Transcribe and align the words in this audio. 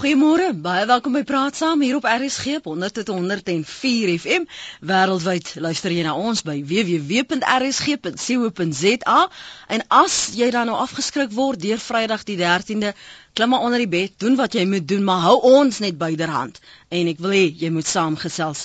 Goeiemôre, 0.00 0.54
baie 0.56 0.86
welkom 0.88 1.12
by 1.12 1.20
Praat 1.28 1.58
Saam 1.60 1.82
hier 1.84 1.98
op 1.98 2.06
RSG 2.08 2.54
100.104 2.64 4.12
FM. 4.22 4.46
Wêreldwyd 4.88 5.50
luister 5.60 5.92
jy 5.92 6.06
na 6.06 6.14
ons 6.16 6.40
by 6.46 6.54
www.rsg.co.za 6.70 7.58
en 9.76 9.84
as 9.98 10.16
jy 10.40 10.48
dan 10.56 10.72
nou 10.72 10.78
afgeskrik 10.80 11.36
word 11.36 11.60
deur 11.60 11.76
Vrydag 11.84 12.24
die 12.30 12.38
13de, 12.40 12.94
klim 13.36 13.52
maar 13.52 13.66
onder 13.68 13.84
die 13.84 13.92
bed, 13.98 14.16
doen 14.24 14.40
wat 14.40 14.56
jy 14.56 14.64
moet 14.72 14.88
doen, 14.88 15.04
maar 15.04 15.20
hou 15.26 15.36
ons 15.52 15.84
net 15.84 16.00
byderhand 16.00 16.56
en 16.88 17.12
ek 17.12 17.20
wil 17.20 17.36
hê 17.36 17.44
jy 17.66 17.68
moet 17.76 17.92
saamgesels. 17.92 18.64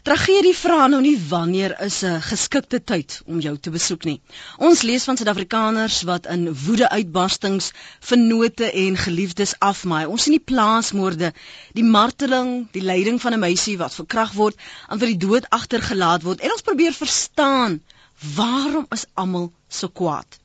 Tragedie 0.00 0.54
vra 0.56 0.86
nou 0.88 0.98
nie 1.04 1.18
wanneer 1.28 1.74
is 1.84 1.96
'n 2.08 2.22
geskikte 2.24 2.78
tyd 2.90 3.20
om 3.26 3.40
jou 3.44 3.52
te 3.58 3.70
besoek 3.70 4.04
nie. 4.08 4.20
Ons 4.56 4.82
lees 4.82 5.04
van 5.04 5.16
Suid-Afrikaners 5.16 5.98
wat 6.08 6.26
in 6.34 6.46
woede-uitbarstings 6.64 7.66
vennote 8.10 8.70
en 8.84 8.96
geliefdes 8.96 9.52
afmaai. 9.58 10.06
Ons 10.06 10.22
sien 10.22 10.36
die 10.38 10.46
plaasmoorde, 10.52 11.32
die 11.74 11.84
marteling, 11.84 12.68
die 12.72 12.84
lyding 12.92 13.20
van 13.20 13.34
'n 13.34 13.44
meisie 13.44 13.76
wat 13.76 13.94
verkragt 13.94 14.34
word 14.34 14.56
en 14.88 14.98
vir 14.98 15.12
die 15.12 15.20
dood 15.26 15.50
agtergelaat 15.50 16.22
word. 16.22 16.40
En 16.40 16.52
ons 16.56 16.68
probeer 16.70 16.92
verstaan 16.92 17.82
waarom 18.36 18.86
is 18.90 19.04
almal 19.14 19.52
so 19.68 19.88
kwaad? 19.88 20.40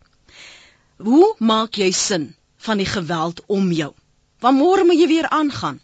Hoe 0.97 1.35
maak 1.39 1.75
jy 1.75 1.91
sin 1.91 2.35
van 2.57 2.77
die 2.77 2.91
geweld 2.97 3.41
om 3.47 3.71
jou? 3.71 3.93
Wanneer 4.39 4.85
moet 4.85 4.99
jy 4.99 5.07
weer 5.07 5.29
aangaan? 5.29 5.79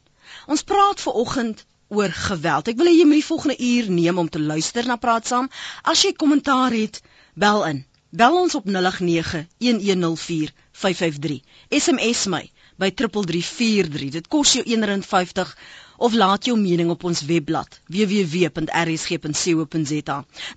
Ons 0.48 0.64
praat 0.64 1.00
ver 1.00 1.14
oggend 1.14 1.66
oor 1.92 2.12
geweld. 2.16 2.68
Ek 2.72 2.78
wil 2.80 2.88
hê 2.90 2.96
jy 2.96 3.06
moet 3.08 3.20
die 3.20 3.30
volgende 3.30 3.58
uur 3.68 3.86
neem 3.92 4.18
om 4.22 4.30
te 4.32 4.40
luister 4.40 4.84
na 4.88 4.96
praat 5.02 5.26
saam. 5.28 5.48
As 5.84 6.00
jy 6.06 6.12
kommentaar 6.16 6.72
het, 6.76 7.02
bel 7.36 7.60
in. 7.68 7.80
Bel 8.12 8.34
ons 8.42 8.56
op 8.60 8.66
0891104553. 8.68 8.72
SMS 11.84 12.22
my 12.32 12.44
by 12.82 12.90
3343. 12.96 14.12
Dit 14.18 14.28
kos 14.32 14.50
jou 14.58 14.64
R1.50 14.66 15.56
of 16.02 16.14
laat 16.18 16.46
jou 16.50 16.56
mening 16.58 16.90
op 16.90 17.04
ons 17.06 17.22
webblad 17.30 17.80
www.rsg.co.za. 17.94 18.58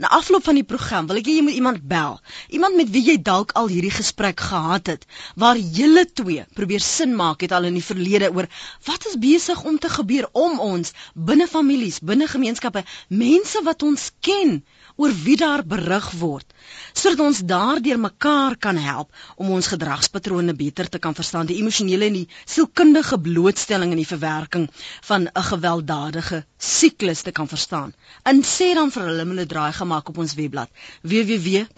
Na 0.01 0.09
afloop 0.19 0.45
van 0.49 0.57
die 0.59 0.65
program 0.73 1.07
wil 1.11 1.19
ek 1.21 1.27
hê 1.29 1.35
jy 1.39 1.45
moet 1.45 1.59
iemand 1.59 1.81
bel. 1.91 2.15
Iemand 2.57 2.75
met 2.81 2.89
wie 2.95 3.05
jy 3.11 3.17
dalk 3.29 3.51
al 3.61 3.69
hierdie 3.73 3.93
gesprek 3.93 4.39
gehad 4.41 4.87
het 4.93 5.03
waar 5.41 5.59
julle 5.79 6.05
twee 6.21 6.43
probeer 6.57 6.83
sin 6.85 7.13
maak 7.19 7.39
het 7.45 7.53
al 7.53 7.69
in 7.69 7.77
die 7.77 7.85
verlede 7.85 8.29
oor 8.33 8.49
wat 8.89 9.03
is 9.11 9.17
besig 9.21 9.59
om 9.69 9.77
te 9.79 9.91
gebeur 9.93 10.27
om 10.33 10.59
ons 10.65 10.93
binne 11.15 11.47
families, 11.51 12.01
binne 12.01 12.27
gemeenskappe, 12.31 12.83
mense 13.09 13.59
wat 13.69 13.83
ons 13.85 14.03
ken 14.25 14.63
oor 14.97 15.13
wie 15.25 15.37
daar 15.37 15.63
berig 15.67 16.11
word 16.21 16.47
sodat 16.95 17.21
ons 17.27 17.41
daardeur 17.51 17.99
mekaar 17.99 18.55
kan 18.67 18.77
help 18.79 19.09
om 19.37 19.51
ons 19.57 19.67
gedragspatrone 19.73 20.55
beter 20.61 20.89
te 20.89 20.99
kan 21.07 21.15
verstaan 21.19 21.47
die 21.51 21.59
emosionele 21.63 22.05
en 22.11 22.17
die 22.21 22.29
sielkundige 22.55 23.19
blootstelling 23.27 23.91
en 23.95 24.01
die 24.03 24.13
verwerking 24.13 24.67
van 25.09 25.23
'n 25.27 25.45
gewelddadige 25.51 26.39
siklus 26.59 27.21
te 27.23 27.33
kan 27.33 27.49
verstaan. 27.49 27.95
En 28.23 28.43
sê 28.43 28.75
dan 28.75 28.91
vir 28.91 29.03
hulle 29.09 29.25
moet 29.25 29.49
draai 29.49 29.73
gemaak 29.73 30.09
op 30.09 30.19
ons 30.19 30.35
webblad 30.35 30.71
www.rsg.co.za. 31.03 31.73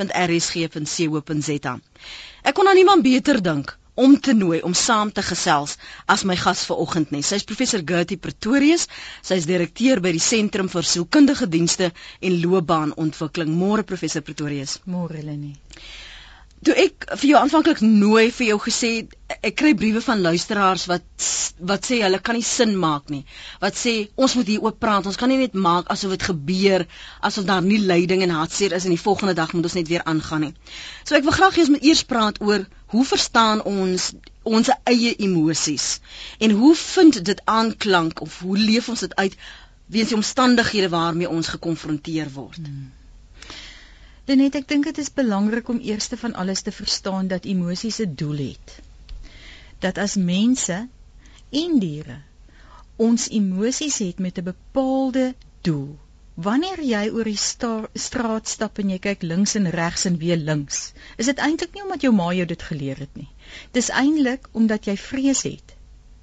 Ek 2.42 2.54
kon 2.54 2.68
aan 2.68 2.76
iemand 2.76 3.02
beter 3.02 3.42
dink 3.42 3.78
om 3.96 4.16
te 4.20 4.32
nooi 4.36 4.60
om 4.68 4.74
saam 4.76 5.12
te 5.12 5.22
gesels 5.24 5.76
as 6.14 6.24
my 6.28 6.36
gas 6.36 6.64
vanoggend 6.68 7.12
nie. 7.14 7.22
Sy's 7.24 7.46
professor 7.48 7.80
Gertie 7.92 8.18
Pretorius. 8.20 8.86
Sy's 9.24 9.48
direkteur 9.48 10.02
by 10.04 10.12
die 10.16 10.22
Sentrum 10.22 10.68
vir 10.72 10.84
Sielkundige 10.84 11.48
Dienste 11.48 11.92
en 12.20 12.40
Loopbaanontwikkeling. 12.42 13.54
Môre 13.62 13.86
professor 13.88 14.24
Pretorius. 14.26 14.78
Môre 14.84 15.24
Lenie. 15.24 15.56
Toe 16.64 16.74
ek 16.82 17.04
vir 17.20 17.28
jou 17.30 17.38
aanvanklik 17.38 17.82
nooi 17.84 18.30
vir 18.34 18.46
jou 18.48 18.56
gesê 18.64 18.88
ek 19.36 19.56
kry 19.60 19.74
briewe 19.78 20.00
van 20.04 20.22
luisteraars 20.24 20.86
wat 20.90 21.26
wat 21.68 21.88
sê 21.88 21.98
hulle 22.02 22.20
kan 22.24 22.36
nie 22.36 22.44
sin 22.46 22.72
maak 22.80 23.12
nie. 23.12 23.22
Wat 23.64 23.76
sê 23.80 23.92
ons 24.16 24.36
moet 24.38 24.48
hier 24.50 24.64
oop 24.64 24.78
praat. 24.80 25.08
Ons 25.08 25.20
kan 25.20 25.30
nie 25.32 25.40
net 25.40 25.56
maak 25.66 25.88
asof 25.92 26.12
dit 26.16 26.24
gebeur 26.30 26.86
asof 27.28 27.46
daar 27.48 27.64
nie 27.64 27.78
lyding 27.80 28.24
en 28.26 28.34
hartseer 28.38 28.76
is 28.76 28.88
en 28.88 28.96
die 28.96 29.04
volgende 29.04 29.36
dag 29.38 29.52
moet 29.56 29.68
ons 29.68 29.76
net 29.78 29.92
weer 29.92 30.04
aangaan 30.04 30.48
nie. 30.48 30.54
So 31.04 31.16
ek 31.20 31.28
wil 31.28 31.36
graag 31.38 31.56
hê 31.56 31.64
ons 31.66 31.74
moet 31.76 31.88
eers 31.92 32.04
praat 32.12 32.40
oor 32.44 32.64
hoe 32.94 33.04
verstaan 33.04 33.62
ons 33.62 34.12
ons 34.46 34.68
eie 34.84 35.14
emosies 35.26 35.86
en 36.38 36.50
hoe 36.60 36.74
vind 36.74 37.24
dit 37.24 37.40
aanklank 37.44 38.20
of 38.20 38.38
hoe 38.38 38.58
leef 38.58 38.88
ons 38.88 39.00
dit 39.00 39.14
uit 39.14 39.34
weens 39.86 40.12
die 40.12 40.18
omstandighede 40.18 40.88
waarmee 40.88 41.28
ons 41.30 41.48
gekonfronteer 41.48 42.30
word. 42.34 42.62
Hmm. 42.62 42.92
Denet, 44.26 44.56
ek 44.58 44.68
dink 44.70 44.88
dit 44.88 44.98
is 44.98 45.12
belangrik 45.14 45.68
om 45.70 45.78
eers 45.82 46.08
van 46.18 46.34
alles 46.34 46.64
te 46.66 46.72
verstaan 46.74 47.28
dat 47.30 47.44
emosies 47.46 48.00
'n 48.02 48.14
doel 48.14 48.38
het. 48.50 48.78
Dat 49.78 49.98
as 49.98 50.16
mense 50.16 50.88
en 51.50 51.78
diere 51.78 52.18
ons 52.96 53.28
emosies 53.28 53.98
het 53.98 54.18
met 54.18 54.38
'n 54.38 54.44
bepaalde 54.50 55.34
doel. 55.60 55.98
Wanneer 56.36 56.82
jy 56.84 57.02
oor 57.10 57.24
die 57.24 57.38
straat 57.40 58.48
stap 58.48 58.78
en 58.78 58.90
jy 58.92 58.98
kyk 58.98 59.22
links 59.22 59.54
en 59.56 59.70
regs 59.72 60.04
en 60.04 60.18
weer 60.20 60.36
links, 60.36 60.92
is 61.16 61.30
dit 61.30 61.38
eintlik 61.40 61.72
nie 61.74 61.82
omdat 61.82 62.02
jou 62.04 62.12
ma 62.12 62.32
jou 62.36 62.46
dit 62.46 62.62
geleer 62.62 63.00
het 63.00 63.14
nie. 63.16 63.28
Dis 63.72 63.88
eintlik 63.88 64.50
omdat 64.52 64.86
jy 64.86 64.96
vrees 65.00 65.42
het 65.48 65.72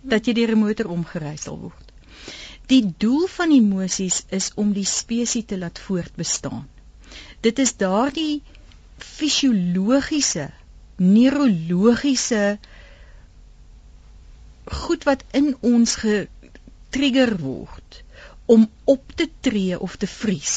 dat 0.03 0.27
jy 0.27 0.33
deur 0.33 0.53
'n 0.55 0.59
motor 0.59 0.91
omgery 0.97 1.35
sal 1.37 1.57
word. 1.59 1.91
Die 2.67 2.93
doel 2.97 3.27
van 3.27 3.51
emosies 3.51 4.23
is 4.29 4.51
om 4.55 4.73
die 4.73 4.85
spesies 4.85 5.45
te 5.45 5.57
laat 5.57 5.79
voortbestaan 5.79 6.67
dit 7.43 7.59
is 7.59 7.75
daardie 7.79 8.41
fisiologiese 8.97 10.47
neurologiese 10.97 12.43
goed 14.83 15.03
wat 15.09 15.25
in 15.39 15.51
ons 15.73 15.95
getrigger 16.03 17.35
word 17.41 18.02
om 18.55 18.65
op 18.95 19.15
te 19.21 19.29
tree 19.47 19.79
of 19.87 19.95
te 20.03 20.09
vries 20.15 20.55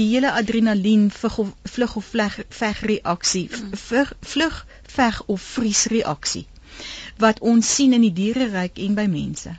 die 0.00 0.08
hele 0.12 0.32
adrenalien 0.40 1.10
vlug 1.18 1.38
of 1.44 1.52
vlug 1.76 1.96
of 2.02 2.12
veg 2.60 2.80
reaksie 2.92 3.44
vlug 4.32 4.64
veg 4.96 5.20
of 5.36 5.50
vries 5.56 5.84
reaksie 5.96 6.46
wat 7.26 7.44
ons 7.52 7.74
sien 7.74 7.94
in 7.98 8.08
die 8.08 8.16
diereryk 8.22 8.82
en 8.88 8.98
by 9.02 9.06
mense 9.18 9.54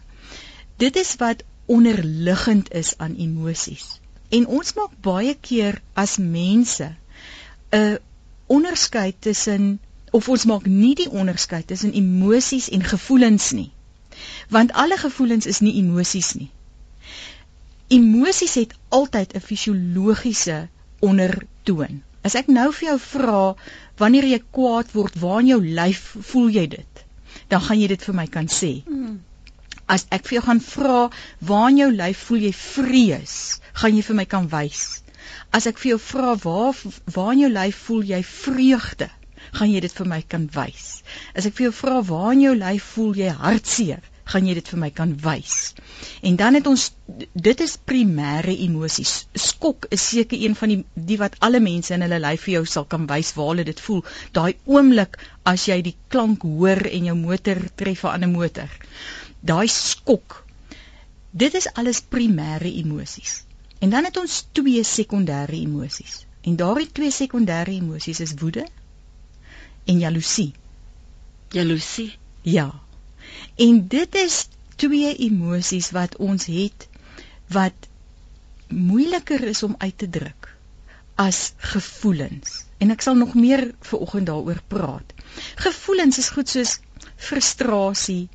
dit 0.83 0.99
is 1.05 1.15
wat 1.23 1.47
onderliggend 1.77 2.73
is 2.83 2.93
aan 3.03 3.15
emosies 3.27 3.87
En 4.29 4.47
ons 4.51 4.73
maak 4.75 4.95
baie 5.05 5.33
keer 5.47 5.77
as 6.03 6.17
mense 6.19 6.87
'n 7.77 7.99
onderskeid 8.55 9.15
tussen 9.27 9.79
of 10.11 10.27
ons 10.29 10.45
maak 10.45 10.65
nie 10.65 10.95
die 10.95 11.09
onderskeid 11.09 11.67
tussen 11.67 11.93
emosies 11.93 12.69
en 12.69 12.83
gevoelens 12.83 13.51
nie. 13.51 13.71
Want 14.49 14.71
alle 14.71 14.97
gevoelens 14.97 15.45
is 15.45 15.59
nie 15.59 15.75
emosies 15.83 16.33
nie. 16.33 16.49
Emosies 17.87 18.53
het 18.59 18.73
altyd 18.89 19.33
'n 19.33 19.39
fisiologiese 19.39 20.67
ondertoon. 20.99 22.03
As 22.21 22.35
ek 22.35 22.47
nou 22.47 22.71
vir 22.73 22.87
jou 22.87 22.99
vra 22.99 23.43
wanneer 24.01 24.25
jy 24.27 24.39
kwaad 24.51 24.91
word, 24.91 25.15
waar 25.21 25.39
in 25.39 25.47
jou 25.47 25.61
lyf 25.61 26.15
voel 26.31 26.49
jy 26.49 26.65
dit? 26.67 27.05
Dan 27.47 27.61
gaan 27.61 27.79
jy 27.79 27.87
dit 27.87 28.03
vir 28.03 28.15
my 28.15 28.25
kan 28.27 28.47
sê. 28.47 28.83
Hmm. 28.83 29.21
As 29.85 30.05
ek 30.11 30.27
vir 30.27 30.35
jou 30.39 30.43
gaan 30.47 30.59
vra 30.59 31.09
waar 31.39 31.69
in 31.69 31.77
jou 31.77 31.91
lyf 31.91 32.25
voel 32.27 32.43
jy 32.49 32.53
vrees, 32.53 33.61
gaan 33.73 33.95
jy 33.95 34.03
vir 34.09 34.15
my 34.15 34.25
kan 34.25 34.49
wys. 34.51 35.03
As 35.51 35.67
ek 35.71 35.79
vir 35.79 35.89
jou 35.89 35.99
vra 35.99 36.35
waar 36.43 36.75
waar 37.15 37.31
in 37.37 37.39
jou 37.45 37.51
lyf 37.53 37.75
voel 37.87 38.03
jy 38.03 38.23
vreugde, 38.23 39.09
gaan 39.53 39.71
jy 39.71 39.79
dit 39.79 39.97
vir 40.01 40.07
my 40.07 40.21
kan 40.21 40.49
wys. 40.59 41.03
As 41.33 41.45
ek 41.45 41.55
vir 41.55 41.69
jou 41.69 41.75
vra 41.79 42.01
waar 42.11 42.33
in 42.35 42.41
jou 42.49 42.55
lyf 42.55 42.83
voel 42.97 43.15
jy 43.15 43.31
hartseer, 43.31 44.03
gaan 44.31 44.47
jy 44.47 44.53
dit 44.57 44.71
vir 44.73 44.79
my 44.79 44.89
kan 44.91 45.13
wys. 45.23 45.73
En 46.21 46.35
dan 46.35 46.59
het 46.59 46.67
ons 46.67 46.91
dit 47.33 47.61
is 47.65 47.77
primêre 47.91 48.55
emosies. 48.67 49.27
Skok 49.33 49.87
is 49.89 50.09
seker 50.09 50.37
een 50.39 50.55
van 50.55 50.73
die 50.73 50.81
die 51.11 51.19
wat 51.21 51.37
alle 51.39 51.59
mense 51.63 51.93
in 51.93 52.03
hulle 52.05 52.19
lyf 52.19 52.47
vir 52.47 52.59
jou 52.59 52.65
sal 52.65 52.85
kan 52.85 53.07
wys 53.07 53.33
waar 53.37 53.53
hulle 53.53 53.67
dit 53.67 53.85
voel. 53.87 54.03
Daai 54.31 54.53
oomblik 54.65 55.17
as 55.43 55.67
jy 55.71 55.81
die 55.81 55.95
klank 56.09 56.43
hoor 56.43 56.83
en 56.91 57.11
jou 57.11 57.15
motor 57.15 57.63
tref 57.75 58.03
'n 58.03 58.13
ander 58.17 58.33
motor 58.35 58.69
daai 59.39 59.67
skok. 59.67 60.43
Dit 61.31 61.53
is 61.53 61.69
alles 61.73 62.01
primêre 62.01 62.71
emosies. 62.81 63.43
En 63.79 63.89
dan 63.89 64.03
het 64.03 64.17
ons 64.17 64.45
twee 64.51 64.83
sekondêre 64.83 65.53
emosies. 65.53 66.25
En 66.41 66.55
daardie 66.55 66.91
twee 66.91 67.11
sekondêre 67.11 67.75
emosies 67.75 68.19
is 68.19 68.33
woede 68.39 68.65
en 69.85 69.99
jaloesie. 69.99 70.53
Jaloesie? 71.51 72.17
Ja. 72.41 72.71
En 73.57 73.87
dit 73.87 74.15
is 74.15 74.47
twee 74.75 75.15
emosies 75.15 75.89
wat 75.91 76.17
ons 76.21 76.45
het 76.45 76.87
wat 77.53 77.87
moeiliker 78.67 79.43
is 79.43 79.63
om 79.63 79.75
uit 79.77 79.97
te 79.97 80.09
druk 80.09 80.49
as 81.17 81.53
gevoelens. 81.57 82.63
En 82.77 82.93
ek 82.93 83.01
sal 83.01 83.17
nog 83.17 83.33
meer 83.33 83.71
ver 83.81 84.03
oggend 84.05 84.29
daaroor 84.29 84.61
praat. 84.69 85.13
Gevoelens 85.65 86.19
is 86.21 86.29
goed 86.35 86.49
soos 86.49 86.75
frustrasie, 87.15 88.27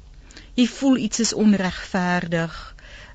jy 0.58 0.66
voel 0.66 0.98
iets 1.06 1.22
is 1.22 1.32
onregverdig. 1.32 2.58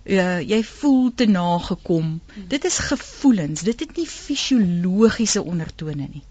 Uh, 0.07 0.39
jy 0.39 0.61
voel 0.63 1.11
te 1.19 1.25
nagekom. 1.27 2.21
Dit 2.47 2.63
is 2.65 2.77
gevoelens. 2.87 3.65
Dit 3.67 3.83
het 3.83 3.97
nie 3.99 4.07
fisiologiese 4.07 5.43
ondertone 5.43 6.07
nie. 6.07 6.23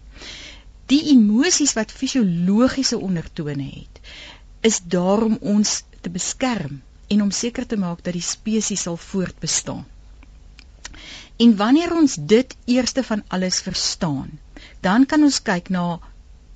Die 0.89 1.03
emosies 1.13 1.75
wat 1.77 1.93
fisiologiese 1.93 2.97
ondertone 2.97 3.67
het, 3.69 4.01
is 4.61 4.81
daarom 4.85 5.39
ons 5.41 5.83
te 6.01 6.11
beskerm 6.11 6.81
en 7.09 7.23
om 7.23 7.31
seker 7.31 7.67
te 7.67 7.77
maak 7.77 8.03
dat 8.05 8.17
die 8.17 8.25
spesies 8.25 8.83
sal 8.87 8.97
voortbestaan. 8.97 9.85
En 11.37 11.57
wanneer 11.57 11.93
ons 11.93 12.17
dit 12.17 12.57
eerste 12.65 13.03
van 13.05 13.23
alles 13.29 13.61
verstaan, 13.61 14.39
dan 14.81 15.07
kan 15.07 15.23
ons 15.23 15.43
kyk 15.43 15.69
na 15.69 15.99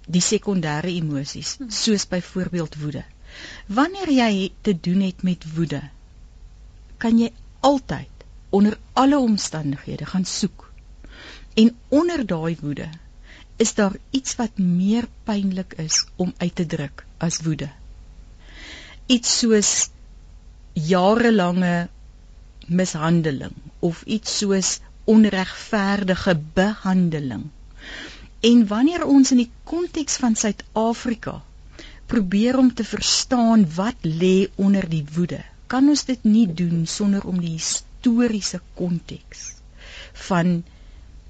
die 0.08 0.22
sekondêre 0.24 0.90
emosies, 0.90 1.58
soos 1.68 2.06
byvoorbeeld 2.08 2.78
woede. 2.80 3.04
Wanneer 3.66 4.10
jy 4.10 4.50
te 4.66 4.74
doen 4.74 5.04
het 5.04 5.22
met 5.22 5.44
woede, 5.54 5.82
kan 6.98 7.18
jy 7.20 7.30
altyd 7.60 8.24
onder 8.50 8.78
alle 8.92 9.18
omstandighede 9.18 10.06
gaan 10.06 10.24
soek. 10.24 10.72
En 11.54 11.76
onder 11.88 12.26
daai 12.26 12.56
woede 12.60 12.88
is 13.56 13.74
daar 13.74 13.96
iets 14.10 14.36
wat 14.40 14.58
meer 14.58 15.06
pynlik 15.28 15.76
is 15.76 16.04
om 16.16 16.32
uit 16.38 16.54
te 16.54 16.66
druk 16.66 17.04
as 17.18 17.40
woede. 17.44 17.68
Iets 19.16 19.30
soos 19.42 19.70
jarelange 20.90 21.74
mishandeling 22.80 23.56
of 23.88 24.02
iets 24.16 24.36
soos 24.42 24.70
onregverdige 25.14 26.34
behandeling. 26.58 27.46
En 28.50 28.66
wanneer 28.72 29.04
ons 29.14 29.32
in 29.34 29.40
die 29.42 29.50
konteks 29.72 30.16
van 30.22 30.36
Suid-Afrika 30.42 31.34
probeer 32.12 32.58
om 32.58 32.70
te 32.74 32.84
verstaan 32.84 33.66
wat 33.74 34.06
lê 34.22 34.34
onder 34.66 34.86
die 34.94 35.04
woede, 35.14 35.40
kan 35.70 35.88
ons 35.92 36.04
dit 36.08 36.24
nie 36.26 36.46
doen 36.62 36.86
sonder 36.86 37.26
om 37.32 37.40
die 37.42 37.56
historiese 37.58 38.60
konteks 38.78 39.42
van 40.28 40.60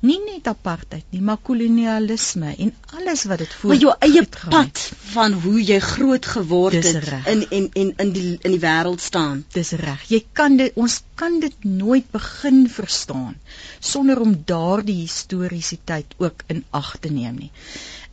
nie 0.01 0.19
net 0.25 0.49
apartheid 0.49 1.05
nie, 1.13 1.21
maar 1.25 1.41
kolonialisme 1.45 2.55
en 2.65 2.71
alles 2.97 3.25
wat 3.29 3.43
dit 3.43 3.53
voor. 3.53 3.73
Maar 3.73 3.83
jou 3.85 3.93
eie 4.07 4.23
pad 4.49 4.85
van 5.13 5.37
hoe 5.43 5.61
jy 5.61 5.79
groot 5.85 6.27
geword 6.27 6.79
het 6.79 7.11
in 7.29 7.43
en 7.51 7.69
en 7.83 7.93
in 8.05 8.13
die 8.15 8.33
in 8.41 8.57
die 8.57 8.63
wêreld 8.63 9.05
staan. 9.05 9.45
Dis 9.53 9.75
reg. 9.83 10.07
Jy 10.09 10.23
kan 10.33 10.57
dit 10.61 10.73
ons 10.81 11.03
kan 11.21 11.41
dit 11.45 11.65
nooit 11.65 12.09
begin 12.11 12.65
verstaan 12.71 13.37
sonder 13.79 14.21
om 14.21 14.35
daardie 14.47 15.03
historiesiteit 15.03 16.17
ook 16.19 16.45
in 16.49 16.65
ag 16.71 16.97
te 17.01 17.13
neem 17.13 17.37
nie. 17.45 17.53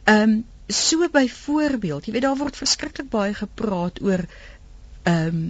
Ehm 0.03 0.29
um, 0.29 0.37
so 0.67 1.07
byvoorbeeld, 1.07 2.05
jy 2.05 2.11
weet 2.11 2.27
daar 2.27 2.35
word 2.35 2.57
verskriklik 2.59 3.07
baie 3.09 3.33
gepraat 3.33 4.01
oor 4.03 4.27
ehm 5.07 5.27
um, 5.27 5.43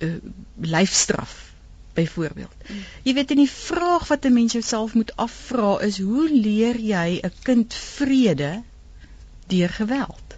uh, 0.00 0.16
lyfstraf 0.56 1.51
byvoorbeeld. 1.94 2.54
Jy 3.02 3.14
weet 3.14 3.30
in 3.34 3.42
die 3.42 3.50
vraag 3.50 4.08
wat 4.08 4.24
'n 4.24 4.32
mens 4.32 4.52
jouself 4.52 4.94
moet 4.94 5.16
afvra 5.16 5.80
is 5.80 5.98
hoe 5.98 6.28
leer 6.30 6.78
jy 6.80 7.20
'n 7.22 7.32
kind 7.42 7.74
vrede 7.74 8.62
deur 9.46 9.68
geweld? 9.68 10.36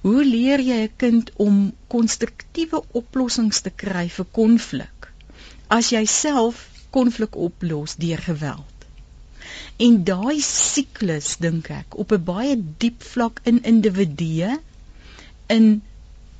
Hoe 0.00 0.24
leer 0.24 0.60
jy 0.60 0.80
'n 0.86 0.96
kind 0.96 1.30
om 1.36 1.72
konstruktiewe 1.86 2.82
oplossings 2.92 3.60
te 3.60 3.70
kry 3.70 4.08
vir 4.08 4.26
konflik 4.30 5.12
as 5.66 5.90
jy 5.90 6.04
self 6.04 6.68
konflik 6.90 7.36
oplos 7.36 7.94
deur 7.94 8.18
geweld? 8.18 8.78
En 9.76 10.04
daai 10.04 10.40
siklus 10.40 11.36
dink 11.36 11.70
ek 11.70 11.98
op 11.98 12.12
'n 12.12 12.24
baie 12.24 12.56
diep 12.78 13.02
vlak 13.02 13.40
in 13.44 13.62
individue 13.62 14.58
in 15.46 15.82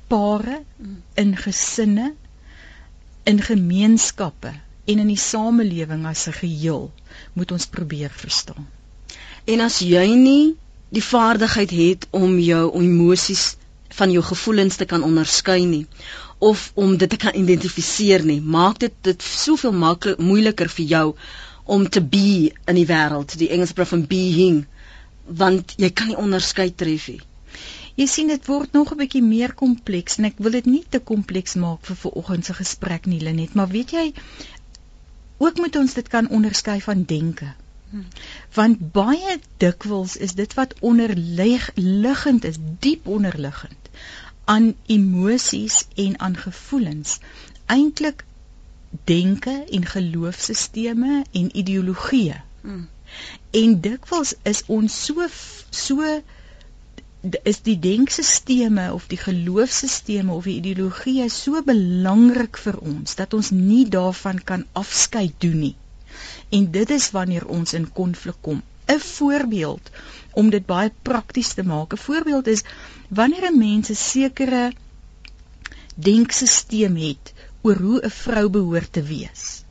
pare, 0.07 0.63
in 1.13 1.35
gesinne, 1.37 2.13
in 3.29 3.41
gemeenskappe 3.45 4.51
en 4.89 5.01
in 5.03 5.09
die 5.11 5.21
samelewing 5.21 6.05
as 6.09 6.27
'n 6.27 6.37
geheel 6.41 6.91
moet 7.33 7.51
ons 7.51 7.65
probeer 7.75 8.09
verstaan. 8.23 8.67
En 9.45 9.59
as 9.65 9.79
jy 9.79 10.07
nie 10.15 10.55
die 10.89 11.03
vaardigheid 11.03 11.69
het 11.69 12.07
om 12.09 12.39
jou 12.39 12.63
emosies 12.81 13.43
van 13.99 14.11
jou 14.11 14.23
gevoelens 14.23 14.75
te 14.75 14.85
kan 14.85 15.03
onderskei 15.03 15.65
nie 15.65 15.85
of 16.37 16.71
om 16.73 16.97
dit 16.97 17.09
te 17.09 17.17
kan 17.17 17.35
identifiseer 17.35 18.25
nie, 18.25 18.41
maak 18.41 18.79
dit 18.79 18.93
dit 19.01 19.21
soveel 19.21 19.73
maklik 19.85 20.17
moeiliker 20.17 20.69
vir 20.69 20.85
jou 20.85 21.07
om 21.65 21.89
te 21.89 22.01
be 22.01 22.51
in 22.65 22.75
die 22.75 22.87
wêreld, 22.89 23.37
die 23.37 23.49
Engelse 23.53 23.73
praat 23.77 23.91
van 23.93 24.05
being, 24.07 24.65
want 25.25 25.73
jy 25.77 25.89
kan 25.89 26.07
nie 26.07 26.17
onderskei 26.17 26.71
tref 26.75 27.07
nie. 27.07 27.21
Jy 27.99 28.05
sien 28.07 28.29
dit 28.31 28.45
word 28.47 28.71
nog 28.77 28.93
'n 28.93 28.99
bietjie 29.01 29.23
meer 29.23 29.53
kompleks 29.61 30.17
en 30.17 30.25
ek 30.29 30.37
wil 30.45 30.53
dit 30.55 30.65
nie 30.65 30.85
te 30.89 30.99
kompleks 31.11 31.55
maak 31.59 31.81
vir 31.87 31.97
vanoggend 32.03 32.45
se 32.45 32.53
gesprek 32.59 33.09
nie 33.11 33.19
Lenet, 33.19 33.53
maar 33.53 33.67
weet 33.67 33.91
jy 33.91 34.13
ook 35.37 35.57
moet 35.57 35.75
ons 35.75 35.93
dit 35.93 36.07
kan 36.07 36.29
onderskei 36.37 36.81
van 36.81 37.03
denke. 37.03 37.49
Hmm. 37.89 38.05
Want 38.53 38.91
baie 38.91 39.35
dikwels 39.57 40.15
is 40.15 40.33
dit 40.39 40.53
wat 40.53 40.75
onderliggend 40.79 42.43
is, 42.43 42.57
diep 42.79 43.07
onderliggend 43.07 43.91
aan 44.45 44.73
emosies 44.85 45.85
en 45.95 46.19
aan 46.19 46.37
gevoelens 46.37 47.19
eintlik 47.65 48.25
denke 49.03 49.63
en 49.69 49.85
geloofsisteme 49.85 51.23
en 51.31 51.55
ideologieë. 51.63 52.41
Hmm. 52.61 52.87
En 53.51 53.79
dikwels 53.81 54.33
is 54.43 54.63
ons 54.67 55.03
so 55.05 55.27
so 55.69 56.21
is 57.21 57.61
die 57.65 57.75
denkstelsels 57.79 58.93
of 58.95 59.07
die 59.11 59.19
geloofsstelsels 59.19 60.31
of 60.35 60.45
die 60.47 60.55
ideologieë 60.61 61.27
so 61.33 61.61
belangrik 61.67 62.57
vir 62.65 62.77
ons 62.79 63.15
dat 63.19 63.33
ons 63.33 63.51
nie 63.51 63.85
daarvan 63.95 64.39
kan 64.51 64.65
afskei 64.73 65.31
doen 65.43 65.59
nie. 65.65 65.75
En 66.55 66.71
dit 66.71 66.89
is 66.89 67.11
wanneer 67.11 67.45
ons 67.47 67.73
in 67.73 67.91
konflik 67.91 68.39
kom. 68.41 68.61
'n 68.89 68.99
Voorbeeld 68.99 69.91
om 70.33 70.49
dit 70.49 70.65
baie 70.65 70.91
prakties 71.03 71.53
te 71.53 71.63
maak. 71.63 71.93
'n 71.93 72.03
Voorbeeld 72.05 72.47
is 72.47 72.63
wanneer 73.09 73.51
'n 73.51 73.57
mens 73.57 73.89
'n 73.89 73.95
sekere 73.95 74.71
denkstelsel 75.95 76.95
het 76.95 77.33
oor 77.61 77.75
hoe 77.75 77.99
'n 78.01 78.09
vrou 78.09 78.49
behoort 78.49 78.93
te 78.93 79.03
wees. 79.03 79.63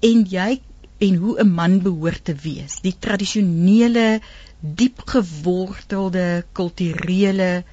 En 0.00 0.24
jy 0.24 0.60
en 0.98 1.14
hoe 1.14 1.38
'n 1.40 1.54
man 1.60 1.82
behoort 1.82 2.24
te 2.24 2.34
wees. 2.34 2.80
Die 2.80 2.96
tradisionele 2.98 4.20
diep 4.64 5.02
gewortelde 5.04 6.44
kulturele 6.52 7.64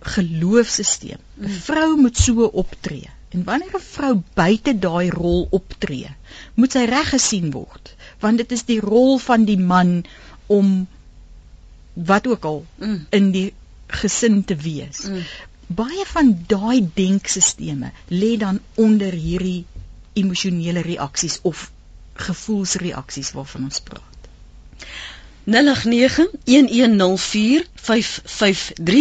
geloofsisteem. 0.00 1.18
'n 1.38 1.44
mm. 1.44 1.58
Vrou 1.66 1.96
moet 1.96 2.16
so 2.16 2.44
optree. 2.44 3.08
En 3.28 3.44
wanneer 3.44 3.76
'n 3.76 3.80
vrou 3.80 4.22
buite 4.34 4.78
daai 4.78 5.10
rol 5.10 5.46
optree, 5.50 6.10
moet 6.54 6.72
sy 6.72 6.84
reg 6.84 7.08
gesien 7.08 7.50
word, 7.50 7.94
want 8.20 8.36
dit 8.36 8.52
is 8.52 8.64
die 8.68 8.80
rol 8.80 9.18
van 9.18 9.44
die 9.44 9.58
man 9.58 10.04
om 10.46 10.86
wat 11.92 12.26
ook 12.26 12.44
al 12.44 12.66
mm. 12.76 13.06
in 13.10 13.30
die 13.30 13.52
gesin 13.86 14.44
te 14.44 14.56
wees. 14.56 15.04
Mm. 15.08 15.24
Baie 15.66 16.04
van 16.06 16.34
daai 16.46 16.88
denkstelsels 16.94 17.92
lê 18.08 18.36
dan 18.36 18.60
onder 18.74 19.12
hierdie 19.12 19.64
emosionele 20.12 20.80
reaksies 20.80 21.38
of 21.42 21.70
gevoelsreaksies 22.14 23.32
waarvan 23.32 23.64
ons 23.64 23.80
praat. 23.80 24.28
0891104553 25.44 25.50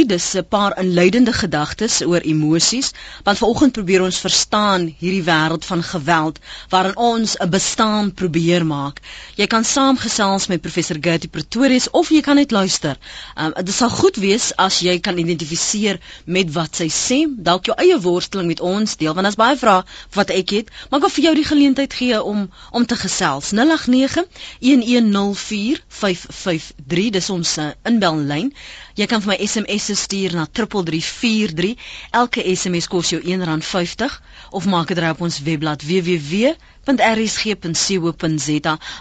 dis 0.06 0.34
'n 0.34 0.46
paar 0.50 0.80
inleidende 0.80 1.34
gedagtes 1.34 2.02
oor 2.02 2.22
emosies 2.22 2.92
want 3.24 3.38
vanoggend 3.38 3.72
probeer 3.72 4.02
ons 4.02 4.18
verstaan 4.18 4.96
hierdie 4.98 5.24
wêreld 5.24 5.66
van 5.66 5.84
geweld 5.84 6.40
waarin 6.70 6.98
ons 6.98 7.38
'n 7.38 7.50
bestaan 7.50 8.14
probeer 8.14 8.66
maak. 8.66 9.00
Jy 9.36 9.48
kan 9.48 9.64
saamgesels 9.64 10.48
met 10.48 10.62
professor 10.62 10.98
Gertie 11.02 11.30
Pretorius 11.30 11.90
of 11.90 12.10
jy 12.10 12.22
kan 12.22 12.36
net 12.36 12.52
luister. 12.52 12.98
Um, 13.38 13.54
dit 13.64 13.76
sal 13.76 13.90
goed 13.90 14.16
wees 14.16 14.56
as 14.56 14.80
jy 14.80 15.00
kan 15.00 15.18
identifiseer 15.18 16.00
met 16.26 16.54
wat 16.54 16.76
sy 16.76 16.90
sê, 16.90 17.26
dalk 17.38 17.66
jou 17.66 17.78
eie 17.78 18.00
worsteling 18.00 18.48
met 18.48 18.60
ons 18.60 18.98
deel 18.98 19.14
want 19.14 19.24
daar's 19.24 19.36
baie 19.36 19.58
vrae 19.58 19.84
wat 20.14 20.30
ek 20.30 20.50
het, 20.50 20.70
maar 20.90 21.00
ek 21.00 21.06
wil 21.06 21.16
vir 21.16 21.24
jou 21.24 21.36
die 21.36 21.52
geleentheid 21.54 21.94
gee 21.94 22.24
om 22.24 22.52
om 22.72 22.86
te 22.86 22.96
gesels. 22.96 23.52
08911045 23.54 26.31
0891104553 26.32 27.10
dis 27.16 27.30
ons 27.30 27.52
uh, 27.62 27.66
inbellyn. 27.88 28.52
Jy 29.00 29.06
kan 29.12 29.22
vir 29.24 29.32
my 29.34 29.38
SMS 29.46 29.86
stuur 30.02 30.32
na 30.38 30.46
3343. 30.48 31.76
Elke 32.22 32.42
SMS 32.56 32.88
kos 32.92 33.10
jou 33.14 33.22
R1.50 33.22 34.12
of 34.52 34.64
maak 34.72 34.88
dit 34.92 35.00
reg 35.04 35.14
op 35.18 35.22
ons 35.28 35.42
webblad 35.46 35.80
www.rsg.co.za. 35.88 36.54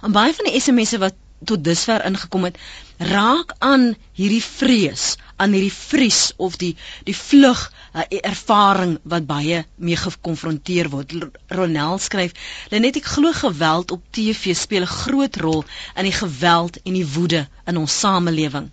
En 0.06 0.12
baie 0.16 0.32
van 0.36 0.46
die 0.50 0.56
SMS'e 0.60 0.98
wat 1.02 1.16
tot 1.48 1.64
dusver 1.64 2.04
ingekom 2.04 2.44
het, 2.44 2.56
raak 3.00 3.54
aan 3.64 3.94
hierdie 4.18 4.44
vrees, 4.44 5.16
aan 5.40 5.52
hierdie 5.56 5.72
vries 5.72 6.32
of 6.36 6.58
die 6.60 6.76
die 7.08 7.16
vlug 7.16 7.72
uh, 7.94 8.02
ervaring 8.22 8.98
wat 9.02 9.26
baie 9.26 9.64
mee 9.76 9.96
gekonfronteer 9.96 10.90
word. 10.92 11.14
Ronel 11.48 11.98
skryf: 11.98 12.32
"Lenet 12.70 12.96
ek 13.00 13.10
glo 13.14 13.32
geweld 13.32 13.90
op 13.96 14.02
TV 14.10 14.54
speel 14.56 14.82
'n 14.86 14.94
groot 15.02 15.36
rol 15.36 15.64
in 15.96 16.04
die 16.04 16.18
geweld 16.22 16.82
en 16.82 16.92
die 16.98 17.06
woede 17.14 17.48
in 17.66 17.76
ons 17.76 17.98
samelewing." 17.98 18.70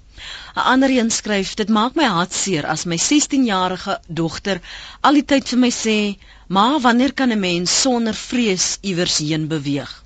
'n 0.55 0.65
Ander 0.73 0.89
een 0.89 1.11
skryf: 1.11 1.53
"Dit 1.53 1.69
maak 1.69 1.95
my 1.95 2.05
hart 2.05 2.33
seer 2.33 2.65
as 2.65 2.85
my 2.85 2.97
16-jarige 2.97 3.99
dogter 4.07 4.61
al 5.01 5.13
die 5.13 5.25
tyd 5.25 5.49
vir 5.49 5.59
my 5.59 5.71
sê: 5.71 6.17
"Ma, 6.47 6.79
wanneer 6.79 7.13
kan 7.13 7.31
'n 7.31 7.39
mens 7.39 7.81
sonder 7.81 8.13
vrees 8.13 8.77
iewers 8.81 9.17
heen 9.17 9.47
beweeg?" 9.47 10.03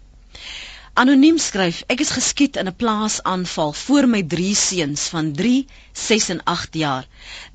Anoniem 0.94 1.38
skryf: 1.40 1.78
Ek 1.88 2.02
is 2.04 2.10
geskiet 2.12 2.58
in 2.60 2.68
'n 2.68 2.76
plaasaanval 2.76 3.72
voor 3.82 4.08
my 4.14 4.20
drie 4.34 4.56
seuns 4.62 5.04
van 5.14 5.32
3, 5.34 5.66
6 5.94 6.30
en 6.34 6.42
8 6.54 6.74
jaar. 6.74 7.06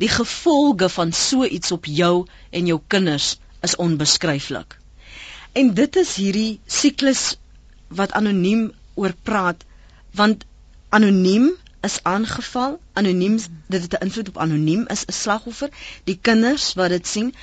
Die 0.01 0.09
gevolge 0.09 0.89
van 0.89 1.13
so 1.13 1.45
iets 1.45 1.73
op 1.73 1.85
jou 1.85 2.27
en 2.51 2.67
jou 2.67 2.81
kinders 2.87 3.37
is 3.61 3.77
onbeskryflik. 3.77 4.79
En 5.53 5.75
dit 5.75 5.97
is 5.97 6.15
hierdie 6.17 6.61
siklus 6.67 7.37
wat 7.89 8.13
anoniem 8.13 8.73
oor 8.95 9.13
praat 9.23 9.65
want 10.17 10.45
anoniem 10.89 11.53
is 11.89 11.97
aangeval 12.11 12.79
anoniem 13.01 13.37
dit 13.75 13.83
het 13.83 13.95
'n 13.97 14.05
invloed 14.07 14.29
op 14.33 14.39
anoniem 14.45 14.87
is 14.95 15.05
'n 15.07 15.13
slagoffer. 15.13 15.71
Die 16.05 16.19
kinders 16.29 16.67
wat 16.81 16.89
dit 16.95 17.07
sien 17.07 17.35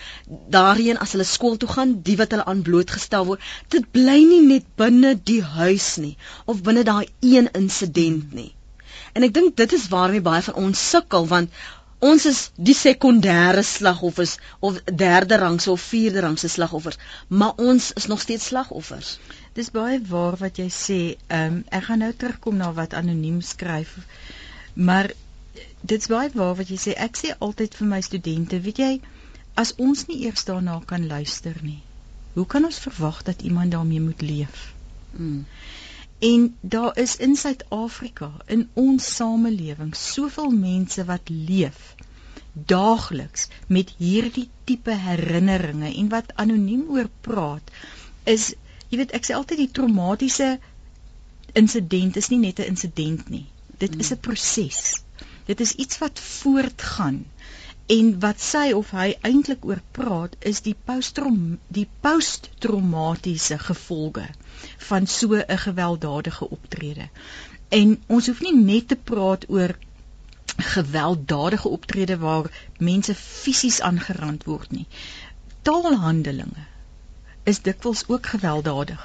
daarheen 0.56 0.98
as 1.06 1.12
hulle 1.12 1.28
skool 1.34 1.58
toe 1.58 1.70
gaan 1.76 1.94
die 2.10 2.18
wat 2.22 2.32
hulle 2.32 2.46
aan 2.46 2.62
blootgestel 2.62 3.26
word 3.26 3.42
dit 3.76 3.92
bly 3.92 4.20
nie 4.32 4.42
net 4.48 4.66
binne 4.76 5.14
die 5.32 5.42
huis 5.60 5.96
nie 6.06 6.18
of 6.46 6.62
binne 6.68 6.84
daai 6.84 7.08
een 7.20 7.50
insident 7.52 8.34
nie. 8.34 8.52
En 9.14 9.24
ek 9.24 9.34
dink 9.34 9.56
dit 9.58 9.74
is 9.80 9.88
waarmee 9.88 10.22
baie 10.22 10.42
van 10.42 10.60
ons 10.66 10.90
sukkel 10.90 11.28
want 11.28 11.50
ons 12.04 12.26
is 12.26 12.40
die 12.70 12.76
sekondêre 12.76 13.64
slagoffers 13.64 14.38
of 14.60 14.80
derde 15.04 15.38
rangse 15.46 15.72
of 15.72 15.82
vierde 15.94 16.20
rangse 16.26 16.50
slagoffers 16.56 16.98
maar 17.28 17.54
ons 17.56 17.92
is 18.02 18.08
nog 18.12 18.22
steeds 18.22 18.46
slagoffers 18.46 19.18
Dis 19.54 19.70
baie 19.74 20.00
waar 20.10 20.38
wat 20.42 20.58
jy 20.62 20.70
sê. 20.74 21.02
Ehm 21.28 21.58
um, 21.58 21.60
ek 21.70 21.88
gaan 21.90 22.02
nou 22.06 22.14
terugkom 22.14 22.58
na 22.58 22.72
wat 22.74 22.96
anoniem 22.98 23.42
skryf. 23.42 23.98
Maar 24.74 25.12
dit's 25.82 26.10
baie 26.14 26.32
waar 26.34 26.56
wat 26.60 26.70
jy 26.74 26.80
sê. 26.86 26.96
Ek 27.08 27.20
sê 27.20 27.34
altyd 27.48 27.76
vir 27.80 27.88
my 27.88 28.02
studente, 28.02 28.60
weet 28.68 28.82
jy, 28.82 28.94
as 29.64 29.76
ons 29.78 30.08
nie 30.10 30.24
eers 30.26 30.46
daarna 30.50 30.80
kan 30.90 31.06
luister 31.08 31.58
nie, 31.62 31.82
hoe 32.34 32.46
kan 32.50 32.66
ons 32.66 32.82
verwag 32.88 33.22
dat 33.30 33.42
iemand 33.42 33.72
daarmee 33.76 34.02
moet 34.02 34.22
leef? 34.22 34.74
Mm. 35.12 35.46
En 36.24 36.48
daar 36.62 36.98
is 36.98 37.18
in 37.18 37.36
Suid-Afrika, 37.36 38.32
in 38.48 38.70
ons 38.80 39.16
samelewing, 39.16 39.94
soveel 39.94 40.50
mense 40.56 41.06
wat 41.06 41.30
leef 41.30 41.94
daagliks 42.54 43.48
met 43.68 43.92
hierdie 43.98 44.48
tipe 44.70 44.94
herinneringe 45.06 45.90
en 45.90 46.10
wat 46.10 46.34
anoniem 46.44 46.84
oor 46.96 47.10
praat 47.26 47.72
is 48.30 48.54
jy 48.94 49.00
weet 49.02 49.14
ek 49.18 49.26
sê 49.26 49.34
altyd 49.34 49.64
die 49.64 49.72
traumatiese 49.74 50.48
insident 51.58 52.18
is 52.22 52.30
nie 52.30 52.42
net 52.46 52.60
'n 52.60 52.70
insident 52.74 53.30
nie. 53.30 53.46
Dit 53.84 53.96
is 54.04 54.12
'n 54.14 54.20
proses. 54.28 54.82
Dit 55.48 55.62
is 55.66 55.74
iets 55.84 55.98
wat 55.98 56.20
voortgaan. 56.20 57.26
En 57.96 58.20
wat 58.20 58.42
sy 58.42 58.72
of 58.72 58.92
hy 58.96 59.08
eintlik 59.30 59.66
oor 59.66 59.82
praat 59.98 60.36
is 60.52 60.62
die 60.62 60.76
posttraum 60.90 61.58
die 61.68 61.88
posttraumatiese 62.06 63.58
gevolge 63.60 64.28
van 64.90 65.08
so 65.08 65.34
'n 65.36 65.58
gewelddadige 65.66 66.50
optrede. 66.50 67.10
En 67.70 68.04
ons 68.08 68.28
hoef 68.28 68.42
nie 68.42 68.56
net 68.56 68.88
te 68.88 68.96
praat 68.96 69.50
oor 69.50 69.76
gewelddadige 70.58 71.70
optrede 71.70 72.18
waar 72.18 72.52
mense 72.78 73.16
fisies 73.16 73.82
aangerand 73.82 74.44
word 74.44 74.72
nie. 74.72 74.88
Taalhandelinge 75.62 76.73
is 77.44 77.62
dikwels 77.62 78.04
ook 78.08 78.26
gewelddadig. 78.26 79.04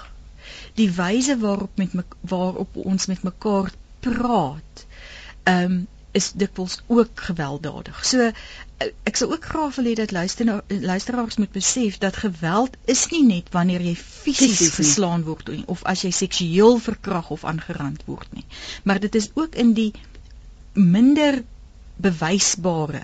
Die 0.75 0.90
wyse 0.92 1.38
waarop 1.38 1.71
met 1.75 1.92
me, 1.92 2.04
waarop 2.21 2.76
ons 2.76 3.07
met 3.07 3.23
mekaar 3.23 3.73
praat, 4.00 4.87
ehm 5.42 5.73
um, 5.73 5.87
is 6.11 6.33
dikwels 6.33 6.80
ook 6.87 7.21
gewelddadig. 7.21 7.99
So 8.07 8.30
ek 8.78 9.18
sou 9.18 9.28
ook 9.33 9.45
graag 9.45 9.75
wil 9.76 9.88
hê 9.90 9.95
dat 9.99 10.11
luister 10.14 10.62
luisteraars 10.66 11.37
moet 11.37 11.52
besef 11.52 11.99
dat 11.99 12.16
geweld 12.16 12.76
is 12.85 13.07
nie 13.12 13.25
net 13.26 13.50
wanneer 13.54 13.83
jy 13.85 13.95
fisies 13.99 14.75
geslaan 14.78 15.26
word 15.26 15.50
of 15.66 15.83
as 15.92 16.04
jy 16.07 16.11
seksueel 16.14 16.78
verkragt 16.83 17.35
of 17.37 17.45
aangerand 17.45 18.04
word 18.07 18.33
nie, 18.33 18.47
maar 18.83 19.00
dit 19.02 19.14
is 19.14 19.30
ook 19.35 19.54
in 19.54 19.75
die 19.75 19.92
minder 20.73 21.42
bewysbare 21.97 23.02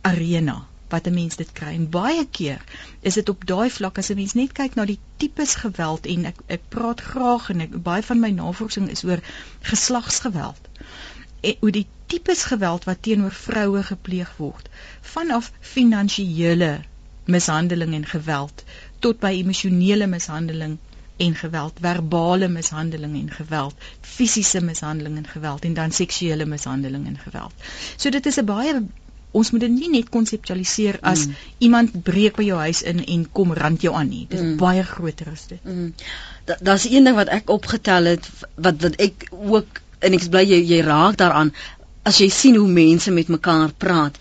arena 0.00 0.64
wat 0.88 1.06
'n 1.06 1.14
mens 1.14 1.36
dit 1.36 1.52
kry. 1.52 1.72
En 1.74 1.88
baie 1.90 2.26
keer 2.30 2.62
is 3.00 3.14
dit 3.14 3.28
op 3.28 3.46
daai 3.46 3.70
vlak 3.70 3.98
as 3.98 4.10
'n 4.10 4.16
mens 4.16 4.34
net 4.34 4.52
kyk 4.52 4.74
na 4.74 4.84
die 4.84 4.98
tipes 5.16 5.54
geweld 5.54 6.06
en 6.06 6.24
ek 6.24 6.38
ek 6.46 6.68
praat 6.68 7.00
graag 7.00 7.50
en 7.50 7.60
ek 7.60 7.82
baie 7.82 8.02
van 8.02 8.20
my 8.20 8.30
navorsing 8.30 8.90
is 8.90 9.04
oor 9.04 9.20
geslagsgeweld. 9.60 10.68
En 11.40 11.54
hoe 11.60 11.70
die 11.70 11.86
tipes 12.06 12.44
geweld 12.44 12.84
wat 12.84 13.02
teenoor 13.02 13.32
vroue 13.32 13.82
gepleeg 13.82 14.36
word, 14.36 14.68
vanaf 15.00 15.52
finansiële 15.60 16.80
mishandeling 17.24 17.94
en 17.94 18.06
geweld 18.06 18.64
tot 18.98 19.18
by 19.20 19.32
emosionele 19.38 20.06
mishandeling 20.06 20.78
en 21.16 21.34
geweld, 21.34 21.78
verbale 21.80 22.48
mishandeling 22.48 23.14
en 23.20 23.30
geweld, 23.30 23.74
fisiese 24.00 24.60
mishandeling 24.60 25.16
en 25.16 25.26
geweld 25.26 25.64
en 25.64 25.74
dan 25.74 25.90
seksuele 25.90 26.46
mishandeling 26.46 27.06
en 27.06 27.18
geweld. 27.18 27.52
So 27.96 28.10
dit 28.10 28.26
is 28.26 28.36
'n 28.36 28.44
baie 28.44 28.86
ons 29.36 29.50
moet 29.52 29.60
dit 29.60 29.72
nie 29.72 29.90
net 29.92 30.10
konseptualiseer 30.12 30.98
as 31.02 31.26
mm. 31.26 31.40
iemand 31.66 31.96
breek 32.06 32.36
by 32.38 32.46
jou 32.46 32.58
huis 32.58 32.82
in 32.82 33.02
en 33.04 33.24
kom 33.32 33.52
rand 33.56 33.82
jou 33.82 33.94
aan 33.94 34.08
nie. 34.08 34.26
Dit 34.28 34.38
is 34.38 34.44
mm. 34.44 34.56
baie 34.60 34.84
groter 34.86 35.32
as 35.32 35.46
dit. 35.50 35.64
Mm. 35.64 35.92
Daar's 36.60 36.86
een 36.88 37.04
ding 37.04 37.16
wat 37.16 37.32
ek 37.32 37.50
opgetel 37.52 38.12
het 38.14 38.28
wat 38.54 38.80
wat 38.82 39.00
ek 39.02 39.28
ook 39.32 39.82
en 40.06 40.16
ek 40.16 40.28
bly 40.30 40.44
jy 40.46 40.60
jy 40.70 40.80
raak 40.86 41.18
daaraan 41.20 41.52
as 42.06 42.20
jy 42.22 42.28
sien 42.30 42.56
hoe 42.56 42.68
mense 42.70 43.10
met 43.10 43.28
mekaar 43.32 43.72
praat. 43.74 44.18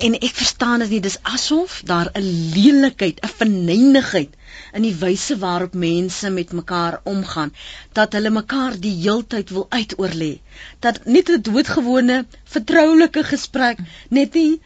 En 0.00 0.14
ek 0.18 0.34
verstaan 0.34 0.80
dit 0.80 0.90
nie. 0.90 1.00
Dis 1.04 1.18
asof 1.22 1.82
daar 1.84 2.10
'n 2.14 2.28
lelikheid, 2.54 3.20
'n 3.20 3.28
verneinigheid 3.28 4.30
in 4.72 4.82
die 4.82 4.94
wyse 4.94 5.38
waarop 5.38 5.74
mense 5.74 6.30
met 6.30 6.52
mekaar 6.52 7.00
omgaan 7.04 7.54
dat 7.92 8.12
hulle 8.12 8.30
mekaar 8.30 8.80
die 8.80 8.94
heeltyd 9.02 9.50
wil 9.50 9.66
uitoorlê. 9.68 10.40
Dat 10.78 11.04
net 11.04 11.28
'n 11.28 11.42
doodgewone 11.42 12.26
vertroulike 12.44 13.24
gesprek 13.24 13.78
net 14.08 14.34
nie 14.34 14.60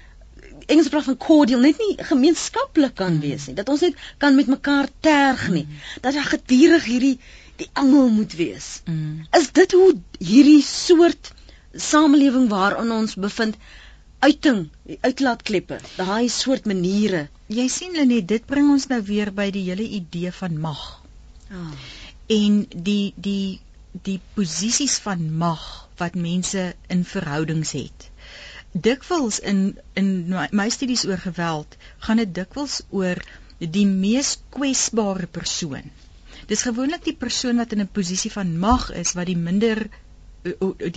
Engels 0.66 0.88
praat 0.88 1.04
van 1.04 1.16
cordial 1.16 1.60
net 1.60 1.78
nie 1.78 1.94
gemeenskaplik 2.08 2.94
kan 2.94 3.20
wees 3.20 3.46
nie. 3.46 3.54
Dat 3.54 3.68
ons 3.68 3.80
net 3.80 3.94
kan 4.18 4.34
met 4.34 4.46
mekaar 4.46 4.88
terg 5.00 5.48
nie. 5.48 5.66
Dat 6.00 6.12
daar 6.12 6.30
gedurig 6.30 6.84
hierdie 6.84 7.18
die 7.56 7.68
angel 7.72 8.08
moet 8.08 8.32
wees. 8.32 8.80
Mm. 8.84 9.26
is 9.38 9.52
dit 9.52 9.72
hoe 9.72 9.94
hierdie 10.18 10.62
soort 10.62 11.32
samelewing 11.72 12.48
waarin 12.48 12.90
ons 12.90 13.14
bevind 13.14 13.56
uiting, 14.26 14.64
uitlaatkleppe, 15.06 15.78
daai 15.96 16.28
soort 16.32 16.66
maniere. 16.66 17.26
Jy 17.52 17.66
sien 17.70 17.94
Lenet, 17.94 18.26
dit 18.32 18.46
bring 18.50 18.72
ons 18.74 18.88
nou 18.90 18.98
weer 19.06 19.30
by 19.34 19.50
die 19.54 19.62
hele 19.68 19.86
idee 19.98 20.32
van 20.34 20.56
mag. 20.62 20.82
Oh. 21.54 21.70
En 22.34 22.64
die 22.88 23.14
die 23.16 23.60
die 24.06 24.18
posisies 24.36 24.98
van 25.04 25.22
mag 25.42 25.62
wat 26.00 26.18
mense 26.20 26.64
in 26.92 27.04
verhoudings 27.08 27.72
het. 27.78 28.08
Dikwels 28.86 29.38
in 29.52 29.60
in 29.94 30.10
my 30.60 30.66
studies 30.74 31.06
oor 31.08 31.22
geweld, 31.22 31.78
gaan 32.04 32.20
dit 32.20 32.34
dikwels 32.40 32.80
oor 32.90 33.22
die 33.58 33.86
mees 33.86 34.34
kwesbare 34.52 35.30
persoon. 35.38 35.86
Dis 36.50 36.66
gewoonlik 36.66 37.06
die 37.06 37.16
persoon 37.16 37.62
wat 37.62 37.72
in 37.72 37.86
'n 37.86 37.94
posisie 38.00 38.32
van 38.32 38.58
mag 38.58 38.90
is 39.04 39.14
wat 39.14 39.30
die 39.30 39.38
minder 39.38 39.86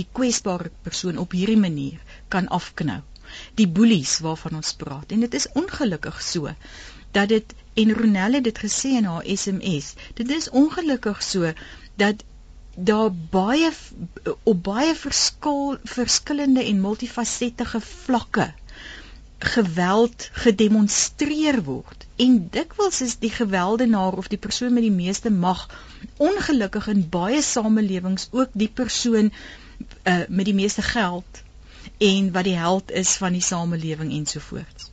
die 0.01 0.07
kwesbare 0.11 0.73
persoon 0.83 1.17
op 1.17 1.31
hierdie 1.31 1.61
manier 1.61 2.01
kan 2.27 2.47
afknou 2.47 2.99
die 3.59 3.67
boelies 3.67 4.19
waarvan 4.25 4.55
ons 4.61 4.73
praat. 4.73 5.11
En 5.11 5.19
dit 5.25 5.33
is 5.33 5.47
ongelukkig 5.53 6.21
so 6.21 6.53
dat 7.11 7.29
dit 7.29 7.53
en 7.73 7.93
Ronelle 7.93 8.35
het 8.35 8.43
dit 8.43 8.59
gesê 8.65 8.95
in 8.99 9.07
haar 9.09 9.25
SMS 9.25 9.93
dit 10.13 10.29
is 10.29 10.49
ongelukkig 10.49 11.23
so 11.23 11.53
dat 11.95 12.23
daar 12.75 13.11
baie 13.31 13.71
op 14.43 14.63
baie 14.63 14.95
verskil 14.95 15.77
verskillende 15.83 16.63
en 16.63 16.81
multifasette 16.81 17.65
vlakke 17.79 18.51
geweld 19.39 20.29
gedemonstreer 20.31 21.63
word. 21.63 22.05
En 22.15 22.47
dikwels 22.51 23.01
is 23.01 23.17
die 23.19 23.31
geweldenaar 23.31 24.17
of 24.19 24.27
die 24.27 24.37
persoon 24.37 24.73
met 24.73 24.83
die 24.83 24.91
meeste 24.91 25.31
mag 25.31 25.67
ongelukkig 26.17 26.87
in 26.87 27.05
baie 27.09 27.41
samelewings 27.41 28.27
ook 28.31 28.49
die 28.51 28.67
persoon 28.67 29.31
uh, 29.31 30.21
met 30.27 30.45
die 30.45 30.53
meeste 30.53 30.81
geld 30.81 31.43
en 31.99 32.31
wat 32.31 32.47
die 32.47 32.55
held 32.57 32.91
is 32.91 33.17
van 33.21 33.35
die 33.35 33.43
samelewing 33.43 34.11
ensovoorts. 34.15 34.91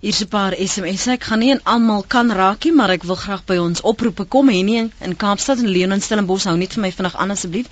Hier's 0.00 0.20
'n 0.24 0.28
paar 0.28 0.54
SMS. 0.58 1.06
Ek 1.06 1.24
gaan 1.28 1.38
nie 1.38 1.56
almal 1.72 2.04
kan 2.14 2.32
raak 2.32 2.64
nie, 2.64 2.72
maar 2.72 2.90
ek 2.90 3.02
wil 3.10 3.18
graag 3.22 3.44
by 3.50 3.56
ons 3.56 3.82
oproepe 3.90 4.24
kom 4.24 4.48
Henny 4.48 4.90
in 5.08 5.16
Kaapstad 5.16 5.58
en 5.58 5.68
Leon 5.74 5.92
in 5.92 6.00
Stellenbosch 6.06 6.46
hou 6.48 6.56
net 6.56 6.72
vir 6.76 6.82
my 6.86 6.90
vinnig 6.92 7.16
aan 7.16 7.34
asseblief. 7.34 7.66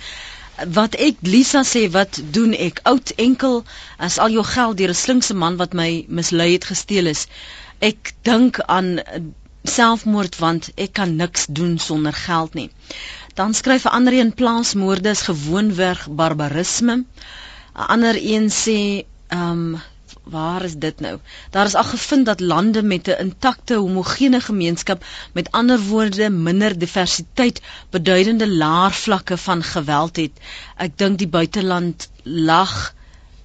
Wat 0.77 0.95
ek 1.07 1.15
Lisa 1.21 1.63
sê, 1.63 1.89
wat 1.91 2.21
doen 2.37 2.53
ek? 2.53 2.79
Oud 2.91 3.13
enkel 3.25 3.63
as 3.97 4.17
al 4.19 4.37
jou 4.37 4.43
geld 4.43 4.77
deur 4.77 4.93
'n 4.95 5.01
slinkse 5.01 5.33
man 5.33 5.57
wat 5.57 5.73
my 5.73 6.05
mislei 6.07 6.51
het 6.53 6.69
gesteel 6.71 7.07
is. 7.07 7.27
Ek 7.79 8.13
dink 8.23 8.59
aan 8.59 8.99
selfmoord 9.63 10.37
want 10.39 10.71
ek 10.75 10.93
kan 10.93 11.15
niks 11.15 11.45
doen 11.49 11.77
sonder 11.79 12.13
geld 12.13 12.53
nie. 12.53 12.69
Dan 13.35 13.53
skryf 13.53 13.85
'n 13.85 13.95
ander 13.97 14.13
een 14.13 14.33
plaasmoorde 14.33 15.09
is 15.09 15.21
gewoonweg 15.21 16.07
barbarisme. 16.09 17.03
'n 17.79 17.87
ander 17.95 18.15
een 18.33 18.49
sê 18.63 18.79
ehm 19.27 19.51
um, 19.51 19.81
waar 20.23 20.63
is 20.63 20.75
dit 20.75 20.99
nou? 20.99 21.19
Daar 21.49 21.65
is 21.65 21.75
al 21.75 21.83
gevind 21.83 22.25
dat 22.25 22.39
lande 22.39 22.81
met 22.83 23.07
'n 23.07 23.19
intakte 23.19 23.75
homogene 23.75 24.41
gemeenskap, 24.41 25.05
met 25.33 25.51
ander 25.51 25.79
woorde 25.79 26.29
minder 26.29 26.79
diversiteit, 26.79 27.61
beduidende 27.89 28.47
laer 28.47 28.91
vlakke 28.91 29.37
van 29.37 29.63
geweld 29.63 30.15
het. 30.15 30.31
Ek 30.75 30.97
dink 30.97 31.17
die 31.17 31.27
buiteland 31.27 32.09
lag 32.23 32.93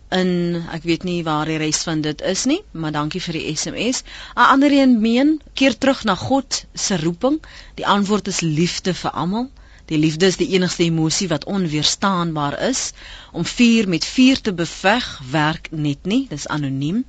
in 0.09 0.63
ek 0.71 0.83
weet 0.83 1.03
nie 1.03 1.25
waar 1.25 1.47
die 1.47 1.59
res 1.59 1.83
van 1.83 2.01
dit 2.01 2.21
is 2.21 2.45
nie, 2.45 2.61
maar 2.73 2.93
dankie 2.93 3.21
vir 3.21 3.39
die 3.39 3.57
SMS. 3.57 4.03
'n 4.37 4.49
Ander 4.53 4.73
een 4.73 5.01
meen 5.01 5.41
keer 5.55 5.79
terug 5.79 6.05
na 6.05 6.15
God 6.15 6.65
se 6.75 6.97
roeping. 6.97 7.43
Die 7.75 7.87
antwoord 7.87 8.29
is 8.29 8.41
liefde 8.41 8.95
vir 8.95 9.11
almal. 9.11 9.51
Die 9.91 9.99
liefde 9.99 10.27
is 10.27 10.37
die 10.41 10.49
enigste 10.57 10.85
emosie 10.85 11.29
wat 11.29 11.45
onweerstaanbaar 11.45 12.61
is. 12.69 12.93
Om 13.33 13.45
vuur 13.45 13.89
met 13.89 14.05
vuur 14.05 14.41
te 14.41 14.53
beveg 14.53 15.09
werk 15.31 15.69
net 15.71 16.09
nie, 16.09 16.27
dis 16.29 16.47
anoniem. 16.49 17.05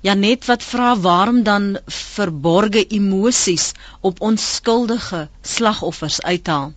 Janet 0.00 0.44
wat 0.50 0.62
vra 0.62 0.90
waarom 0.98 1.42
dan 1.42 1.78
verborgde 1.86 2.86
emosies 2.86 3.72
op 4.00 4.20
onskuldige 4.20 5.28
slagoffers 5.42 6.22
uithaal. 6.22 6.72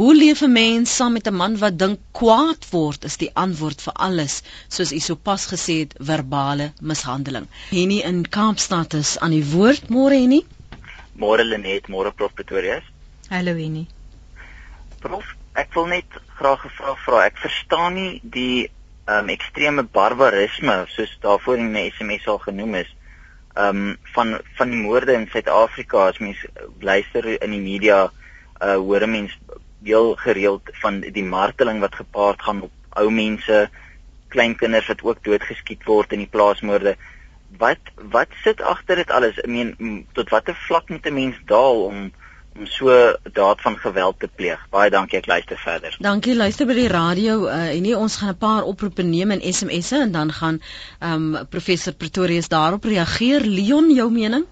Hoe 0.00 0.14
leef 0.16 0.40
'n 0.42 0.52
mens 0.52 0.94
saam 0.96 1.12
met 1.12 1.26
'n 1.28 1.34
man 1.34 1.56
wat 1.58 1.78
dink 1.78 1.98
kwaad 2.18 2.66
word 2.70 3.04
is 3.04 3.16
die 3.16 3.30
antwoord 3.34 3.82
vir 3.86 3.92
alles, 3.92 4.42
soos 4.68 4.92
u 4.92 4.98
sopas 4.98 5.46
gesê 5.52 5.78
het, 5.78 5.94
verbale 5.98 6.72
mishandeling. 6.80 7.46
Henny 7.70 7.98
in 8.10 8.28
Kaapstad 8.28 8.94
is 8.94 9.18
aan 9.18 9.30
die 9.30 9.44
woord, 9.52 9.88
môre 9.88 10.20
Henny. 10.22 10.44
Môre 11.12 11.44
Lenet, 11.44 11.88
môre 11.88 12.12
Prof 12.12 12.34
Pretoria. 12.34 12.82
Hallo 13.28 13.56
Henny. 13.56 13.86
Prof, 15.00 15.24
ek 15.56 15.72
wil 15.74 15.86
net 15.86 16.16
graag 16.36 16.64
'n 16.64 16.76
vraag 16.76 16.98
vra. 17.04 17.24
Ek 17.24 17.38
verstaan 17.40 17.94
nie 17.94 18.20
die 18.22 18.70
ehm 19.08 19.24
um, 19.24 19.28
ekstreme 19.32 19.82
barbarisme 19.82 20.84
soos 20.94 21.12
daarvoor 21.24 21.56
in 21.56 21.72
die 21.72 21.90
SMS 21.90 22.26
al 22.28 22.38
genoem 22.38 22.74
is. 22.82 22.90
Ehm 23.56 23.80
um, 23.80 23.96
van 24.14 24.38
van 24.58 24.70
die 24.70 24.82
moorde 24.82 25.16
in 25.16 25.28
Suid-Afrika 25.32 26.06
as 26.08 26.18
mens 26.18 26.44
luister 26.80 27.42
in 27.42 27.50
die 27.56 27.64
media 27.64 28.10
uh 28.60 28.76
hoor 28.76 29.08
mense 29.08 29.38
heel 29.82 30.14
gereeld 30.20 30.68
van 30.82 31.00
die 31.00 31.24
marteling 31.24 31.80
wat 31.80 31.94
gepaard 31.94 32.42
gaan 32.42 32.62
op 32.68 32.72
ou 33.00 33.08
mense, 33.10 33.70
klein 34.28 34.56
kinders 34.56 34.88
wat 34.92 35.02
ook 35.02 35.24
doodgeskiet 35.24 35.84
word 35.88 36.12
in 36.12 36.26
die 36.26 36.32
plaasmoorde. 36.36 36.96
Wat 37.58 37.92
wat 38.12 38.28
sit 38.44 38.60
agter 38.60 39.00
dit 39.00 39.10
alles? 39.10 39.38
Ek 39.40 39.48
meen 39.48 40.06
tot 40.12 40.28
watter 40.28 40.54
vlak 40.68 40.92
moet 40.92 41.06
'n 41.06 41.14
mens 41.14 41.40
daal 41.46 41.84
om 41.88 42.12
om 42.60 42.66
so 42.66 42.92
daad 43.32 43.60
van 43.60 43.76
geweld 43.78 44.18
te 44.20 44.28
pleeg. 44.28 44.60
Baie 44.70 44.90
dankie, 44.92 45.18
ek 45.18 45.26
luister 45.26 45.56
verder. 45.58 45.96
Dankie, 46.04 46.34
luister 46.36 46.68
by 46.68 46.76
die 46.76 46.90
radio 46.92 47.46
uh, 47.48 47.70
en 47.72 47.84
nie 47.86 47.96
ons 47.96 48.18
gaan 48.20 48.34
'n 48.34 48.40
paar 48.40 48.68
oproepe 48.68 49.02
neem 49.02 49.32
en 49.32 49.40
SMS'e 49.40 50.02
en 50.04 50.12
dan 50.12 50.32
gaan 50.32 50.60
ehm 51.00 51.36
um, 51.36 51.46
professor 51.48 51.94
Pretorius 51.94 52.48
daarop 52.48 52.84
reageer. 52.84 53.40
Leon, 53.40 53.90
jou 53.94 54.10
mening? 54.12 54.44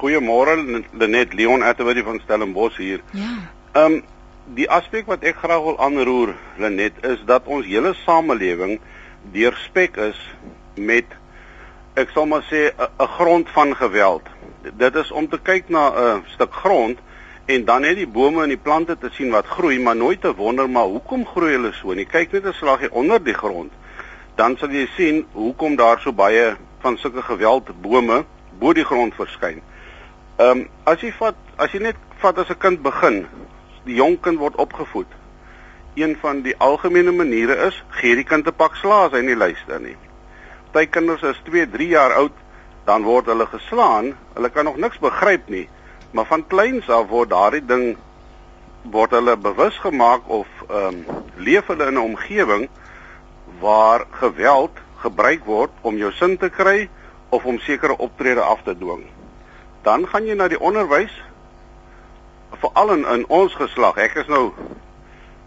Goeiemôre, 0.00 0.84
Lenet 0.92 1.32
Leon 1.34 1.62
Atterbury 1.62 2.02
van 2.02 2.20
Stellenbosch 2.24 2.76
hier. 2.76 3.00
Ja. 3.12 3.32
Ehm 3.72 3.92
um, 3.92 4.02
die 4.54 4.68
aspek 4.70 5.06
wat 5.06 5.22
ek 5.24 5.36
graag 5.40 5.62
wil 5.64 5.78
aanroer, 5.80 6.34
Lenet, 6.58 6.92
is 7.02 7.22
dat 7.26 7.46
ons 7.46 7.64
hele 7.64 7.94
samelewing 8.04 8.80
deurspek 9.32 9.96
is 9.96 10.20
met 10.76 11.04
ek 11.94 12.10
sal 12.12 12.26
maar 12.26 12.44
sê 12.52 12.68
'n 12.76 13.08
grond 13.16 13.48
van 13.48 13.76
geweld 13.76 14.28
dit 14.76 14.94
is 14.94 15.10
om 15.10 15.28
te 15.28 15.38
kyk 15.38 15.68
na 15.68 15.88
'n 15.96 16.24
stuk 16.34 16.52
grond 16.52 16.98
en 17.46 17.64
dan 17.64 17.80
net 17.80 17.96
die 17.96 18.08
bome 18.08 18.42
en 18.42 18.52
die 18.52 18.60
plante 18.60 18.96
te 18.98 19.10
sien 19.12 19.30
wat 19.30 19.46
groei, 19.46 19.78
maar 19.78 19.96
nooit 19.96 20.20
te 20.20 20.34
wonder 20.34 20.70
maar 20.70 20.88
hoekom 20.92 21.26
groei 21.26 21.52
hulle 21.52 21.72
so 21.72 21.92
nie. 21.92 22.06
Kyk 22.06 22.32
net 22.32 22.46
'n 22.46 22.52
slaggie 22.52 22.92
onder 22.92 23.24
die 23.24 23.34
grond. 23.34 23.72
Dan 24.36 24.56
sal 24.56 24.70
jy 24.70 24.86
sien 24.96 25.26
hoekom 25.32 25.76
daar 25.76 26.00
so 26.00 26.12
baie 26.12 26.56
van 26.80 26.96
sulke 26.98 27.22
geweld 27.22 27.80
bome 27.80 28.24
bo 28.58 28.72
die 28.72 28.84
grond 28.84 29.14
verskyn. 29.14 29.60
Ehm 30.36 30.50
um, 30.50 30.68
as 30.84 31.00
jy 31.00 31.12
vat 31.12 31.36
as 31.56 31.72
jy 31.72 31.80
net 31.80 31.96
vat 32.18 32.38
as 32.38 32.48
'n 32.48 32.58
kind 32.58 32.82
begin, 32.82 33.26
die 33.84 33.94
jong 33.94 34.20
kind 34.20 34.38
word 34.38 34.56
opgevoed. 34.56 35.12
Een 35.94 36.16
van 36.20 36.42
die 36.42 36.56
algemene 36.58 37.12
maniere 37.12 37.54
is 37.66 37.84
gee 37.88 38.14
die 38.14 38.24
kind 38.24 38.46
'n 38.46 38.54
pak 38.56 38.74
slaas 38.74 39.12
hy 39.12 39.20
nie 39.20 39.36
luister 39.36 39.80
nie. 39.80 39.96
Party 40.74 40.90
kinders 40.90 41.22
is 41.22 41.38
2, 41.46 41.66
3 41.70 41.86
jaar 41.88 42.12
oud 42.12 42.32
dan 42.84 43.02
word 43.02 43.26
hulle 43.26 43.46
geslaan. 43.46 44.16
Hulle 44.34 44.50
kan 44.50 44.64
nog 44.64 44.76
niks 44.76 44.98
begryp 44.98 45.48
nie, 45.48 45.68
maar 46.14 46.26
van 46.30 46.46
kleins 46.46 46.88
af 46.88 47.08
word 47.10 47.32
daardie 47.34 47.64
ding 47.66 47.96
word 48.94 49.10
hulle 49.16 49.34
bewus 49.36 49.78
gemaak 49.82 50.28
of 50.30 50.48
ehm 50.68 50.86
um, 50.86 51.22
leef 51.36 51.66
hulle 51.66 51.86
in 51.90 51.98
'n 51.98 52.06
omgewing 52.14 52.68
waar 53.60 54.06
geweld 54.10 54.78
gebruik 55.02 55.44
word 55.44 55.70
om 55.80 55.96
jou 55.96 56.12
sin 56.12 56.36
te 56.38 56.48
kry 56.48 56.88
of 57.28 57.44
om 57.44 57.58
sekere 57.58 57.98
optrede 57.98 58.40
af 58.40 58.62
te 58.62 58.76
dwing. 58.78 59.06
Dan 59.82 60.06
gaan 60.06 60.26
jy 60.26 60.34
na 60.34 60.48
die 60.48 60.60
onderwys 60.60 61.22
veral 62.60 62.92
in, 62.94 63.04
in 63.06 63.26
ons 63.28 63.54
geslag. 63.54 63.96
Ek 63.96 64.14
is 64.14 64.30
nou 64.30 64.52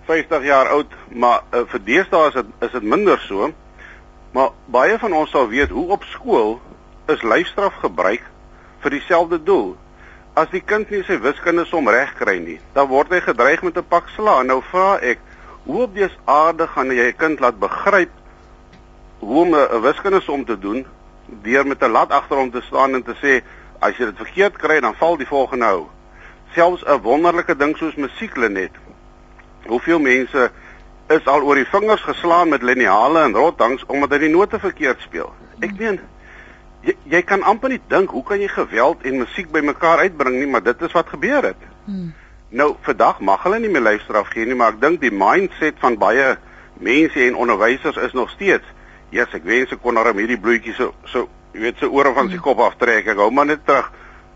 50 0.06 0.44
jaar 0.44 0.70
oud, 0.76 0.92
maar 1.10 1.44
uh, 1.52 1.64
vir 1.72 1.84
deesdae 1.84 2.28
is 2.28 2.34
dit 2.34 2.46
is 2.68 2.72
dit 2.72 2.84
minder 2.84 3.20
so. 3.20 3.52
Maar 4.36 4.50
baie 4.66 5.00
van 5.00 5.14
ons 5.14 5.32
sal 5.32 5.48
weet 5.48 5.70
hoe 5.70 5.90
op 5.96 6.04
skool 6.04 6.60
is 7.08 7.24
lyfstraf 7.24 7.80
gebruik 7.82 8.24
vir 8.84 8.98
dieselfde 9.00 9.40
doel. 9.44 9.76
As 10.38 10.52
die 10.54 10.62
kind 10.62 10.92
nie 10.94 11.02
sy 11.08 11.18
wiskunde 11.24 11.66
som 11.66 11.88
reg 11.90 12.12
kry 12.20 12.38
nie, 12.38 12.60
dan 12.76 12.92
word 12.92 13.10
hy 13.10 13.22
gedreig 13.26 13.64
met 13.66 13.78
'n 13.78 13.90
pak 13.90 14.10
sla. 14.16 14.44
Nou 14.44 14.62
vra 14.62 15.00
ek, 15.02 15.20
hoe 15.66 15.82
op 15.84 15.96
dese 15.96 16.18
aarde 16.26 16.68
gaan 16.68 16.92
jy 16.94 17.08
'n 17.10 17.18
kind 17.18 17.40
laat 17.40 17.60
begryp 17.60 18.14
hoe 19.20 19.42
om 19.42 19.56
'n 19.56 19.82
wiskunde 19.82 20.22
som 20.22 20.46
te 20.46 20.60
doen 20.60 20.86
deur 21.26 21.68
met 21.68 21.82
'n 21.84 21.92
lat 21.92 22.12
agter 22.12 22.38
hom 22.38 22.52
te 22.52 22.62
staan 22.62 22.94
en 22.94 23.04
te 23.04 23.16
sê 23.22 23.42
as 23.80 23.98
jy 23.98 24.06
dit 24.06 24.18
verkeerd 24.18 24.58
kry, 24.58 24.80
dan 24.80 24.96
val 24.96 25.18
die 25.18 25.28
volgende 25.28 25.66
hou. 25.66 25.88
Selfs 26.54 26.84
'n 26.86 27.02
wonderlike 27.02 27.56
ding 27.56 27.78
soos 27.78 27.96
musieklenet. 27.96 28.72
Hoeveel 29.66 30.00
mense 30.00 30.52
is 31.10 31.26
al 31.26 31.42
oor 31.42 31.56
die 31.56 31.66
vingers 31.66 32.02
geslaan 32.02 32.50
met 32.50 32.62
liniale 32.62 33.22
en 33.22 33.34
rottangs 33.34 33.86
omdat 33.86 34.12
hy 34.12 34.18
die 34.18 34.36
note 34.36 34.60
verkeerd 34.60 35.02
speel. 35.02 35.34
Ek 35.60 35.78
meen 35.78 36.00
jy, 36.88 36.96
jy 37.12 37.22
kan 37.28 37.44
amper 37.48 37.74
nie 37.74 37.82
dink 37.92 38.14
hoe 38.16 38.24
kan 38.26 38.42
jy 38.42 38.50
geweld 38.52 39.04
en 39.08 39.22
musiek 39.22 39.52
bymekaar 39.54 40.06
uitbring 40.08 40.40
nie, 40.40 40.50
maar 40.52 40.64
dit 40.66 40.82
is 40.88 40.96
wat 40.96 41.12
gebeur 41.14 41.52
het. 41.52 41.70
Hmm. 41.86 42.14
Nou 42.50 42.74
vandag 42.86 43.20
mag 43.20 43.44
hulle 43.44 43.60
nie 43.60 43.72
meer 43.72 43.84
lyfstraf 43.84 44.32
gee 44.34 44.48
nie, 44.48 44.56
maar 44.56 44.76
ek 44.76 44.82
dink 44.82 45.02
die 45.04 45.14
mindset 45.14 45.80
van 45.84 46.00
baie 46.00 46.36
mense 46.84 47.24
en 47.26 47.40
onderwysers 47.40 47.98
is 48.08 48.14
nog 48.14 48.30
steeds, 48.36 48.66
"Jesus, 49.10 49.34
ek 49.34 49.44
wens 49.44 49.72
ek 49.72 49.82
kon 49.82 49.94
nou 49.94 50.14
hierdie 50.14 50.40
bloetjie 50.40 50.74
so 50.74 50.94
so, 51.06 51.30
jy 51.54 51.60
weet, 51.60 51.78
se 51.80 51.90
ore 51.90 52.14
van 52.14 52.28
sy 52.28 52.36
hmm. 52.36 52.44
kop 52.44 52.60
aftrek. 52.60 53.08
Ek 53.08 53.18
hou 53.18 53.32
maar 53.32 53.46
net 53.46 53.66
terug 53.66 53.92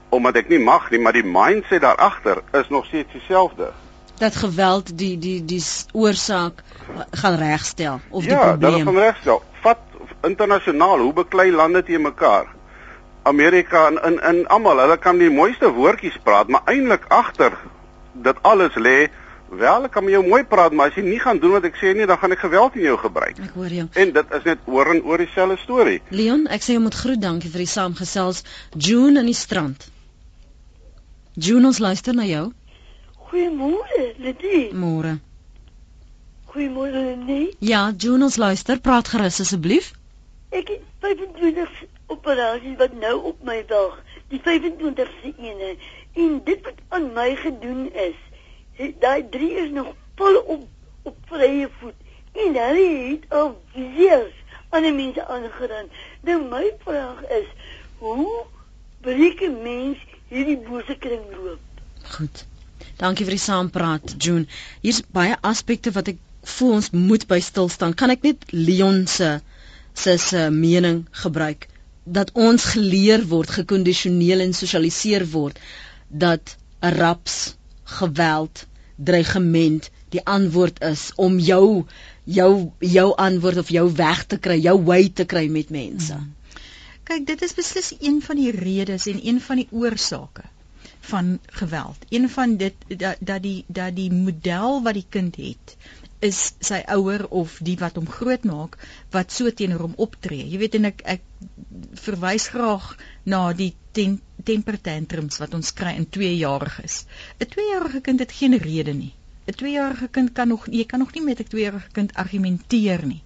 omdat 0.10 0.36
ek 0.36 0.50
nie 0.50 0.60
mag 0.60 0.90
nie, 0.92 1.00
maar 1.00 1.14
die 1.14 1.24
mindset 1.24 1.82
daar 1.82 1.96
agter 1.96 2.42
is 2.54 2.70
nog 2.70 2.86
steeds 2.86 3.12
dieselfde." 3.12 3.72
dat 4.22 4.36
geweld 4.36 4.98
die 4.98 5.18
die 5.18 5.46
die 5.46 5.64
oorsaak 5.92 6.64
gaan 7.12 7.36
regstel 7.36 8.00
of 8.10 8.24
die 8.24 8.32
ja, 8.32 8.48
probleem. 8.48 8.78
Ja, 8.78 8.84
dat 8.84 8.94
gaan 8.94 9.04
regstel. 9.04 9.44
Vat 9.62 9.78
internasionaal 10.28 11.00
hoe 11.00 11.14
beklei 11.14 11.52
lande 11.52 11.84
te 11.84 11.98
mekaar. 11.98 12.48
Amerika 13.24 13.88
en 13.88 14.00
in 14.04 14.20
in 14.30 14.48
almal, 14.48 14.80
hulle 14.80 14.98
kan 14.98 15.18
die 15.18 15.30
mooiste 15.30 15.70
woordjies 15.74 16.18
praat, 16.24 16.48
maar 16.48 16.62
eintlik 16.66 17.06
agter 17.10 17.58
dit 18.14 18.38
alles 18.42 18.76
lê 18.76 19.10
wel 19.52 19.86
ek 19.86 19.92
kan 19.92 20.04
met 20.04 20.14
jou 20.16 20.24
mooi 20.28 20.44
praat, 20.48 20.72
maar 20.72 20.92
as 20.92 20.96
jy 20.96 21.04
nie 21.06 21.20
gaan 21.20 21.40
doen 21.44 21.58
wat 21.58 21.66
ek 21.68 21.76
sê 21.80 21.92
nie, 21.96 22.08
dan 22.08 22.20
gaan 22.20 22.32
ek 22.32 22.44
geweld 22.46 22.78
in 22.80 22.86
jou 22.88 22.98
gebruik. 23.02 23.40
Ek 23.44 23.56
hoor 23.60 23.74
jou. 23.76 23.88
En 24.00 24.14
dit 24.16 24.36
is 24.38 24.46
net 24.48 24.62
oor 24.66 24.94
en 24.94 25.02
oor 25.04 25.20
dieselfde 25.20 25.58
storie. 25.64 26.00
Leon, 26.16 26.46
ek 26.48 26.64
sê 26.64 26.78
jy 26.78 26.84
moet 26.84 26.96
groet, 26.96 27.20
dankie 27.22 27.52
vir 27.52 27.66
die 27.66 27.72
saamgesels. 27.72 28.46
June 28.78 29.20
in 29.20 29.28
die 29.28 29.36
strand. 29.36 29.90
June, 31.36 31.66
ons 31.68 31.82
luister 31.84 32.16
na 32.16 32.28
jou. 32.28 32.46
Goeiemôre, 33.32 34.08
Lidie. 34.20 34.70
Môre. 34.76 35.18
Goeiemôre, 36.52 37.04
Lidie. 37.26 37.52
Ja, 37.60 37.90
June, 37.92 38.28
ons 38.28 38.40
luister. 38.40 38.80
Praat 38.80 39.12
gerus 39.12 39.40
asseblief. 39.44 39.92
Ek 40.52 40.68
het 40.68 40.82
25 41.00 41.70
operasies 42.12 42.78
wat 42.78 42.94
nou 43.00 43.16
op 43.32 43.44
my 43.48 43.62
wag. 43.70 43.98
Die 44.34 44.42
25ste 44.44 45.32
ene 45.38 45.76
en 46.14 46.42
dit 46.44 46.62
wat 46.68 46.80
aan 46.90 47.14
my 47.16 47.30
gedoen 47.40 47.88
is, 47.94 48.20
daai 49.00 49.24
drie 49.32 49.52
is 49.64 49.72
nog 49.72 49.94
vol 50.20 50.40
op 50.56 50.68
op 51.04 51.18
vrye 51.32 51.70
voet. 51.80 51.98
En 52.32 52.56
hulle 52.56 52.88
het 53.10 53.24
al 53.40 53.52
vieers 53.74 54.36
aan 54.70 54.86
die 54.88 54.94
mense 54.94 55.26
aangeraan. 55.26 55.90
Nou 56.28 56.38
my 56.50 56.72
vraag 56.84 57.24
is, 57.40 57.48
hoe 57.98 58.46
breek 59.02 59.42
'n 59.48 59.62
mens 59.64 59.98
hierdie 60.28 60.58
bose 60.58 60.96
kring 61.00 61.24
loop? 61.36 61.60
Goed. 62.16 62.46
Dankie 62.98 63.26
vir 63.26 63.36
die 63.38 63.46
saampraat, 63.48 64.16
June. 64.18 64.46
Hier's 64.82 65.02
baie 65.18 65.38
aspekte 65.42 65.92
wat 65.92 66.08
ek 66.08 66.20
voel 66.44 66.74
ons 66.80 66.90
moet 66.92 67.28
by 67.28 67.40
stil 67.40 67.70
staan. 67.70 67.94
Kan 67.94 68.10
ek 68.10 68.22
net 68.22 68.46
Leon 68.52 69.08
se 69.08 69.40
se 69.94 70.18
se 70.18 70.50
mening 70.50 71.06
gebruik 71.12 71.68
dat 72.04 72.32
ons 72.34 72.64
geleer 72.74 73.28
word, 73.28 73.50
gekondisioneer 73.50 74.42
en 74.42 74.54
sosialiseer 74.54 75.28
word 75.30 75.60
dat 76.08 76.56
'n 76.82 76.94
raps, 76.98 77.56
geweld, 77.84 78.66
dreigement 78.96 79.90
die 80.10 80.26
antwoord 80.26 80.82
is 80.84 81.12
om 81.16 81.40
jou 81.40 81.86
jou 82.24 82.72
jou 82.80 83.16
antwoord 83.16 83.58
of 83.58 83.70
jou 83.70 83.92
weg 83.96 84.26
te 84.26 84.38
kry, 84.38 84.60
jou 84.60 84.78
way 84.84 85.10
te 85.10 85.26
kry 85.26 85.48
met 85.48 85.70
mense. 85.70 86.14
Hmm. 86.14 86.34
Kyk, 87.04 87.26
dit 87.28 87.42
is 87.42 87.54
beslis 87.54 87.94
een 88.00 88.22
van 88.22 88.36
die 88.36 88.52
redes 88.52 89.08
en 89.08 89.20
een 89.28 89.42
van 89.42 89.56
die 89.56 89.68
oorsake 89.72 90.44
van 91.12 91.40
geweld. 91.46 92.06
Een 92.10 92.30
van 92.30 92.58
dit 92.58 92.74
dat 92.88 93.18
dat 93.20 93.42
die 93.42 93.64
dat 93.68 93.96
die 93.96 94.12
model 94.12 94.82
wat 94.84 94.94
die 94.94 95.06
kind 95.10 95.36
het 95.36 95.76
is 96.22 96.40
sy 96.62 96.80
ouer 96.96 97.24
of 97.34 97.58
die 97.66 97.76
wat 97.82 97.98
hom 97.98 98.10
grootmaak 98.10 98.78
wat 99.16 99.34
so 99.34 99.50
teenoor 99.50 99.88
hom 99.88 99.96
optree. 100.06 100.46
Jy 100.46 100.60
weet 100.62 100.78
en 100.78 100.90
ek 100.92 101.02
ek 101.16 101.24
verwys 102.04 102.48
graag 102.54 102.92
na 103.34 103.42
die 103.58 103.72
ten, 103.98 104.20
temper 104.46 104.78
tantrums 104.82 105.42
wat 105.42 105.56
ons 105.58 105.74
kry 105.78 105.96
in 105.98 106.06
2-jariges. 106.18 107.06
'n 107.40 107.50
2-jarige 107.56 108.02
kind 108.06 108.20
het 108.26 108.38
geen 108.38 108.58
rede 108.68 108.94
nie. 108.94 109.14
'n 109.48 109.58
2-jarige 109.64 110.08
kind 110.08 110.34
kan 110.38 110.48
nog 110.54 110.70
jy 110.70 110.86
kan 110.86 111.00
nog 111.00 111.14
nie 111.16 111.26
met 111.26 111.42
'n 111.42 111.50
2-jarige 111.56 111.92
kind 111.92 112.14
argumenteer 112.14 113.06
nie. 113.06 113.24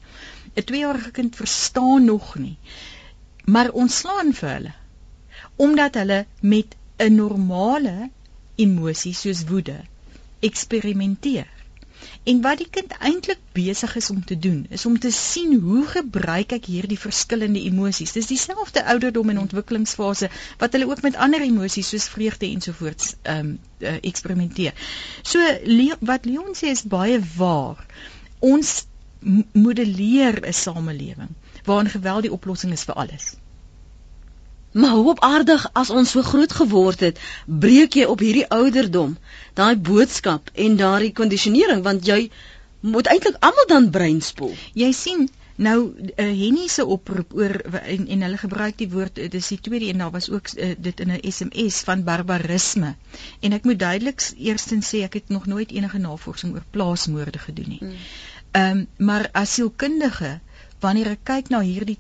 'n 0.56 0.64
2-jarige 0.72 1.12
kind 1.12 1.36
verstaan 1.36 2.06
nog 2.06 2.36
nie. 2.40 2.58
Maar 3.46 3.72
ons 3.72 3.98
slaan 3.98 4.34
vir 4.34 4.50
hulle 4.50 4.74
omdat 5.56 5.96
hulle 5.96 6.26
met 6.42 6.76
'n 6.98 7.16
normale 7.16 8.10
emosie 8.56 9.14
soos 9.14 9.44
woede 9.48 9.84
eksperimenteer. 10.40 11.55
En 12.26 12.42
wat 12.42 12.58
die 12.58 12.70
kind 12.74 12.94
eintlik 13.06 13.42
besig 13.54 13.96
is 13.96 14.10
om 14.10 14.24
te 14.26 14.38
doen, 14.40 14.66
is 14.74 14.86
om 14.86 14.96
te 15.00 15.12
sien 15.14 15.60
hoe 15.62 15.84
gebruik 15.92 16.56
ek 16.58 16.66
hierdie 16.74 16.98
verskillende 16.98 17.62
emosies. 17.70 18.16
Dis 18.18 18.32
dieselfde 18.32 18.82
ouderdom 18.94 19.30
en 19.30 19.44
ontwikkelingsfase 19.44 20.32
wat 20.64 20.74
hulle 20.74 20.90
ook 20.90 21.04
met 21.06 21.20
ander 21.28 21.46
emosies 21.46 21.92
soos 21.94 22.10
vreugde 22.16 22.50
ensovoorts 22.50 23.14
ehm 23.22 23.52
um, 23.52 23.54
uh, 23.80 23.98
eksperimenteer. 24.02 24.74
So 25.22 25.40
Le 25.70 25.98
wat 26.00 26.26
Leon 26.26 26.58
sê 26.58 26.74
is 26.74 26.84
baie 26.98 27.22
waar. 27.38 27.86
Ons 28.40 28.86
modelleer 29.54 30.42
'n 30.42 30.54
samelewing 30.54 31.34
waarin 31.66 31.90
geweld 31.90 32.22
die 32.22 32.32
oplossing 32.32 32.74
is 32.74 32.84
vir 32.90 32.96
alles. 33.06 33.36
Maar 34.76 34.92
hoe 34.92 35.10
op 35.10 35.22
aardig 35.24 35.70
as 35.72 35.90
ons 35.90 36.12
so 36.12 36.22
groot 36.22 36.52
geword 36.52 37.00
het, 37.00 37.20
breek 37.46 37.96
jy 37.96 38.04
op 38.12 38.20
hierdie 38.20 38.48
ouderdom 38.52 39.16
daai 39.56 39.76
boodskap 39.80 40.50
en 40.54 40.76
daai 40.76 41.14
kondisionering 41.16 41.84
want 41.86 42.04
jy 42.10 42.26
moet 42.84 43.08
eintlik 43.08 43.38
almal 43.40 43.70
dan 43.72 43.88
breinspoel. 43.90 44.52
Jy 44.76 44.92
sien 44.92 45.30
nou 45.56 45.78
uh, 45.96 46.26
Henny 46.26 46.68
se 46.68 46.84
oproep 46.84 47.32
oor 47.40 47.56
en, 47.80 48.08
en 48.12 48.26
hulle 48.28 48.40
gebruik 48.42 48.76
die 48.82 48.90
woord 48.92 49.22
eh, 49.24 49.30
dis 49.32 49.48
die 49.54 49.60
tweede 49.64 49.88
een 49.88 50.04
daar 50.04 50.12
was 50.12 50.28
ook 50.30 50.52
uh, 50.58 50.74
dit 50.78 51.00
in 51.00 51.14
'n 51.16 51.32
SMS 51.32 51.80
van 51.88 52.04
barbarisme. 52.04 52.96
En 53.40 53.56
ek 53.56 53.64
moet 53.64 53.80
duidelik 53.80 54.28
eerstens 54.38 54.92
sê 54.92 55.06
ek 55.08 55.14
het 55.14 55.30
nog 55.30 55.46
nooit 55.46 55.72
enige 55.72 55.98
navorsing 55.98 56.54
oor 56.54 56.68
plaasmoorde 56.72 57.40
gedoen 57.40 57.70
nie. 57.70 57.84
Mm. 57.84 57.94
Ehm 58.52 58.76
mm. 58.76 58.80
um, 58.80 58.88
maar 58.98 59.30
asielkundige 59.32 60.40
wanneer 60.80 61.16
ek 61.16 61.24
kyk 61.24 61.50
na 61.50 61.62
hierdie 61.64 61.98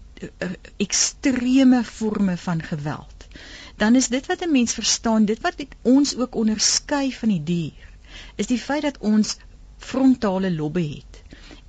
ekstreme 0.77 1.83
forme 1.83 2.37
van 2.37 2.61
geweld, 2.61 3.27
dan 3.75 3.95
is 3.95 4.07
dit 4.07 4.25
wat 4.25 4.41
'n 4.41 4.51
mens 4.51 4.73
verstaan, 4.73 5.25
dit 5.25 5.41
wat 5.41 5.65
ons 5.81 6.15
ook 6.15 6.35
onderskei 6.35 7.13
van 7.13 7.29
die 7.29 7.43
dier, 7.43 7.89
is 8.35 8.47
die 8.47 8.59
feit 8.59 8.81
dat 8.81 8.97
ons 8.97 9.37
frontale 9.77 10.51
lobbe 10.51 10.81
het 10.81 11.23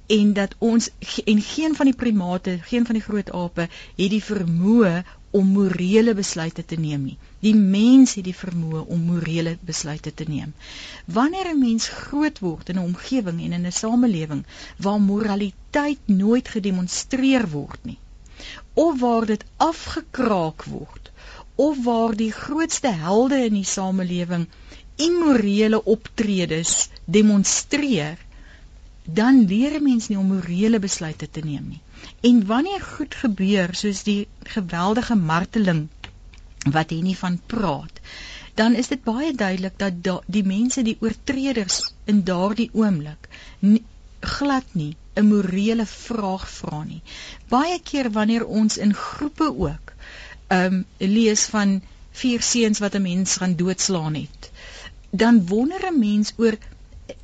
en 0.06 0.32
dat 0.32 0.54
ons 0.58 0.90
en 1.24 1.40
geen 1.42 1.74
van 1.74 1.86
die 1.86 1.94
primate, 1.94 2.58
geen 2.62 2.86
van 2.86 2.94
die 2.94 3.02
groot 3.02 3.30
ape 3.30 3.68
het 3.96 4.10
die 4.10 4.22
vermoë 4.22 5.02
om 5.36 5.48
morele 5.52 6.14
besluite 6.14 6.64
te 6.64 6.78
neem 6.80 7.02
nie. 7.04 7.16
Die 7.42 7.54
mens 7.54 8.14
het 8.14 8.24
die 8.24 8.36
vermoë 8.36 8.84
om 8.86 9.02
morele 9.10 9.56
besluite 9.60 10.14
te 10.14 10.24
neem. 10.28 10.54
Wanneer 11.04 11.50
'n 11.52 11.58
mens 11.58 11.88
groot 11.88 12.38
word 12.38 12.68
in 12.68 12.78
'n 12.78 12.86
omgewing 12.92 13.42
en 13.42 13.52
in 13.52 13.66
'n 13.66 13.72
samelewing 13.72 14.44
waar 14.76 15.00
moraliteit 15.00 16.00
nooit 16.06 16.48
gedemonstreer 16.48 17.48
word 17.50 17.84
nie, 17.84 17.98
of 18.74 19.00
waar 19.00 19.26
dit 19.26 19.44
afgekraak 19.56 20.64
word, 20.64 21.10
of 21.54 21.84
waar 21.84 22.16
die 22.16 22.32
grootste 22.32 22.92
helde 22.92 23.38
in 23.44 23.54
die 23.58 23.64
samelewing 23.64 24.46
immorele 24.96 25.84
optredes 25.84 26.88
demonstreer, 27.04 28.18
dan 29.04 29.46
leer 29.46 29.78
'n 29.78 29.82
mens 29.82 30.08
nie 30.08 30.18
om 30.18 30.26
morele 30.26 30.78
besluite 30.78 31.30
te 31.30 31.40
neem 31.40 31.68
nie. 31.68 31.82
En 32.20 32.46
wanneer 32.46 32.80
goed 32.80 33.14
gebeur 33.14 33.74
soos 33.74 34.02
die 34.02 34.28
geweldige 34.42 35.14
marteling 35.14 35.88
wat 36.70 36.90
hier 36.90 37.02
nie 37.02 37.16
van 37.16 37.40
praat, 37.46 38.00
dan 38.54 38.74
is 38.74 38.88
dit 38.88 39.02
baie 39.04 39.32
duidelik 39.34 39.78
dat 39.78 40.02
da, 40.02 40.20
die 40.26 40.44
mense 40.44 40.82
die 40.82 40.96
oortreders 41.00 41.92
in 42.04 42.22
daardie 42.24 42.70
oomblik 42.72 43.28
nie, 43.58 43.84
glad 44.20 44.74
nie 44.74 44.96
'n 45.16 45.28
morele 45.28 45.86
vraag 45.86 46.46
vra 46.50 46.82
nie. 46.84 47.02
Baie 47.48 47.78
keer 47.90 48.10
wanneer 48.12 48.46
ons 48.46 48.76
in 48.76 48.94
groepe 48.94 49.48
ook 49.68 49.92
ehm 50.46 50.74
um, 50.74 50.84
lees 50.98 51.44
van 51.54 51.80
vier 52.22 52.42
seuns 52.42 52.78
wat 52.84 52.94
'n 52.94 53.02
mens 53.02 53.36
gaan 53.36 53.56
doodslaan 53.56 54.14
het, 54.14 54.50
dan 55.10 55.46
wonder 55.46 55.86
'n 55.90 55.98
mens 55.98 56.32
oor 56.36 56.56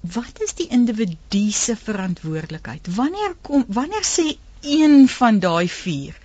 wat 0.00 0.40
is 0.46 0.55
die 0.55 0.68
individu 0.68 1.50
se 1.50 1.76
verantwoordelikheid? 1.76 2.94
Wanneer 2.94 3.37
kom 3.40 3.64
wanneer 3.68 4.07
sê 4.16 4.26
een 4.61 5.09
van 5.09 5.38
daai 5.38 5.68
vier 5.68 6.20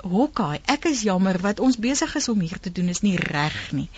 Hokkai, 0.00 0.60
ek 0.64 0.86
is 0.88 1.02
jammer 1.04 1.36
wat 1.44 1.60
ons 1.60 1.76
besig 1.76 2.14
is 2.16 2.28
om 2.32 2.40
hier 2.40 2.60
te 2.60 2.72
doen 2.72 2.88
is 2.88 3.02
nie 3.04 3.16
reg 3.20 3.58
nie. 3.76 3.88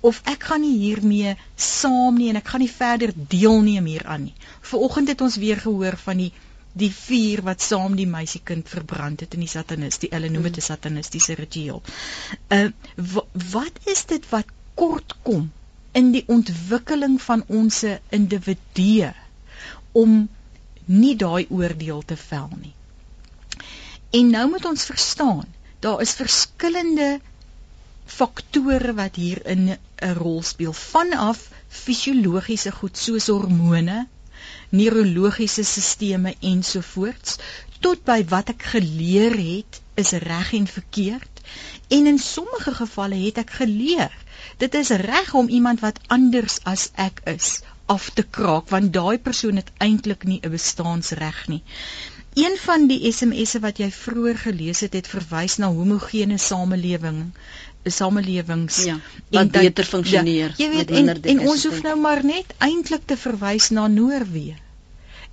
Of 0.00 0.18
ek 0.26 0.48
gaan 0.50 0.64
nie 0.64 0.78
hiermee 0.78 1.36
saam 1.54 2.18
nie 2.18 2.30
en 2.32 2.40
ek 2.40 2.48
gaan 2.50 2.64
nie 2.64 2.70
verder 2.70 3.12
deelneem 3.14 3.86
hieraan 3.86 4.24
nie. 4.26 4.34
Vanoggend 4.72 5.12
het 5.12 5.20
ons 5.20 5.38
weer 5.38 5.60
gehoor 5.62 5.96
van 6.02 6.24
die 6.24 6.32
die 6.72 6.90
vier 6.92 7.42
wat 7.44 7.60
saam 7.60 7.96
die 7.96 8.08
meisiekind 8.08 8.68
verbrand 8.68 9.20
het 9.20 9.34
in 9.34 9.44
die 9.44 9.50
satanis, 9.50 9.98
die 9.98 10.10
hulle 10.12 10.30
noem 10.32 10.48
dit 10.48 10.60
'n 10.60 10.68
satanistiese 10.68 11.34
ritueel. 11.34 11.82
Uh 12.48 12.68
wat 13.52 13.80
is 13.94 14.04
dit 14.04 14.28
wat 14.30 14.46
kort 14.74 15.16
kom 15.22 15.50
in 15.92 16.12
die 16.12 16.24
ontwikkeling 16.26 17.20
van 17.22 17.44
ons 17.48 17.84
individue 18.08 19.12
om 19.92 20.28
nie 20.84 21.16
daai 21.16 21.46
oordeel 21.50 22.02
te 22.02 22.16
vel 22.16 22.48
nie. 22.60 22.74
En 24.10 24.30
nou 24.30 24.48
moet 24.54 24.64
ons 24.64 24.84
verstaan, 24.84 25.46
daar 25.80 26.00
is 26.00 26.16
verskillende 26.16 27.20
faktore 28.06 28.94
wat 28.94 29.16
hier 29.16 29.46
in 29.46 29.68
'n 29.70 30.14
rol 30.18 30.42
speel 30.42 30.72
vanaf 30.72 31.48
fisiologiese 31.68 32.72
goed 32.72 32.96
soos 32.96 33.26
hormone, 33.26 34.06
neurologiese 34.72 35.64
sisteme 35.68 36.34
ensovoorts 36.52 37.38
tot 37.84 38.04
by 38.08 38.20
wat 38.34 38.52
ek 38.54 38.68
geleer 38.74 39.36
het 39.38 39.80
is 40.02 40.12
reg 40.26 40.52
en 40.58 40.68
verkeerd 40.76 41.42
en 41.96 42.06
in 42.14 42.20
sommige 42.26 42.74
gevalle 42.80 43.18
het 43.26 43.42
ek 43.44 43.56
geleer 43.62 44.14
dit 44.64 44.80
is 44.80 44.94
reg 45.04 45.34
om 45.42 45.52
iemand 45.60 45.84
wat 45.84 46.00
anders 46.18 46.58
as 46.74 46.88
ek 47.08 47.20
is 47.36 47.60
af 47.94 48.10
te 48.16 48.24
kraak 48.36 48.70
want 48.74 48.92
daai 48.96 49.18
persoon 49.28 49.58
het 49.60 49.70
eintlik 49.86 50.24
nie 50.30 50.40
'n 50.42 50.50
bestaansreg 50.56 51.40
nie. 51.52 51.62
Een 52.42 52.54
van 52.64 52.86
die 52.90 53.12
SMS'e 53.12 53.60
wat 53.64 53.80
jy 53.82 53.90
vroeër 53.92 54.38
gelees 54.42 54.80
het, 54.80 54.94
het 54.98 55.08
verwys 55.14 55.56
na 55.60 55.68
homogene 55.78 56.38
samelewing, 56.38 57.18
samelewings 57.84 58.84
ja, 58.84 58.98
wat 59.28 59.52
dat, 59.52 59.62
beter 59.62 59.84
funksioneer. 59.84 60.54
Ja, 60.56 60.64
jy 60.64 60.70
weet 60.70 60.90
en, 60.90 61.22
en 61.22 61.40
ons 61.48 61.64
hoef 61.66 61.82
nou 61.82 61.96
maar 62.00 62.24
net 62.24 62.54
eintlik 62.58 63.06
te 63.06 63.16
verwys 63.16 63.70
na 63.70 63.86
Noorwe 63.86 64.54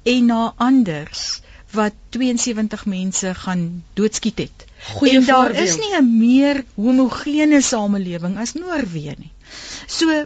en 0.04 0.26
na 0.26 0.54
anders 0.58 1.42
wat 1.72 1.94
72 2.10 2.86
mense 2.90 3.34
gaan 3.44 3.84
doodskiet 3.94 4.38
het. 4.38 4.66
Goeie 4.94 5.20
en 5.20 5.26
daar 5.26 5.52
voorbeeld. 5.52 5.68
is 5.68 5.76
nie 5.78 5.96
'n 5.98 6.18
meer 6.18 6.64
homogene 6.76 7.62
samelewing 7.62 8.38
as 8.38 8.54
Noorwe 8.54 9.16
nie. 9.18 9.32
So 9.88 10.26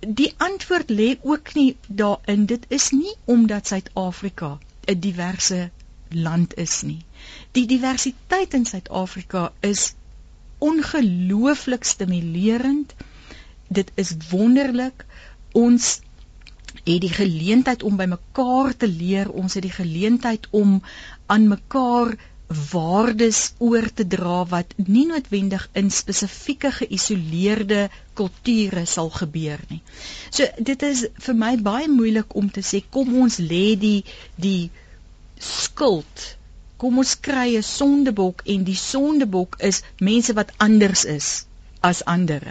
die 0.00 0.34
antwoord 0.36 0.90
lê 0.90 1.18
ook 1.22 1.54
nie 1.54 1.76
daarin 1.86 2.46
dit 2.46 2.64
is 2.68 2.90
nie 2.90 3.14
omdat 3.24 3.66
Suid-Afrika 3.66 4.58
'n 4.86 5.00
diverse 5.00 5.70
land 6.08 6.56
is 6.56 6.82
nie. 6.82 7.04
Die 7.52 7.66
diversiteit 7.66 8.54
in 8.54 8.64
Suid-Afrika 8.66 9.52
is 9.60 9.94
ongelooflik 10.60 11.84
stimulerend. 11.84 12.94
Dit 13.68 13.90
is 13.94 14.14
wonderlik. 14.30 15.04
Ons 15.52 16.00
het 16.84 17.00
die 17.02 17.12
geleentheid 17.12 17.82
om 17.82 17.96
by 17.96 18.06
mekaar 18.10 18.76
te 18.76 18.88
leer. 18.88 19.30
Ons 19.30 19.56
het 19.58 19.66
die 19.66 19.74
geleentheid 19.74 20.46
om 20.50 20.80
aan 21.26 21.48
mekaar 21.48 22.16
waardes 22.72 23.52
oor 23.62 23.86
te 23.94 24.06
dra 24.06 24.42
wat 24.50 24.72
nie 24.76 25.04
noodwendig 25.06 25.68
in 25.78 25.90
spesifieke 25.94 26.72
geïsoleerde 26.80 27.84
kulture 28.18 28.82
sal 28.90 29.10
gebeur 29.14 29.62
nie. 29.70 29.78
So 30.34 30.48
dit 30.58 30.82
is 30.88 31.04
vir 31.26 31.38
my 31.38 31.52
baie 31.62 31.86
moeilik 31.88 32.34
om 32.34 32.50
te 32.50 32.64
sê 32.66 32.82
kom 32.96 33.14
ons 33.22 33.38
lê 33.38 33.76
die 33.78 34.02
die 34.34 34.70
skuld. 35.38 36.26
Kom 36.80 36.98
ons 37.02 37.14
kry 37.26 37.48
'n 37.58 37.66
sondebok 37.70 38.42
en 38.54 38.64
die 38.64 38.78
sondebok 38.82 39.56
is 39.70 39.82
mense 40.10 40.32
wat 40.38 40.52
anders 40.66 41.04
is 41.04 41.28
as 41.90 42.04
ander. 42.14 42.44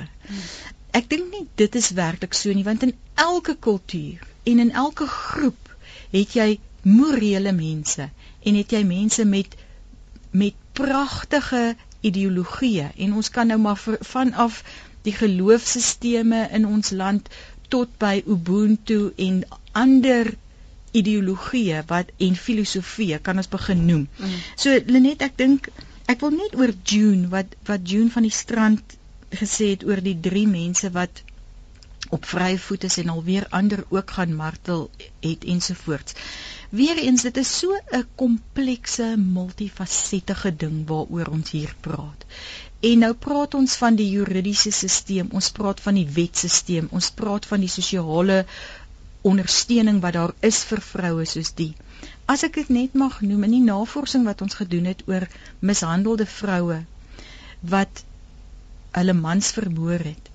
Ek 1.00 1.10
dink 1.10 1.32
nie 1.34 1.46
dit 1.62 1.76
is 1.82 1.90
werklik 2.02 2.34
so 2.38 2.54
nie 2.54 2.68
want 2.68 2.84
in 2.88 2.94
elke 3.16 3.56
kultuur 3.68 4.26
en 4.52 4.60
in 4.66 4.72
elke 4.84 5.08
groep 5.08 5.74
het 6.14 6.36
jy 6.38 6.50
morele 6.82 7.52
mense 7.52 8.10
en 8.44 8.60
het 8.62 8.72
jy 8.78 8.84
mense 8.94 9.26
met 9.26 9.56
met 10.32 10.56
pragtige 10.80 11.64
ideologieë 12.12 12.92
en 13.06 13.16
ons 13.22 13.30
kan 13.38 13.50
nou 13.52 13.58
maar 13.60 13.82
vanaf 14.14 14.62
die 15.08 15.14
geloofsisteme 15.16 16.48
in 16.60 16.68
ons 16.70 16.92
land 17.02 17.30
tot 17.74 17.98
by 18.02 18.20
ubuntu 18.36 19.00
en 19.28 19.42
ander 19.84 20.32
ideologieë 20.92 21.84
wat 21.88 22.12
en 22.18 22.36
filosofieë 22.36 23.22
kan 23.22 23.38
ons 23.38 23.52
begin 23.52 23.86
noem. 23.86 24.06
Mm. 24.18 24.38
So 24.56 24.76
Lenet, 24.86 25.22
ek 25.22 25.38
dink 25.38 25.70
ek 26.10 26.22
wil 26.26 26.36
net 26.36 26.56
oor 26.58 26.74
June 26.84 27.30
wat 27.34 27.56
wat 27.70 27.90
June 27.90 28.10
van 28.14 28.26
die 28.26 28.34
strand 28.34 28.98
gesê 29.42 29.74
het 29.76 29.86
oor 29.86 30.02
die 30.02 30.18
drie 30.30 30.48
mense 30.50 30.90
wat 30.96 31.24
op 32.16 32.26
vrye 32.26 32.58
voet 32.58 32.86
is 32.88 32.98
en 33.02 33.12
alweer 33.14 33.46
ander 33.50 33.84
ook 33.90 34.12
gaan 34.18 34.34
martel 34.36 34.90
het 35.22 35.44
ensovoorts. 35.44 36.16
Weereens 36.70 37.26
dit 37.28 37.38
is 37.38 37.52
so 37.60 37.76
'n 37.92 38.08
komplekse 38.16 39.08
multifasette 39.18 40.56
ding 40.58 40.88
waaroor 40.88 41.30
ons 41.38 41.52
hier 41.52 41.76
praat. 41.82 42.26
En 42.80 43.02
nou 43.04 43.14
praat 43.14 43.54
ons 43.54 43.76
van 43.76 43.96
die 43.96 44.10
juridiese 44.10 44.72
stelsel, 44.72 45.28
ons 45.36 45.52
praat 45.52 45.82
van 45.82 45.98
die 46.00 46.08
wetstelsel, 46.08 46.88
ons 46.90 47.10
praat 47.12 47.46
van 47.46 47.60
die 47.60 47.72
sosiale 47.74 48.46
ondersteuning 49.22 50.00
wat 50.02 50.14
daar 50.14 50.34
is 50.40 50.62
vir 50.70 50.82
vroue 50.82 51.26
soos 51.26 51.52
die. 51.56 51.74
As 52.30 52.44
ek 52.48 52.62
dit 52.62 52.70
net 52.70 52.94
mag 52.94 53.20
noem 53.22 53.44
in 53.48 53.58
die 53.58 53.66
navorsing 53.66 54.24
wat 54.28 54.42
ons 54.46 54.60
gedoen 54.60 54.86
het 54.86 55.04
oor 55.08 55.28
mishandelde 55.60 56.26
vroue 56.30 56.84
wat 57.60 58.04
hulle 58.96 59.14
mans 59.14 59.52
vermoor 59.52 60.00
het, 60.00 60.30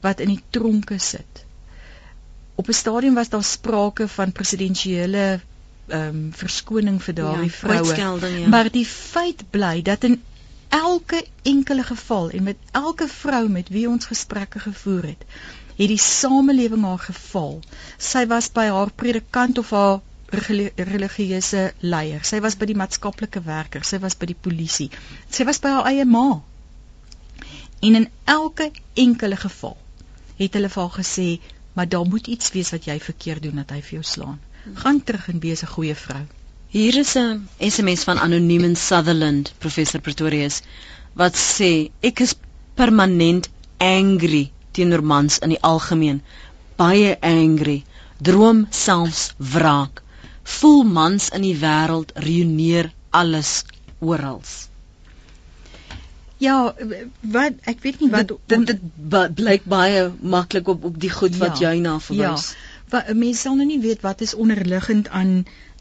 wat 0.00 0.20
in 0.24 0.32
die 0.32 0.42
tronke 0.50 0.98
sit. 0.98 1.44
Op 2.54 2.68
'n 2.68 2.78
stadium 2.80 3.14
was 3.14 3.28
daar 3.28 3.44
sprake 3.44 4.08
van 4.08 4.32
presidensiële 4.32 5.40
ehm 5.88 6.08
um, 6.08 6.32
verskoning 6.32 7.02
vir 7.02 7.14
daardie 7.14 7.50
ja, 7.50 7.56
vroue. 7.56 8.28
Ja. 8.38 8.48
Maar 8.48 8.70
die 8.70 8.86
feit 8.86 9.44
bly 9.50 9.82
dat 9.82 10.04
in 10.04 10.22
elke 10.68 11.24
enkele 11.42 11.82
geval 11.82 12.30
en 12.30 12.42
met 12.42 12.56
elke 12.70 13.08
vrou 13.08 13.48
met 13.48 13.68
wie 13.68 13.88
ons 13.88 14.06
gesprekke 14.06 14.58
gevoer 14.58 15.02
het, 15.02 15.24
het 15.78 15.90
die 15.92 16.00
samelewing 16.02 16.82
haar 16.82 16.98
geval. 16.98 17.60
Sy 18.02 18.24
was 18.30 18.50
by 18.50 18.66
haar 18.74 18.90
predikant 18.90 19.58
of 19.62 19.70
haar 19.70 20.00
religieuse 20.30 21.72
leier. 21.80 22.24
Sy 22.26 22.40
was 22.44 22.58
by 22.58 22.66
die 22.68 22.76
maatskaplike 22.76 23.40
werker, 23.46 23.84
sy 23.86 24.00
was 24.02 24.18
by 24.18 24.28
die 24.32 24.36
polisie. 24.36 24.88
Sy 25.30 25.46
was 25.48 25.62
by 25.62 25.76
haar 25.76 25.86
eie 25.92 26.04
ma. 26.04 26.40
En 27.78 27.94
in 27.94 28.08
elke 28.26 28.72
enkele 28.98 29.38
geval 29.38 29.76
het 30.38 30.58
hulle 30.58 30.68
vir 30.68 30.82
haar 30.82 30.98
gesê, 30.98 31.28
"Maar 31.74 31.88
daar 31.88 32.06
moet 32.06 32.26
iets 32.26 32.52
wees 32.52 32.70
wat 32.70 32.84
jy 32.84 32.98
verkeerd 33.00 33.42
doen 33.42 33.56
dat 33.56 33.70
hy 33.70 33.80
vir 33.80 34.00
jou 34.00 34.02
slaan. 34.02 34.40
Gaan 34.74 35.02
terug 35.02 35.28
en 35.28 35.40
wees 35.40 35.62
'n 35.62 35.74
goeie 35.76 35.94
vrou." 35.94 36.26
Hier 36.68 36.96
is 36.96 37.14
'n 37.16 37.48
SMS 37.58 38.04
van 38.04 38.18
anoniem 38.18 38.64
in 38.64 38.76
Sutherland, 38.76 39.54
professor 39.58 40.00
Pretorius, 40.00 40.60
wat 41.14 41.36
sê, 41.36 41.90
"Ek 42.00 42.20
is 42.20 42.34
permanent 42.74 43.48
angry 43.78 44.50
teenoor 44.78 45.04
mans 45.14 45.38
in 45.46 45.54
die 45.54 45.62
algemeen 45.72 46.22
baie 46.82 47.12
angry 47.34 47.78
droom 48.30 48.64
selfs 48.84 49.26
wraak 49.54 50.02
voel 50.58 50.82
mans 50.98 51.28
in 51.38 51.44
die 51.46 51.58
wêreld 51.66 52.16
reüneer 52.28 52.92
alles 53.22 53.52
oral 54.12 54.42
Ja, 56.38 56.74
wat 57.34 57.56
ek 57.66 57.80
weet 57.82 58.02
nie 58.02 58.08
wat 58.12 58.30
dit 58.46 58.66
dit 58.70 58.82
blyk 59.40 59.64
baie 59.66 60.04
maklik 60.34 60.68
op 60.70 60.84
op 60.86 60.98
die 61.02 61.10
goed 61.10 61.34
wat 61.40 61.58
ja, 61.58 61.72
jy 61.72 61.80
na 61.82 61.96
verwys. 61.98 62.44
Ja. 62.54 62.66
Wat 62.92 63.10
mense 63.10 63.42
sal 63.42 63.56
nou 63.58 63.66
nie 63.66 63.80
weet 63.82 64.04
wat 64.06 64.22
is 64.22 64.36
onderliggend 64.38 65.10
aan 65.10 65.32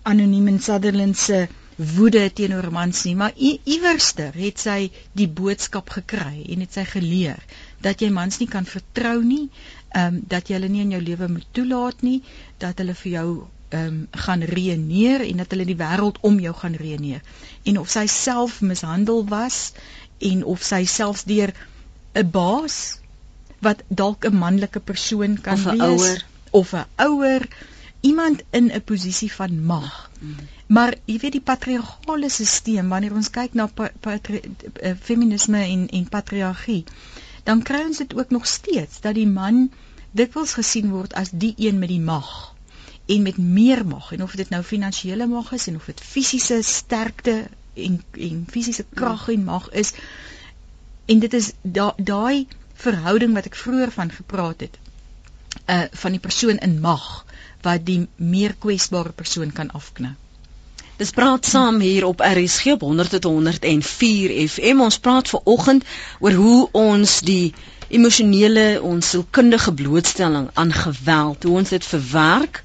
anoniem 0.02 0.48
in 0.48 0.60
Sutherland 0.60 1.18
se 1.18 1.46
woede 1.78 2.24
teenoor 2.34 2.72
mans 2.74 3.04
nie, 3.06 3.16
maar 3.16 3.34
iewerster 3.38 4.34
het 4.34 4.60
sy 4.60 4.90
die 5.18 5.28
boodskap 5.30 5.92
gekry 5.94 6.42
en 6.50 6.64
het 6.66 6.74
sy 6.74 6.86
geleer 6.90 7.44
dat 7.86 8.02
jy 8.02 8.10
mans 8.10 8.40
nie 8.42 8.50
kan 8.50 8.66
vertrou 8.66 9.20
nie, 9.22 9.46
ehm 9.94 10.18
um, 10.18 10.24
dat 10.26 10.50
jy 10.50 10.58
hulle 10.58 10.72
nie 10.74 10.82
in 10.82 10.96
jou 10.96 11.02
lewe 11.02 11.30
moet 11.30 11.46
toelaat 11.54 12.02
nie, 12.02 12.22
dat 12.58 12.82
hulle 12.82 12.98
vir 12.98 13.12
jou 13.12 13.30
ehm 13.70 13.88
um, 13.88 14.02
gaan 14.26 14.42
reëneer 14.42 15.22
en 15.28 15.44
dat 15.44 15.54
hulle 15.54 15.70
die 15.70 15.78
wêreld 15.78 16.18
om 16.22 16.40
jou 16.40 16.54
gaan 16.56 16.76
reëneer. 16.82 17.22
En 17.64 17.80
of 17.80 17.90
sy 17.94 18.08
self 18.08 18.62
mishandel 18.62 19.26
was 19.30 19.74
en 20.18 20.44
of 20.44 20.64
sy 20.64 20.86
selfs 20.86 21.28
deur 21.30 21.54
'n 22.16 22.32
baas 22.32 23.00
wat 23.62 23.84
dalk 23.88 24.26
'n 24.26 24.38
manlike 24.38 24.80
persoon 24.80 25.42
kan 25.42 25.54
of 25.54 25.64
wees 25.64 25.82
ouwer. 25.82 26.26
of 26.52 26.74
'n 26.74 26.86
ouer 27.06 27.48
iemand 28.02 28.44
in 28.50 28.72
'n 28.72 28.84
posisie 28.84 29.32
van 29.34 29.64
mag. 29.66 30.12
Mm. 30.20 30.36
Maar 30.68 30.96
jy 31.06 31.18
weet 31.18 31.32
die 31.32 31.42
patriargale 31.42 32.30
stelsel 32.30 32.88
wanneer 32.88 33.14
ons 33.14 33.30
kyk 33.30 33.54
na 33.54 33.68
pa, 33.68 33.92
pa, 34.00 34.20
uh, 34.32 34.92
feminisme 35.00 35.62
en 35.64 35.88
en 35.90 36.10
patriargie 36.10 36.84
dan 37.48 37.64
kry 37.64 37.86
ons 37.88 38.02
dit 38.04 38.14
ook 38.16 38.30
nog 38.36 38.48
steeds 38.48 39.02
dat 39.02 39.16
die 39.16 39.28
man 39.28 39.70
dikwels 40.12 40.54
gesien 40.60 40.90
word 40.92 41.14
as 41.20 41.32
die 41.32 41.54
een 41.58 41.80
met 41.80 41.92
die 41.94 42.04
mag 42.04 42.32
en 43.08 43.22
met 43.24 43.38
meer 43.38 43.86
mag 43.88 44.12
en 44.12 44.24
of 44.24 44.36
dit 44.36 44.50
nou 44.52 44.64
finansiële 44.64 45.28
mag 45.32 45.52
is 45.56 45.68
en 45.72 45.78
of 45.80 45.86
dit 45.88 46.02
fisiese 46.02 46.60
sterkte 46.62 47.38
en 47.74 48.02
en 48.30 48.44
fisiese 48.52 48.86
krag 48.94 49.30
en 49.32 49.46
mag 49.48 49.70
is 49.84 49.94
en 51.06 51.24
dit 51.24 51.38
is 51.40 51.54
daai 51.62 51.96
da 52.12 52.58
verhouding 52.84 53.34
wat 53.34 53.48
ek 53.50 53.56
vroeër 53.56 53.92
van 53.96 54.12
gepraat 54.12 54.68
het 54.68 54.76
uh 55.76 55.86
van 56.04 56.18
die 56.18 56.24
persoon 56.28 56.60
in 56.68 56.80
mag 56.84 57.08
wat 57.62 57.86
die 57.86 58.08
meer 58.16 58.56
kwesbare 58.60 59.12
persoon 59.12 59.52
kan 59.52 59.72
afknou 59.72 60.14
Dis 60.98 61.12
praat 61.14 61.46
saam 61.46 61.76
hier 61.80 62.06
op 62.08 62.22
RSG 62.26 62.72
op 62.74 62.82
100.104 62.82 64.32
FM. 64.50 64.80
Ons 64.82 64.98
praat 64.98 65.30
ver 65.30 65.44
oggend 65.44 65.84
oor 66.26 66.34
hoe 66.34 66.62
ons 66.74 67.20
die 67.28 67.54
emosionele, 67.94 68.82
ons 68.82 69.12
sielkundige 69.14 69.74
blootstelling 69.78 70.48
aan 70.54 70.74
geweld, 70.74 71.46
hoe 71.46 71.60
ons 71.62 71.76
dit 71.76 71.86
verwerk, 71.86 72.64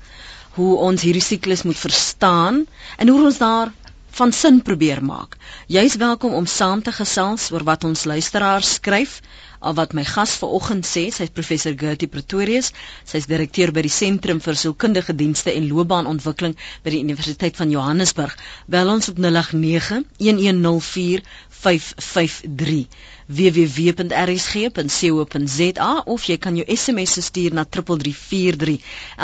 hoe 0.57 0.71
ons 0.89 1.05
hierdie 1.05 1.25
siklus 1.27 1.67
moet 1.69 1.77
verstaan 1.77 2.65
en 2.97 3.13
hoe 3.13 3.21
ons 3.29 3.39
daar 3.45 3.75
van 4.17 4.33
sin 4.33 4.63
probeer 4.65 5.05
maak. 5.05 5.37
Jy's 5.69 5.99
welkom 6.01 6.33
om 6.41 6.49
saam 6.49 6.81
te 6.83 6.93
gesels 6.93 7.51
oor 7.53 7.69
wat 7.69 7.85
ons 7.85 8.09
luisteraars 8.09 8.79
skryf 8.81 9.21
al 9.63 9.77
wat 9.79 9.95
my 9.97 10.05
gas 10.05 10.35
vanoggend 10.43 10.87
sê, 10.89 11.05
sy's 11.15 11.31
professor 11.39 11.75
Gertie 11.83 12.11
Pretorius, 12.15 12.73
sy's 13.13 13.29
direkteur 13.31 13.73
by 13.77 13.85
die 13.87 13.95
Sentrum 13.97 14.41
vir 14.43 14.59
Sielkundige 14.63 15.15
Dienste 15.23 15.55
en 15.55 15.69
Loopbaanontwikkeling 15.71 16.57
by 16.85 16.95
die 16.97 17.03
Universiteit 17.07 17.57
van 17.61 17.71
Johannesburg. 17.75 18.35
Bel 18.67 18.91
ons 18.97 19.13
op 19.13 19.23
089 19.23 20.03
1104 20.19 21.23
553 21.63 22.87
www.rsg.co.za 23.39 24.73
of 26.15 26.25
jy 26.29 26.37
kan 26.45 26.57
jou 26.59 26.67
SMS 26.77 27.15
stuur 27.27 27.53
na 27.57 27.65
3343. 27.65 28.79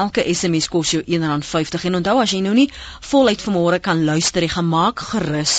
Elke 0.04 0.24
SMS 0.34 0.66
kos 0.72 0.90
jou 0.94 1.02
R1.50 1.04 1.86
en 1.90 1.98
onthou 2.00 2.16
as 2.22 2.32
jy 2.32 2.40
nou 2.44 2.54
nie 2.56 2.70
voluit 3.10 3.40
vanmôre 3.46 3.78
kan 3.84 4.04
luister, 4.08 4.42
jy 4.42 4.52
gaan 4.56 4.70
maak 4.72 4.96
gerus 5.10 5.54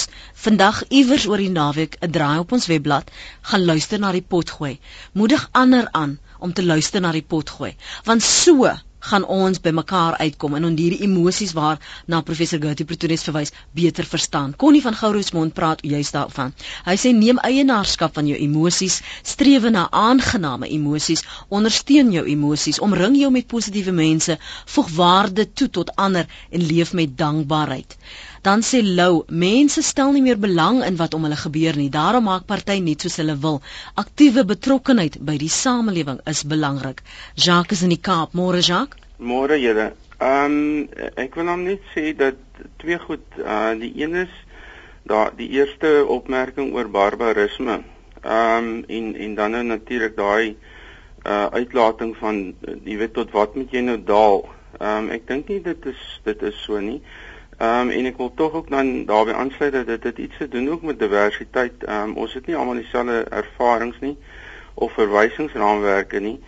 vandag 0.46 0.78
iewers 0.90 1.26
oor 1.30 1.42
die 1.44 1.54
naweek 1.54 1.94
'n 2.02 2.12
draai 2.16 2.40
op 2.44 2.52
ons 2.58 2.68
webblad, 2.72 3.08
gaan 3.52 3.64
luister 3.66 4.00
na 4.00 4.12
die 4.12 4.26
potgooi. 4.34 4.80
Moedig 5.14 5.50
ander 5.52 5.88
aan 5.92 6.20
om 6.40 6.54
te 6.54 6.64
luister 6.64 7.02
na 7.02 7.12
die 7.12 7.28
potgooi, 7.34 7.76
want 8.06 8.22
so 8.24 8.72
gaan 9.00 9.26
ons 9.26 9.60
by 9.64 9.72
mekaar 9.76 10.18
uitkom 10.20 10.56
en 10.58 10.66
onder 10.70 10.84
hierdie 10.84 11.06
emosies 11.08 11.54
waar 11.58 11.80
na 12.08 12.22
professor 12.22 12.60
Gertie 12.62 12.86
Pretorius 12.86 13.24
verwys 13.28 13.52
beter 13.76 14.06
verstaan. 14.06 14.56
Connie 14.56 14.82
van 14.82 14.98
Gouroesmond 15.02 15.54
praat 15.54 15.84
juist 15.86 16.14
daarvan. 16.18 16.54
Hy 16.86 16.96
sê 17.00 17.14
neem 17.16 17.40
eienaarskap 17.50 18.14
van 18.20 18.28
jou 18.28 18.38
emosies, 18.40 19.00
streef 19.24 19.70
na 19.72 19.88
aangename 19.92 20.68
emosies, 20.68 21.24
ondersteun 21.50 22.12
jou 22.12 22.26
emosies, 22.28 22.80
omring 22.80 23.18
jou 23.20 23.32
met 23.32 23.48
positiewe 23.48 23.92
mense, 23.96 24.38
voeg 24.76 24.90
waarde 24.98 25.48
toe 25.54 25.70
tot 25.70 25.96
ander 25.96 26.28
en 26.50 26.66
leef 26.72 26.94
met 26.94 27.18
dankbaarheid. 27.18 27.98
Dan 28.42 28.62
sê 28.64 28.80
Lou, 28.82 29.24
mense 29.28 29.82
stel 29.84 30.14
nie 30.16 30.22
meer 30.24 30.38
belang 30.40 30.80
in 30.88 30.96
wat 30.96 31.14
om 31.14 31.26
hulle 31.28 31.36
gebeur 31.36 31.76
nie. 31.76 31.90
Daarom 31.92 32.24
maak 32.30 32.46
party 32.48 32.78
net 32.80 33.04
soos 33.04 33.18
hulle 33.20 33.36
wil. 33.44 33.60
Aktiewe 34.00 34.46
betrokkenheid 34.48 35.18
by 35.28 35.36
die 35.42 35.52
samelewing 35.52 36.22
is 36.34 36.46
belangrik. 36.48 37.04
Jacques 37.36 37.78
is 37.78 37.84
in 37.84 37.92
die 37.92 38.00
Kaap. 38.00 38.36
Môre 38.40 38.64
Jacques. 38.64 39.02
Môre 39.20 39.60
julle. 39.60 39.92
Ehm 40.24 40.56
um, 40.56 41.10
ek 41.20 41.36
wil 41.36 41.50
net 41.50 41.66
net 41.66 41.92
sê 41.96 42.14
dat 42.16 42.40
twee 42.80 43.00
goed, 43.00 43.26
uh 43.44 43.76
die 43.80 43.92
een 44.00 44.16
is 44.24 44.34
daar 45.08 45.32
die 45.36 45.50
eerste 45.60 46.06
opmerking 46.08 46.74
oor 46.76 46.88
barbarisme. 46.88 47.82
Ehm 48.24 48.70
um, 48.70 48.84
en 48.88 49.16
en 49.16 49.36
dan 49.36 49.52
nou 49.52 49.64
natuurlik 49.74 50.16
daai 50.16 50.56
uh 51.28 51.48
uitlating 51.60 52.16
van 52.24 52.40
jy 52.88 52.98
weet 53.04 53.14
tot 53.20 53.36
wat 53.36 53.56
moet 53.56 53.72
jy 53.72 53.84
nou 53.84 54.00
daal? 54.00 54.46
Ehm 54.80 55.10
um, 55.10 55.12
ek 55.16 55.28
dink 55.28 55.52
nie 55.52 55.60
dit 55.68 55.92
is 55.92 56.06
dit 56.24 56.48
is 56.52 56.64
so 56.64 56.80
nie. 56.80 57.02
Ehm 57.04 57.29
um, 57.60 57.90
en 57.90 58.06
ek 58.06 58.18
wil 58.18 58.32
tog 58.36 58.54
ook 58.54 58.70
dan 58.70 59.06
daarbey 59.06 59.34
aansluit 59.34 59.74
dat 59.74 59.88
dit, 59.88 60.02
dit 60.02 60.18
iets 60.18 60.38
te 60.38 60.48
doen 60.48 60.70
ook 60.70 60.82
met 60.82 61.00
diversiteit. 61.00 61.84
Ehm 61.84 62.10
um, 62.10 62.18
ons 62.26 62.34
het 62.34 62.46
nie 62.46 62.56
almal 62.56 62.80
dieselfde 62.80 63.26
ervarings 63.30 64.00
nie 64.00 64.18
of 64.74 64.94
verwysingsraamwerke 64.94 66.20
nie. 66.20 66.40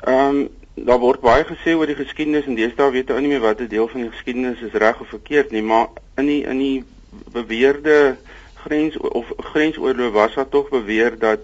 Ehm 0.00 0.40
um, 0.40 0.48
daar 0.74 0.98
word 0.98 1.20
baie 1.20 1.44
gesê 1.44 1.74
oor 1.76 1.86
die 1.86 1.98
geskiedenis 1.98 2.46
en 2.48 2.56
deesdae 2.56 2.90
weet 2.90 3.10
ou 3.10 3.20
nie 3.20 3.28
meer 3.28 3.42
watter 3.44 3.68
deel 3.68 3.88
van 3.88 4.06
die 4.06 4.10
geskiedenis 4.10 4.62
is 4.64 4.76
reg 4.80 5.00
of 5.00 5.08
verkeerd 5.12 5.50
nie, 5.50 5.62
maar 5.62 5.90
in 6.16 6.26
die 6.26 6.42
in 6.48 6.58
die 6.58 6.84
beweerde 7.32 8.16
grens 8.64 8.96
of 8.96 9.32
grensoorlog 9.52 10.12
was 10.12 10.34
daar 10.34 10.48
tog 10.48 10.68
beweer 10.68 11.18
dat 11.18 11.40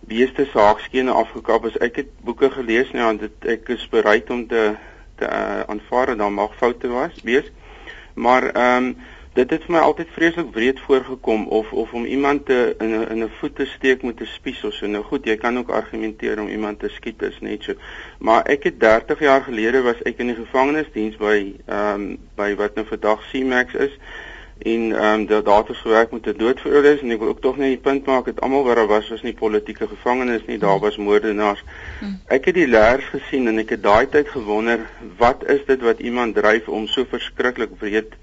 beeste 0.00 0.44
se 0.44 0.58
haakskene 0.58 1.10
afgekap 1.10 1.66
is. 1.66 1.76
Ek 1.78 1.96
het 2.02 2.10
boeke 2.24 2.50
gelees 2.50 2.90
nou 2.92 3.10
en 3.10 3.20
dit 3.22 3.50
ek 3.56 3.68
is 3.76 3.84
bereid 3.88 4.30
om 4.30 4.46
te 4.46 4.72
te 5.20 5.28
uh, 5.28 5.60
aanvaar 5.68 6.06
dat 6.06 6.18
daar 6.18 6.32
mag 6.32 6.56
foute 6.56 6.88
was 6.88 7.20
wees. 7.22 7.50
Maar 8.14 8.50
ehm 8.50 8.84
um, 8.84 8.96
dit 9.32 9.50
het 9.50 9.62
vir 9.64 9.72
my 9.72 9.80
altyd 9.80 10.10
vreeslik 10.12 10.50
wreed 10.52 10.80
voorgekom 10.80 11.46
of 11.48 11.72
of 11.72 11.92
om 11.92 12.04
iemand 12.04 12.46
te 12.46 12.74
in 12.78 12.90
'n 12.96 13.08
in 13.10 13.22
'n 13.24 13.30
voet 13.38 13.54
te 13.56 13.64
steek 13.66 14.02
met 14.02 14.20
'n 14.20 14.26
spies 14.26 14.64
of 14.64 14.74
so. 14.74 14.86
Nou 14.86 15.04
goed, 15.04 15.24
jy 15.24 15.36
kan 15.36 15.58
ook 15.58 15.70
argumenteer 15.70 16.40
om 16.40 16.48
iemand 16.48 16.78
te 16.78 16.88
skiet 16.88 17.22
is 17.22 17.40
net 17.40 17.62
so. 17.62 17.74
Maar 18.18 18.42
ek 18.44 18.62
het 18.62 18.80
30 18.80 19.18
jaar 19.20 19.42
gelede 19.42 19.82
was 19.82 20.02
ek 20.02 20.18
in 20.18 20.26
die 20.26 20.36
gevangenisdiens 20.44 21.16
by 21.16 21.54
ehm 21.66 21.94
um, 21.94 22.18
by 22.34 22.54
wat 22.54 22.74
nou 22.74 22.86
vandag 22.86 23.30
CMAX 23.30 23.74
is 23.74 23.98
en 24.58 24.92
ehm 24.92 25.20
um, 25.20 25.26
dat 25.26 25.44
daar 25.44 25.64
het 25.66 25.76
gewerk 25.76 26.10
met 26.10 26.26
'n 26.26 26.36
doodveroordeling 26.36 27.00
en 27.00 27.10
ek 27.10 27.18
wil 27.18 27.28
ook 27.28 27.40
tog 27.40 27.56
net 27.56 27.68
die 27.68 27.84
punt 27.88 28.06
maak 28.06 28.24
dat 28.24 28.40
almal 28.40 28.64
wat 28.64 28.76
daar 28.76 28.86
was 28.86 29.08
was 29.08 29.22
nie 29.22 29.34
politieke 29.34 29.88
gevangenes 29.88 30.44
nie, 30.46 30.58
daar 30.58 30.78
was 30.78 30.96
moordenaars. 30.96 31.64
Hmm. 31.98 32.20
Ek 32.26 32.44
het 32.44 32.54
die 32.54 32.68
leers 32.68 33.04
gesien 33.04 33.46
en 33.46 33.58
ek 33.58 33.68
het 33.68 33.82
daai 33.82 34.08
tyd 34.08 34.28
gewonder, 34.28 34.86
wat 35.16 35.48
is 35.48 35.64
dit 35.66 35.80
wat 35.80 35.98
iemand 35.98 36.34
dryf 36.34 36.68
om 36.68 36.86
so 36.86 37.04
verskriklik 37.04 37.70
wreed 37.78 38.14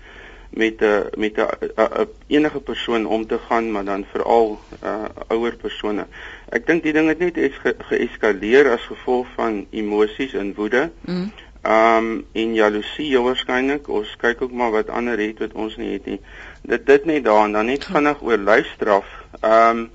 met 0.49 0.81
'n 0.81 1.03
met 1.17 1.37
'n 1.37 2.07
enige 2.27 2.59
persoon 2.59 3.05
om 3.05 3.27
te 3.27 3.39
gaan, 3.47 3.71
maar 3.71 3.85
dan 3.85 4.05
veral 4.11 4.59
uh 4.83 5.03
ouer 5.27 5.55
persone. 5.55 6.05
Ek 6.49 6.65
dink 6.67 6.83
die 6.83 6.93
ding 6.93 7.07
het 7.07 7.19
net 7.19 7.37
geeskaleer 7.77 8.65
ge 8.65 8.71
as 8.71 8.81
gevolg 8.81 9.27
van 9.35 9.67
emosies 9.69 10.33
en 10.33 10.53
woede. 10.53 10.91
Mm. 11.01 11.31
Um 11.63 12.25
en 12.31 12.53
jaloesie 12.53 13.09
heel 13.09 13.23
waarskynlik. 13.23 13.87
Ons 13.91 14.15
kyk 14.17 14.41
ook 14.41 14.51
maar 14.51 14.71
wat 14.71 14.89
ander 14.89 15.19
het 15.19 15.39
wat 15.43 15.53
ons 15.53 15.75
nie 15.75 15.91
het 15.91 16.05
nie. 16.05 16.19
Dit 16.63 16.85
dit 16.85 17.05
net 17.05 17.23
daar 17.23 17.43
en 17.43 17.51
dan 17.51 17.65
net 17.65 17.83
vinnig 17.85 18.21
oor 18.21 18.37
luisteraf. 18.37 19.09
Um 19.43 19.89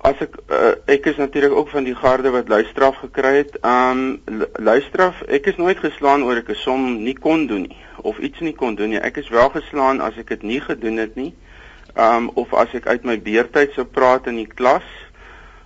as 0.00 0.16
ek 0.24 0.38
uh, 0.48 0.72
ek 0.88 1.10
is 1.12 1.16
natuurlik 1.20 1.52
ook 1.52 1.68
van 1.68 1.84
die 1.84 1.94
garde 1.94 2.30
wat 2.32 2.48
luisteraf 2.48 2.96
gekry 3.04 3.34
het. 3.42 3.58
Um 3.60 4.22
luisteraf, 4.56 5.20
ek 5.28 5.52
is 5.52 5.60
nooit 5.60 5.78
geslaan 5.78 6.24
oor 6.24 6.40
ek 6.40 6.48
'n 6.48 6.62
som 6.64 7.02
nie 7.04 7.14
kon 7.14 7.46
doen 7.46 7.68
nie 7.68 7.76
of 8.00 8.18
iets 8.18 8.40
nie 8.40 8.56
kon 8.56 8.74
doen 8.74 8.88
nie. 8.88 9.00
Ek 9.00 9.16
is 9.16 9.28
wel 9.28 9.50
geslaan 9.50 10.00
as 10.00 10.16
ek 10.16 10.28
dit 10.28 10.42
nie 10.42 10.60
gedoen 10.60 10.96
het 10.96 11.14
nie. 11.16 11.34
Um 11.96 12.30
of 12.34 12.54
as 12.54 12.72
ek 12.74 12.86
uit 12.86 13.04
my 13.04 13.20
beurtyd 13.20 13.72
sou 13.76 13.84
praat 13.84 14.26
in 14.26 14.36
die 14.36 14.48
klas. 14.48 14.88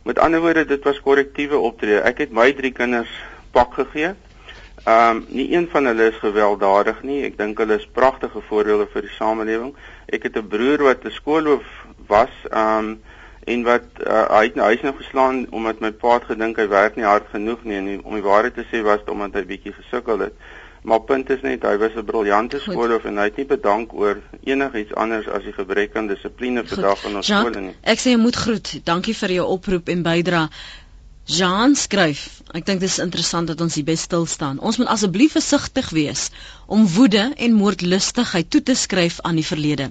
Met 0.03 0.19
ander 0.19 0.41
woorde, 0.41 0.65
dit 0.65 0.85
was 0.85 1.01
korrektiewe 1.01 1.59
optrede. 1.59 2.03
Ek 2.03 2.19
het 2.19 2.33
my 2.33 2.53
drie 2.53 2.73
kinders 2.73 3.11
pak 3.53 3.73
gegee. 3.75 4.15
Ehm 4.85 5.17
um, 5.17 5.25
nie 5.29 5.49
een 5.55 5.69
van 5.73 5.87
hulle 5.87 6.11
is 6.11 6.17
gewelddadig 6.21 7.03
nie. 7.03 7.23
Ek 7.25 7.39
dink 7.39 7.59
hulle 7.59 7.79
is 7.81 7.89
pragtige 7.93 8.41
voorbeelde 8.49 8.87
vir 8.93 9.07
die 9.07 9.15
samelewing. 9.17 9.73
Ek 10.13 10.23
het 10.29 10.37
'n 10.37 10.49
broer 10.49 10.83
wat 10.83 11.05
'n 11.05 11.11
skoolhoof 11.11 11.65
was, 12.07 12.35
ehm 12.51 12.79
um, 12.79 13.01
en 13.45 13.63
wat 13.63 13.85
uh, 14.07 14.25
hy 14.29 14.43
het 14.49 14.55
nou 14.55 14.69
hy's 14.69 14.85
nou 14.85 14.95
geslaan 14.97 15.47
omdat 15.51 15.81
my 15.81 15.91
pa 15.93 16.19
het 16.19 16.29
gedink 16.33 16.61
hy 16.61 16.69
werk 16.69 16.97
nie 16.97 17.05
hard 17.05 17.27
genoeg 17.33 17.65
nie 17.65 17.77
en 17.77 17.85
nie, 17.85 17.99
om 18.03 18.15
die 18.17 18.25
waarheid 18.25 18.55
te 18.55 18.65
sê 18.71 18.83
was 18.85 19.03
dit 19.05 19.11
omdat 19.13 19.35
hy 19.35 19.45
bietjie 19.49 19.73
gesukkel 19.73 20.19
het. 20.19 20.37
Maar 20.85 21.01
punt 21.09 21.31
is 21.31 21.41
net 21.41 21.65
hy 21.65 21.77
was 21.81 21.97
'n 21.97 22.05
briljante 22.05 22.61
skoolhoof 22.61 23.05
en 23.05 23.17
hy 23.17 23.25
het 23.25 23.37
nie 23.37 23.49
bedank 23.49 23.93
oor 23.93 24.21
enigiets 24.45 24.95
anders 24.95 25.29
as 25.29 25.45
die 25.45 25.53
gebrek 25.53 25.97
aan 25.97 26.07
dissipline 26.07 26.65
vandag 26.65 27.05
in 27.05 27.17
ons 27.17 27.27
skole 27.27 27.61
nie. 27.61 27.77
Ek 27.83 27.99
sê 27.99 28.13
jy 28.13 28.21
moet 28.21 28.37
groet. 28.37 28.81
Dankie 28.85 29.17
vir 29.17 29.31
jou 29.41 29.47
oproep 29.49 29.89
en 29.89 30.03
bydrae. 30.03 30.49
Jean 31.25 31.75
skryf, 31.75 32.44
ek 32.55 32.67
dink 32.67 32.79
dit 32.85 32.87
is 32.87 33.01
interessant 33.03 33.49
dat 33.51 33.59
ons 33.65 33.75
hier 33.75 33.87
by 33.87 33.97
stil 33.99 34.29
staan. 34.31 34.61
Ons 34.63 34.77
moet 34.79 34.87
asseblief 34.93 35.33
versigtig 35.35 35.89
wees 35.91 36.29
om 36.71 36.85
woede 36.87 37.33
en 37.37 37.57
moordlustigheid 37.59 38.47
toe 38.51 38.61
te 38.63 38.77
skryf 38.79 39.17
aan 39.27 39.41
die 39.41 39.45
verlede. 39.47 39.89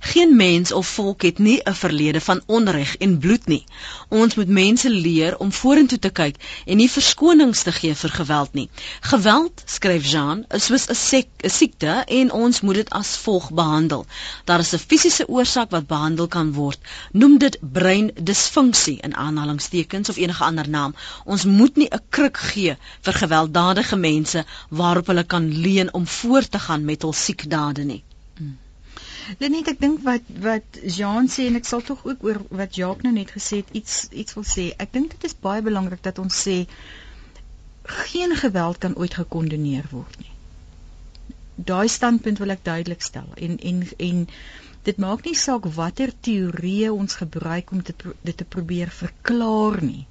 Geen 0.00 0.32
mens 0.36 0.72
of 0.72 0.88
volk 0.96 1.26
het 1.28 1.38
nie 1.38 1.60
'n 1.60 1.74
verlede 1.74 2.20
van 2.20 2.40
onreg 2.46 2.96
en 2.96 3.18
bloed 3.18 3.46
nie. 3.46 3.64
Ons 4.08 4.34
moet 4.34 4.48
mense 4.48 4.90
leer 4.90 5.36
om 5.36 5.52
vorentoe 5.52 5.98
te 5.98 6.10
kyk 6.10 6.36
en 6.66 6.76
nie 6.76 6.88
verskonings 6.90 7.62
te 7.62 7.72
gee 7.72 7.94
vir 7.94 8.10
geweld 8.10 8.52
nie. 8.54 8.68
Geweld, 9.00 9.62
skryf 9.66 10.06
Jean, 10.06 10.44
is 10.50 10.64
soos 10.64 10.88
'n 10.88 11.24
siekte 11.50 12.04
en 12.06 12.32
ons 12.32 12.60
moet 12.60 12.74
dit 12.74 12.90
as 12.90 13.16
volg 13.16 13.52
behandel. 13.52 14.06
Daar 14.44 14.60
is 14.60 14.72
'n 14.72 14.78
fisiese 14.78 15.28
oorsaak 15.28 15.70
wat 15.70 15.86
behandel 15.86 16.28
kan 16.28 16.52
word. 16.52 16.78
Noem 17.12 17.38
dit 17.38 17.58
breindisfunksie 17.60 18.98
in 19.00 19.16
aanhalingstekens 19.16 20.08
of 20.08 20.16
enige 20.16 20.44
ander 20.44 20.68
naam. 20.68 20.94
Ons 21.24 21.44
moet 21.44 21.76
nie 21.76 21.88
'n 21.90 22.05
kruk 22.10 22.38
gee 22.50 22.76
vir 23.06 23.18
gewelddadige 23.22 23.96
mense 23.96 24.44
waarop 24.68 25.10
hulle 25.12 25.24
kan 25.24 25.48
leun 25.64 25.92
om 25.92 26.06
voort 26.06 26.50
te 26.50 26.58
gaan 26.58 26.84
met 26.84 27.02
hul 27.02 27.12
siekdade 27.12 27.84
nie. 27.84 28.02
Hmm. 28.38 28.56
Lenet 29.38 29.72
ek 29.72 29.80
dink 29.80 30.04
wat 30.06 30.28
wat 30.44 30.78
Jean 30.98 31.30
sê 31.32 31.48
en 31.50 31.58
ek 31.60 31.68
sal 31.70 31.82
tog 31.88 32.04
ook 32.06 32.24
oor 32.28 32.40
wat 32.60 32.78
Jacques 32.78 33.06
nou 33.06 33.14
net 33.16 33.32
gesê 33.34 33.62
het 33.62 33.74
iets 33.80 34.06
iets 34.24 34.38
wil 34.38 34.46
sê. 34.52 34.70
Ek 34.84 34.92
dink 34.92 35.16
dit 35.16 35.28
is 35.30 35.36
baie 35.48 35.64
belangrik 35.66 36.02
dat 36.06 36.22
ons 36.22 36.42
sê 36.46 36.62
geen 38.06 38.34
geweld 38.36 38.78
kan 38.82 38.96
ooit 38.96 39.14
gekondeneer 39.14 39.86
word 39.90 40.18
nie. 40.22 40.32
Daai 41.56 41.88
standpunt 41.88 42.38
wil 42.42 42.54
ek 42.54 42.64
duidelik 42.64 43.02
stel 43.02 43.28
en 43.36 43.58
en 43.72 43.82
en 44.10 44.26
dit 44.86 44.98
maak 45.02 45.24
nie 45.26 45.34
saak 45.34 45.66
watter 45.74 46.12
teorieë 46.28 46.92
ons 46.94 47.22
gebruik 47.22 47.72
om 47.74 47.80
dit 47.82 48.04
dit 48.22 48.36
te 48.36 48.46
probeer 48.56 48.92
verklaar 49.04 49.82
nie 49.82 50.04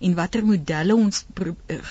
en 0.00 0.14
watter 0.14 0.44
modelle 0.44 0.96
ons 0.96 1.24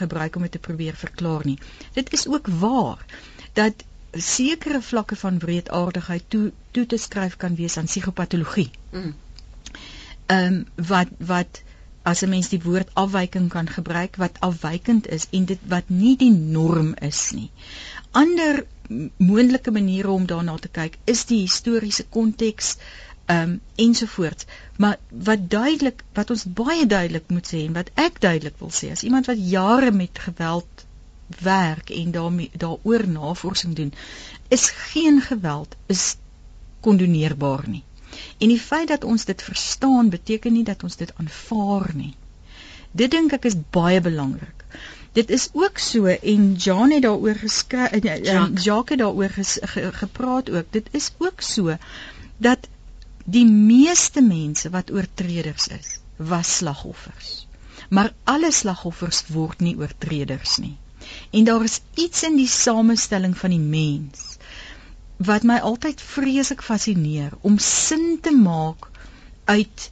gebruik 0.01 0.35
om 0.35 0.41
dit 0.47 0.51
te 0.51 0.59
probeer 0.59 0.95
verklaar 0.95 1.45
nie. 1.45 1.57
Dit 1.93 2.13
is 2.13 2.27
ook 2.27 2.47
waar 2.61 3.05
dat 3.53 3.85
sekere 4.11 4.81
vlakke 4.81 5.15
van 5.15 5.39
wreedaardigheid 5.39 6.23
toe 6.27 6.51
toe 6.71 6.85
te 6.85 6.97
skryf 6.97 7.37
kan 7.37 7.55
wees 7.55 7.77
aan 7.77 7.89
psigopatologie. 7.91 8.69
Mm. 8.91 9.15
Ehm 10.25 10.53
mm. 10.53 10.57
um, 10.57 10.85
wat 10.93 11.07
wat 11.17 11.61
as 12.01 12.21
'n 12.23 12.29
mens 12.29 12.49
die 12.49 12.61
woord 12.63 12.89
afwyking 12.93 13.49
kan 13.49 13.69
gebruik 13.69 14.15
wat 14.15 14.39
afwykend 14.39 15.07
is 15.07 15.27
en 15.31 15.45
dit 15.45 15.59
wat 15.67 15.89
nie 15.89 16.15
die 16.17 16.31
norm 16.31 16.93
is 16.93 17.31
nie. 17.31 17.51
Ander 18.11 18.65
moontlike 19.17 19.71
maniere 19.71 20.09
om 20.09 20.25
daarna 20.25 20.55
te 20.57 20.71
kyk 20.77 20.97
is 21.03 21.25
die 21.25 21.41
historiese 21.41 22.05
konteks 22.09 22.77
ehm 23.29 23.49
um, 23.49 23.61
ensovoorts. 23.75 24.45
Maar 24.77 24.97
wat 25.09 25.49
duidelik 25.49 26.03
wat 26.17 26.29
ons 26.29 26.45
baie 26.59 26.85
duidelik 26.85 27.27
moet 27.27 27.49
sê 27.53 27.59
en 27.65 27.73
wat 27.73 27.89
ek 27.93 28.21
duidelik 28.21 28.55
wil 28.57 28.71
sê 28.73 28.89
as 28.91 29.03
iemand 29.05 29.29
wat 29.29 29.49
jare 29.49 29.91
met 29.91 30.19
geweld 30.19 30.85
werk 31.37 31.89
en 31.89 32.11
daarmee 32.11 32.49
daaroor 32.53 33.05
navorsing 33.07 33.75
doen 33.75 33.93
is 34.47 34.69
geen 34.69 35.21
geweld 35.21 35.75
is 35.85 36.15
kondoneerbaar 36.79 37.63
nie. 37.67 37.83
En 38.37 38.47
die 38.47 38.59
feit 38.59 38.87
dat 38.87 39.03
ons 39.03 39.25
dit 39.25 39.43
verstaan 39.43 40.09
beteken 40.09 40.53
nie 40.53 40.63
dat 40.63 40.83
ons 40.83 40.95
dit 40.95 41.13
aanvaar 41.15 41.91
nie. 41.93 42.15
Dit 42.91 43.11
dink 43.11 43.35
ek 43.37 43.45
is 43.45 43.59
baie 43.69 44.01
belangrik. 44.01 44.65
Dit 45.13 45.29
is 45.29 45.49
ook 45.53 45.77
so 45.77 46.05
en 46.33 46.49
Jan 46.55 46.91
het 46.91 47.05
daaroor 47.05 47.37
geskryf 47.43 47.91
en 47.91 48.01
eh, 48.01 48.33
eh, 48.33 48.49
Jacques 48.55 48.97
het 48.97 49.05
daaroor 49.05 49.29
ges, 49.37 49.57
ge, 49.61 49.91
gepraat 50.01 50.49
ook. 50.49 50.73
Dit 50.73 50.89
is 50.91 51.11
ook 51.17 51.41
so 51.41 51.77
dat 52.37 52.67
die 53.29 53.45
meeste 53.45 54.21
mense 54.25 54.69
wat 54.73 54.91
oortreders 54.91 55.67
is, 55.67 55.97
was 56.17 56.55
slagoffers. 56.61 57.45
Maar 57.89 58.13
alle 58.23 58.51
slagoffers 58.51 59.23
word 59.33 59.61
nie 59.65 59.75
oortreders 59.77 60.57
nie. 60.57 60.75
En 61.31 61.43
daar 61.47 61.63
is 61.63 61.79
iets 61.95 62.23
in 62.23 62.35
die 62.37 62.49
samestelling 62.49 63.37
van 63.37 63.55
die 63.55 63.63
mens 63.63 64.35
wat 65.19 65.43
my 65.43 65.57
altyd 65.67 66.01
vreeslik 66.01 66.61
fascineer 66.63 67.33
om 67.43 67.57
sin 67.59 68.19
te 68.23 68.31
maak 68.31 68.87
uit 69.51 69.89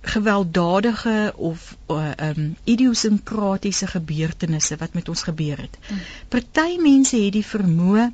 gewelddadige 0.00 1.32
of 1.36 1.76
uh, 1.86 2.10
um 2.30 2.56
idiosinkratiese 2.64 3.86
gebeurtenisse 3.86 4.76
wat 4.80 4.96
met 4.98 5.08
ons 5.08 5.22
gebeur 5.22 5.60
het. 5.60 5.78
Mm. 5.86 6.00
Party 6.28 6.76
mense 6.80 7.20
het 7.20 7.36
die 7.36 7.46
vermoë 7.46 8.08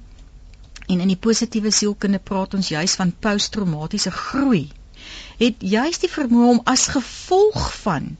en 0.87 1.01
in 1.01 1.13
die 1.13 1.21
positiewe 1.29 1.71
sielkunde 1.71 2.19
praat 2.19 2.55
ons 2.55 2.69
juis 2.69 2.95
van 3.01 3.15
posttraumatiese 3.27 4.11
groei. 4.11 4.67
Het 5.39 5.63
juis 5.77 5.99
die 6.03 6.11
vermoë 6.11 6.51
om 6.55 6.61
as 6.65 6.87
gevolg 6.95 7.71
van 7.83 8.17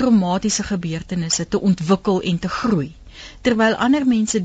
traumatiese 0.00 0.64
gebeurtenisse 0.64 1.48
te 1.48 1.60
ontwikkel 1.60 2.20
en 2.32 2.38
te 2.38 2.48
groei 2.48 2.90
terwyl 3.46 3.74
ander 3.86 4.06
mense 4.06 4.40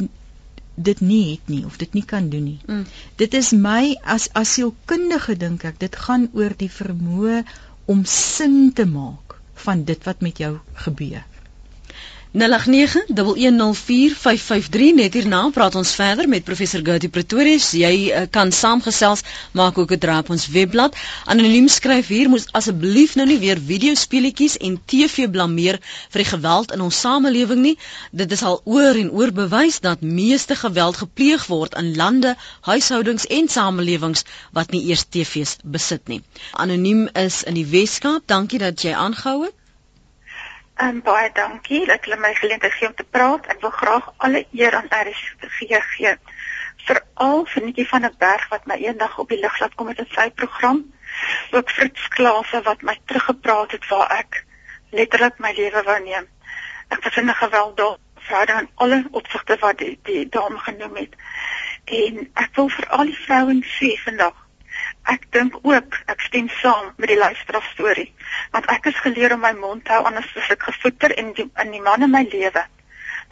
dit 0.75 1.01
nie 1.01 1.23
het 1.31 1.51
nie 1.51 1.61
of 1.65 1.77
dit 1.79 1.93
nie 1.95 2.03
kan 2.05 2.29
doen 2.29 2.43
nie. 2.43 2.57
Mm. 2.67 2.83
Dit 3.21 3.33
is 3.33 3.51
my 3.51 3.95
as 4.15 4.27
asielkundige 4.35 5.37
dink 5.39 5.63
ek 5.69 5.79
dit 5.79 5.95
gaan 6.07 6.27
oor 6.33 6.55
die 6.59 6.71
vermoë 6.71 7.43
om 7.91 8.03
sin 8.15 8.73
te 8.75 8.85
maak 8.89 9.37
van 9.65 9.85
dit 9.87 10.03
wat 10.03 10.21
met 10.25 10.41
jou 10.43 10.57
gebeur. 10.87 11.23
0891104553 12.35 14.91
net 14.99 15.13
hierna 15.15 15.37
praat 15.55 15.71
ons 15.79 15.93
verder 15.95 16.27
met 16.27 16.43
professor 16.43 16.81
Gertie 16.83 17.07
Pretorius. 17.17 17.69
Jy 17.79 18.11
uh, 18.11 18.25
kan 18.37 18.51
saamgesels, 18.51 19.21
maak 19.55 19.77
ook 19.79 19.91
'n 19.95 20.01
draai 20.03 20.19
op 20.19 20.29
ons 20.35 20.47
webblad. 20.51 20.91
Anoniem 21.31 21.69
skryf 21.71 22.07
hier 22.11 22.27
moet 22.29 22.51
asseblief 22.59 23.15
nou 23.15 23.27
nie 23.31 23.39
weer 23.39 23.59
videospeletjies 23.71 24.57
en 24.57 24.75
TV 24.85 25.31
blameer 25.31 25.79
vir 26.11 26.19
die 26.23 26.31
geweld 26.33 26.71
in 26.75 26.81
ons 26.83 26.99
samelewing 26.99 27.61
nie. 27.61 27.77
Dit 28.11 28.31
is 28.31 28.43
al 28.43 28.61
oor 28.65 28.95
en 29.05 29.11
oor 29.11 29.31
bewys 29.31 29.79
dat 29.79 30.01
meeste 30.01 30.55
geweld 30.59 30.97
gepleeg 30.97 31.47
word 31.47 31.73
in 31.79 31.95
lande, 31.95 32.35
huishoudings 32.67 33.25
en 33.31 33.47
samelewings 33.47 34.23
wat 34.51 34.71
nie 34.75 34.83
eers 34.91 35.05
TV's 35.09 35.55
besit 35.63 36.07
nie. 36.11 36.21
Anoniem 36.51 37.07
is 37.13 37.43
in 37.43 37.53
die 37.53 37.69
Weskaap. 37.77 38.27
Dankie 38.27 38.59
dat 38.59 38.81
jy 38.81 38.91
aangehou 38.91 39.43
het. 39.47 39.55
En 40.75 41.01
baie 41.01 41.29
dankie 41.31 41.85
dat 41.87 42.03
julle 42.05 42.19
my 42.19 42.33
geleentheid 42.35 42.73
gee 42.73 42.87
om 42.87 42.95
te 42.95 43.03
praat. 43.03 43.45
Ek 43.47 43.61
wil 43.63 43.71
graag 43.71 44.09
alle 44.17 44.41
eer 44.51 44.75
aan 44.75 44.89
RSG 44.91 45.77
gee. 45.95 46.15
Veral 46.87 47.45
vir 47.51 47.63
netjie 47.63 47.87
van 47.87 48.05
'n 48.05 48.15
berg 48.19 48.47
wat 48.49 48.65
my 48.65 48.75
eendag 48.75 49.17
op 49.19 49.29
die 49.29 49.39
lig 49.39 49.59
laat 49.59 49.75
kom 49.75 49.87
met 49.87 49.99
'n 49.99 50.11
sy 50.11 50.29
program. 50.31 50.83
Ook 51.51 51.69
Fritz 51.69 52.07
Klase 52.07 52.61
wat 52.61 52.81
my 52.81 52.97
teruggepraat 53.05 53.71
het 53.71 53.87
waar 53.87 54.11
ek 54.17 54.43
letterlik 54.91 55.39
my 55.39 55.53
lewe 55.55 55.83
wou 55.83 55.99
neem. 56.03 56.27
Ek 56.87 57.03
was 57.03 57.17
in 57.17 57.29
'n 57.29 57.41
gewelddaad 57.43 57.99
verder 58.15 58.59
in 58.59 58.69
alle 58.75 59.03
opsigte 59.11 59.57
wat 59.59 59.77
die, 59.77 59.99
die 60.03 60.29
dame 60.29 60.57
genoem 60.57 60.95
het. 60.95 61.15
En 61.85 62.29
ek 62.33 62.55
wil 62.55 62.69
vir 62.69 62.87
al 62.89 63.05
die 63.05 63.21
vrouens 63.25 63.77
sê 63.79 63.95
vandag 64.03 64.44
Ek 65.05 65.25
dink 65.35 65.57
ook 65.61 65.97
ek 66.09 66.21
stem 66.25 66.47
saam 66.49 66.93
met 66.97 67.11
die 67.11 67.17
luisteraar 67.19 67.65
storie 67.73 68.07
want 68.53 68.69
ek 68.73 68.87
is 68.89 69.01
geleer 69.05 69.35
om 69.35 69.43
my 69.45 69.51
mond 69.57 69.89
hou 69.93 70.01
anders 70.09 70.31
as 70.41 70.49
ek 70.55 70.65
gevoeter 70.69 71.13
in 71.21 71.33
die 71.37 71.45
in 71.63 71.73
die 71.75 71.81
man 71.87 72.05
in 72.05 72.13
my 72.13 72.23
lewe 72.31 72.63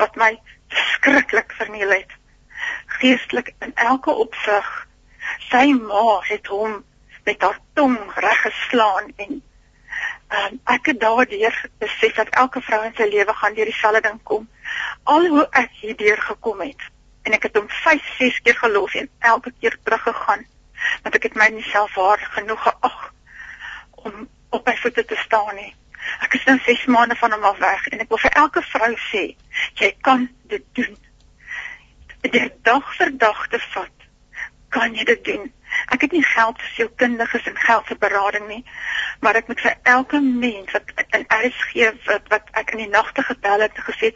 wat 0.02 0.20
my 0.22 0.32
skrikkelik 0.74 1.54
verniel 1.58 1.94
het. 1.94 2.14
Geestelik 3.00 3.54
in 3.66 3.74
elke 3.88 4.14
opsig 4.26 4.70
sy 5.50 5.66
ma 5.80 6.20
het 6.30 6.48
hom 6.54 6.84
met 7.26 7.42
haar 7.42 7.60
tong 7.80 7.98
reggeslaan 8.26 9.12
en 9.26 9.34
um, 9.34 10.62
ek 10.76 10.92
het 10.92 11.00
daardeur 11.02 11.60
besef 11.82 12.18
dat 12.22 12.34
elke 12.44 12.62
vrou 12.62 12.82
in 12.86 12.96
sy 12.98 13.10
lewe 13.10 13.34
gaan 13.42 13.58
deur 13.58 13.70
dieselfde 13.70 14.02
ding 14.10 14.20
kom. 14.30 14.50
Al 15.04 15.30
hoe 15.36 15.46
ek 15.52 15.72
hierdeur 15.82 16.22
gekom 16.30 16.62
het 16.66 16.90
en 17.24 17.38
ek 17.38 17.50
het 17.50 17.58
hom 17.58 17.70
5 17.84 18.10
6 18.20 18.42
keer 18.46 18.58
gelos 18.62 18.98
en 19.00 19.10
elke 19.34 19.54
keer 19.60 19.78
teruggegaan 19.84 20.46
want 21.02 21.16
ek 21.16 21.24
het 21.30 21.40
my 21.40 21.50
nie 21.54 21.66
self 21.70 21.96
waardig 21.96 22.34
genoeg 22.34 22.64
geag 22.64 23.00
om 24.04 24.28
op 24.50 24.66
my 24.66 24.76
voete 24.78 25.06
te 25.06 25.16
staan 25.16 25.56
nie. 25.56 25.72
Ek 26.26 26.36
is 26.38 26.44
nou 26.46 26.58
6 26.66 26.86
maande 26.86 27.16
van 27.16 27.32
hom 27.32 27.44
af 27.44 27.58
weg 27.58 27.88
en 27.88 28.04
ek 28.04 28.12
wil 28.12 28.22
vir 28.26 28.38
elke 28.44 28.62
vrou 28.74 28.92
sê, 29.08 29.24
jy 29.80 29.92
kan 30.08 30.28
dit 30.52 30.66
doen. 30.80 30.96
Dit 32.24 32.56
dag 32.68 32.96
vir 32.98 33.12
dag 33.18 33.48
te 33.52 33.60
vat, 33.74 34.08
kan 34.76 34.96
jy 34.96 35.06
dit 35.10 35.24
doen. 35.26 35.52
Ek 35.96 36.06
het 36.06 36.14
nie 36.16 36.24
geld 36.24 36.60
vir 36.62 36.72
sielkundiges 36.76 37.48
en 37.50 37.58
geld 37.58 37.88
vir 37.90 38.00
berading 38.04 38.48
nie, 38.48 38.62
maar 39.26 39.40
ek 39.40 39.50
moet 39.50 39.62
vir 39.66 39.76
elke 39.96 40.20
mens 40.22 40.72
wat 40.76 41.18
in 41.18 41.26
RSG 41.40 41.90
wat 42.08 42.30
wat 42.34 42.52
ek 42.62 42.76
in 42.76 42.86
die 42.86 42.92
nagte 42.94 43.26
gebel 43.26 43.66
het 43.66 43.84
gesê 43.88 44.14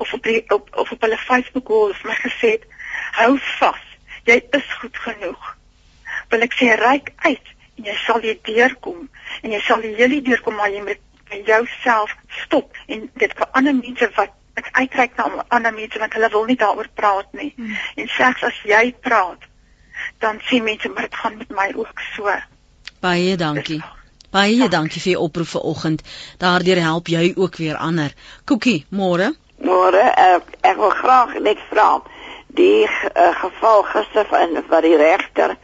of 0.00 0.12
op 0.16 0.22
die, 0.24 0.42
op 0.54 0.68
of 0.76 0.92
op 0.92 1.02
hulle 1.04 1.18
Facebook 1.18 1.68
wall 1.68 1.94
vir 1.94 2.12
my 2.12 2.18
gesê 2.20 2.54
het, 2.56 2.66
hou 3.20 3.34
vas. 3.58 3.86
Jy 4.28 4.38
is 4.56 4.68
goed 4.80 4.96
genoeg 4.96 5.09
sê 6.60 6.76
ryk 6.76 7.12
uit 7.24 7.54
en 7.78 7.86
jy 7.88 7.96
sal 8.04 8.20
hier 8.24 8.38
deurkom 8.44 9.06
en 9.42 9.54
jy 9.56 9.60
sal 9.64 9.84
hierdie 9.86 10.22
deurkom 10.26 10.58
maar 10.60 10.72
jy 10.72 10.82
moet 10.84 11.00
by 11.30 11.40
jouself 11.46 12.12
stop 12.44 12.76
en 12.86 13.06
dit 13.22 13.36
vir 13.38 13.48
ander 13.58 13.76
mense 13.76 14.10
wat 14.16 14.36
ek 14.60 14.68
uitreik 14.76 15.16
na 15.16 15.44
ander 15.48 15.72
mense 15.72 16.02
want 16.02 16.16
hulle 16.18 16.30
wil 16.34 16.44
nie 16.48 16.58
daaroor 16.60 16.90
praat 16.94 17.30
nie. 17.38 17.52
Hmm. 17.56 17.76
en 17.96 18.10
slegs 18.16 18.44
as 18.50 18.58
jy 18.68 18.82
praat 19.06 19.46
dan 20.20 20.40
sien 20.48 20.66
mense 20.66 20.88
maar 20.88 21.08
dit 21.08 21.18
gaan 21.22 21.36
met 21.38 21.50
my 21.56 21.70
ook 21.76 22.04
so. 22.14 22.36
Baie 23.00 23.36
dankie. 23.36 23.80
Baie 24.30 24.56
ja. 24.56 24.68
dankie 24.68 25.00
vir 25.02 25.12
u 25.12 25.16
oproep 25.26 25.48
vanoggend. 25.48 26.02
Daardeur 26.38 26.80
help 26.80 27.08
jy 27.08 27.32
ook 27.36 27.56
weer 27.56 27.76
ander. 27.76 28.12
Koekie 28.44 28.84
môre? 28.88 29.32
Môre 29.64 30.02
ek, 30.16 30.56
ek 30.60 30.76
wil 30.76 30.92
graag 31.02 31.36
net 31.40 31.60
vra 31.70 32.00
die 32.56 32.86
uh, 32.86 33.30
geval 33.40 33.82
gister 33.92 34.26
van 34.30 34.56
wat 34.68 34.82
die 34.82 34.96
regter 34.96 35.56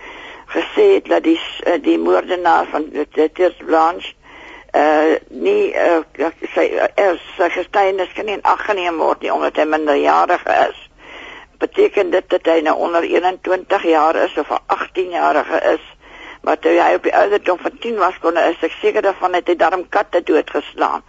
gesê 0.52 0.94
het 0.94 1.08
dat 1.10 1.22
die 1.22 1.40
eh, 1.64 1.82
die 1.82 1.98
moordenaar 1.98 2.66
van 2.70 2.90
Titus 3.12 3.56
Blanche 3.64 4.14
uh 4.76 5.16
nie 5.28 5.72
uh 5.72 6.30
sy 6.54 6.66
er 6.94 7.20
sy 7.36 7.48
getuienis 7.54 8.12
kan 8.12 8.26
nie 8.28 8.36
aangeneem 8.42 8.98
word 9.00 9.22
nie 9.24 9.32
omdat 9.32 9.56
hy 9.56 9.64
minderjarig 9.64 10.44
is. 10.46 10.80
Beteken 11.58 12.10
dit 12.12 12.28
dat 12.28 12.48
hy 12.50 12.60
nou 12.60 12.76
onder 12.88 13.02
21 13.02 13.86
jaar 13.88 14.16
is 14.24 14.36
of 14.36 14.50
18 14.66 15.10
jarige 15.10 15.60
is? 15.72 15.84
Maar 16.42 16.58
toe 16.58 16.74
hy 16.76 16.92
op 16.94 17.06
die 17.08 17.14
ouderdom 17.16 17.58
van 17.58 17.78
10 17.80 17.96
was 18.02 18.18
kon 18.22 18.36
hy 18.36 18.50
is 18.52 18.66
ek 18.68 18.76
seker 18.82 19.02
daarvan 19.02 19.38
het 19.38 19.48
hy 19.48 19.56
darm 19.56 19.88
katte 19.88 20.20
doodgeslaan. 20.22 21.02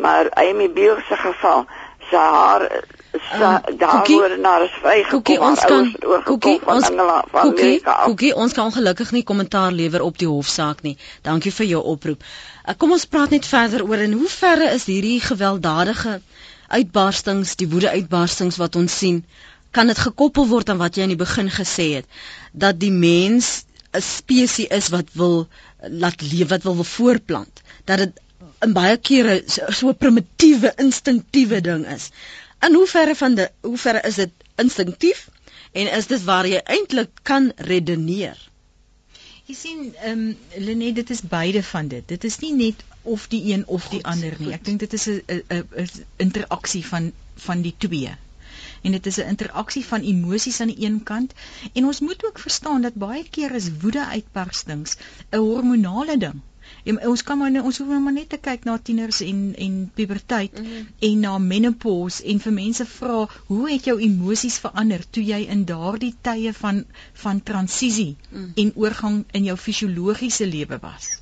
Maar 0.00 0.30
Amy 0.40 0.70
Beale 0.72 1.02
se 1.08 1.16
geval, 1.16 1.66
sy 2.10 2.22
haar 2.34 2.64
um, 2.70 3.76
daar 3.78 4.06
word 4.06 4.38
na 4.42 4.54
vry 4.80 4.96
gekom. 5.08 5.44
Ons 5.50 5.64
kan 5.72 5.90
Koekie, 6.26 6.58
ons 6.66 6.90
Koekie, 7.34 7.80
Koekie, 7.82 8.32
ons 8.34 8.54
kan 8.56 8.70
ongelukkig 8.70 9.12
nie 9.16 9.24
kommentaar 9.26 9.72
lewer 9.72 10.04
op 10.06 10.18
die 10.18 10.28
hofsaak 10.30 10.82
nie. 10.86 10.96
Dankie 11.26 11.52
vir 11.54 11.70
jou 11.74 11.82
oproep. 11.94 12.24
Uh, 12.64 12.74
kom 12.78 12.94
ons 12.96 13.06
praat 13.06 13.34
net 13.36 13.46
verder 13.46 13.86
oor 13.86 14.04
in 14.06 14.18
hoe 14.18 14.30
verre 14.30 14.70
is 14.74 14.88
hierdie 14.90 15.20
gewelddadige 15.24 16.20
uitbarstings, 16.70 17.56
die 17.58 17.68
woede-uitbarstings 17.70 18.60
wat 18.60 18.76
ons 18.78 18.98
sien, 19.02 19.24
kan 19.74 19.90
dit 19.90 19.98
gekoppel 19.98 20.46
word 20.50 20.70
aan 20.70 20.78
wat 20.78 20.96
jy 20.96 21.06
aan 21.06 21.14
die 21.14 21.18
begin 21.18 21.50
gesê 21.50 21.90
het 22.00 22.22
dat 22.52 22.78
die 22.78 22.94
mens 22.94 23.64
'n 23.94 24.02
spesies 24.02 24.70
is 24.70 24.88
wat 24.94 25.08
wil 25.14 25.46
laat 25.82 26.22
leef, 26.22 26.48
wat 26.48 26.62
wil, 26.62 26.74
wil 26.74 26.84
voorplant, 26.84 27.62
dat 27.84 27.98
dit 27.98 28.20
in 28.66 28.72
baie 28.76 28.96
kere 29.08 29.34
so 29.48 29.88
'n 29.90 29.96
primitiewe, 30.02 30.72
instinktiewe 30.84 31.60
ding 31.68 31.86
is. 31.96 32.10
In 32.66 32.74
hoeverre 32.74 33.14
van 33.14 33.34
die 33.38 33.46
hoeverre 33.68 34.02
is 34.08 34.18
dit 34.20 34.32
instinktief 34.64 35.28
en 35.72 35.88
is 35.98 36.06
dit 36.06 36.24
waar 36.24 36.46
jy 36.46 36.60
eintlik 36.76 37.10
kan 37.22 37.52
redeneer? 37.70 38.36
Jy 39.48 39.54
sien, 39.58 39.78
ehm 40.02 40.24
um, 40.26 40.36
Lenet, 40.66 40.94
dit 41.00 41.10
is 41.10 41.22
beide 41.36 41.62
van 41.62 41.88
dit. 41.88 42.04
Dit 42.08 42.24
is 42.24 42.36
nie 42.38 42.52
net 42.54 42.84
of 43.02 43.24
die 43.32 43.40
een 43.52 43.64
of 43.66 43.88
die 43.88 44.02
goed, 44.02 44.10
ander 44.12 44.36
nie. 44.38 44.52
Ek 44.58 44.64
dink 44.64 44.80
dit 44.84 44.92
is 44.98 45.06
'n 45.08 45.40
'n 45.56 45.88
interaksie 46.26 46.84
van 46.86 47.12
van 47.46 47.62
die 47.62 47.74
twee. 47.78 48.12
En 48.82 48.92
dit 48.92 49.06
is 49.06 49.16
'n 49.16 49.30
interaksie 49.32 49.84
van 49.86 50.00
emosies 50.12 50.60
aan 50.60 50.72
die 50.74 50.84
een 50.84 51.02
kant 51.02 51.32
en 51.72 51.84
ons 51.86 52.00
moet 52.00 52.24
ook 52.26 52.38
verstaan 52.38 52.82
dat 52.82 52.94
baie 52.94 53.24
keer 53.30 53.54
is 53.54 53.70
woede 53.80 54.06
uitbarstings 54.06 54.96
'n 55.32 55.36
hormonale 55.48 56.16
ding. 56.18 56.40
En 56.84 57.00
ons 57.08 57.22
kan 57.22 57.38
maar 57.38 57.62
ons 57.62 57.78
hoef 57.78 57.88
maar 57.88 58.12
net 58.12 58.28
te 58.28 58.38
kyk 58.38 58.64
na 58.64 58.78
tieners 58.78 59.20
en 59.26 59.40
en 59.66 59.90
puberteit 59.94 60.58
mm 60.58 60.64
-hmm. 60.64 60.86
en 61.08 61.20
na 61.20 61.38
menopause 61.38 62.24
en 62.24 62.40
vir 62.40 62.52
mense 62.52 62.86
vra 62.86 63.28
hoe 63.46 63.70
het 63.70 63.84
jou 63.84 64.00
emosies 64.00 64.58
verander 64.58 65.04
toe 65.10 65.24
jy 65.24 65.40
in 65.56 65.64
daardie 65.64 66.14
tye 66.20 66.52
van 66.52 66.84
van 67.12 67.42
transisie 67.42 68.16
mm. 68.30 68.52
en 68.54 68.72
oorgang 68.74 69.24
in 69.30 69.44
jou 69.44 69.56
fisiologiese 69.56 70.46
lewe 70.46 70.78
was 70.78 71.20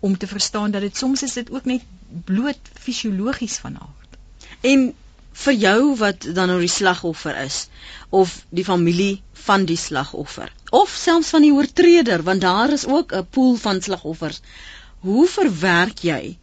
om 0.00 0.18
te 0.18 0.26
verstaan 0.26 0.70
dat 0.70 0.80
dit 0.80 0.96
soms 0.96 1.22
is 1.22 1.32
dit 1.32 1.50
ook 1.50 1.64
net 1.64 1.82
bloot 2.24 2.70
fisiologies 2.74 3.56
van 3.56 3.78
aard. 3.80 4.16
En 4.60 4.94
vir 5.32 5.54
jou 5.54 5.96
wat 5.96 6.26
dan 6.34 6.50
nou 6.52 6.58
die 6.60 6.68
slagoffer 6.68 7.36
is 7.44 7.68
of 8.10 8.34
die 8.50 8.64
familie 8.64 9.22
van 9.46 9.64
die 9.64 9.78
slagoffer 9.80 10.52
of 10.70 10.92
selfs 10.96 11.30
van 11.34 11.46
die 11.46 11.52
oortreder 11.52 12.22
want 12.26 12.44
daar 12.44 12.72
is 12.72 12.84
ook 12.86 13.14
'n 13.16 13.26
pool 13.30 13.56
van 13.56 13.80
slagoffers 13.82 14.40
hoe 15.02 15.26
verwerk 15.28 15.98
jy 16.06 16.36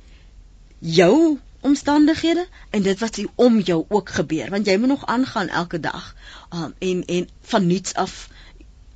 jou 0.80 1.38
omstandighede? 1.62 2.47
En 2.70 2.82
dit 2.82 2.99
wat 2.99 3.16
om 3.36 3.60
jou 3.60 3.86
ook 3.88 4.10
gebeur 4.20 4.49
want 4.49 4.68
jy 4.68 4.78
moet 4.78 4.91
nog 4.95 5.05
aangaan 5.05 5.47
elke 5.62 5.80
dag 5.80 6.16
um, 6.53 6.74
en 6.80 7.03
en 7.05 7.28
van 7.51 7.68
niets 7.68 7.93
af 7.93 8.28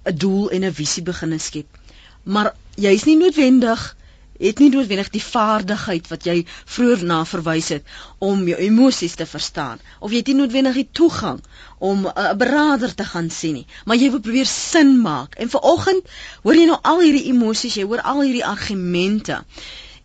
'n 0.04 0.16
doel 0.18 0.52
en 0.52 0.66
'n 0.68 0.74
visie 0.74 1.04
begin 1.04 1.40
skep. 1.40 1.80
Maar 2.24 2.54
jy's 2.76 3.04
nie 3.04 3.18
noodwendig 3.18 3.96
het 4.40 4.60
nie 4.60 4.70
noodwendig 4.74 5.10
die 5.14 5.24
vaardigheid 5.24 6.08
wat 6.12 6.26
jy 6.26 6.36
vroeër 6.76 7.04
na 7.10 7.20
verwys 7.30 7.70
het 7.76 7.92
om 8.18 8.48
jou 8.48 8.58
emosies 8.68 9.16
te 9.20 9.28
verstaan 9.30 9.82
of 10.00 10.12
jy 10.12 10.22
het 10.24 10.32
nie 10.32 10.40
noodwendig 10.40 10.80
die 10.82 10.88
toegang 11.02 11.42
om 11.78 12.08
'n 12.08 12.38
beraader 12.38 12.96
te 12.96 13.06
gaan 13.12 13.30
sien 13.30 13.54
nie 13.54 13.68
maar 13.86 13.98
jy 13.98 14.10
wil 14.12 14.20
probeer 14.20 14.46
sin 14.46 15.02
maak. 15.02 15.36
En 15.36 15.50
vanoggend 15.50 16.10
hoor 16.44 16.56
jy 16.56 16.66
nou 16.66 16.80
al 16.82 17.00
hierdie 17.00 17.30
emosies 17.30 17.76
jy 17.76 17.86
hoor 17.86 18.02
al 18.02 18.22
hierdie 18.22 18.46
argumente 18.46 19.44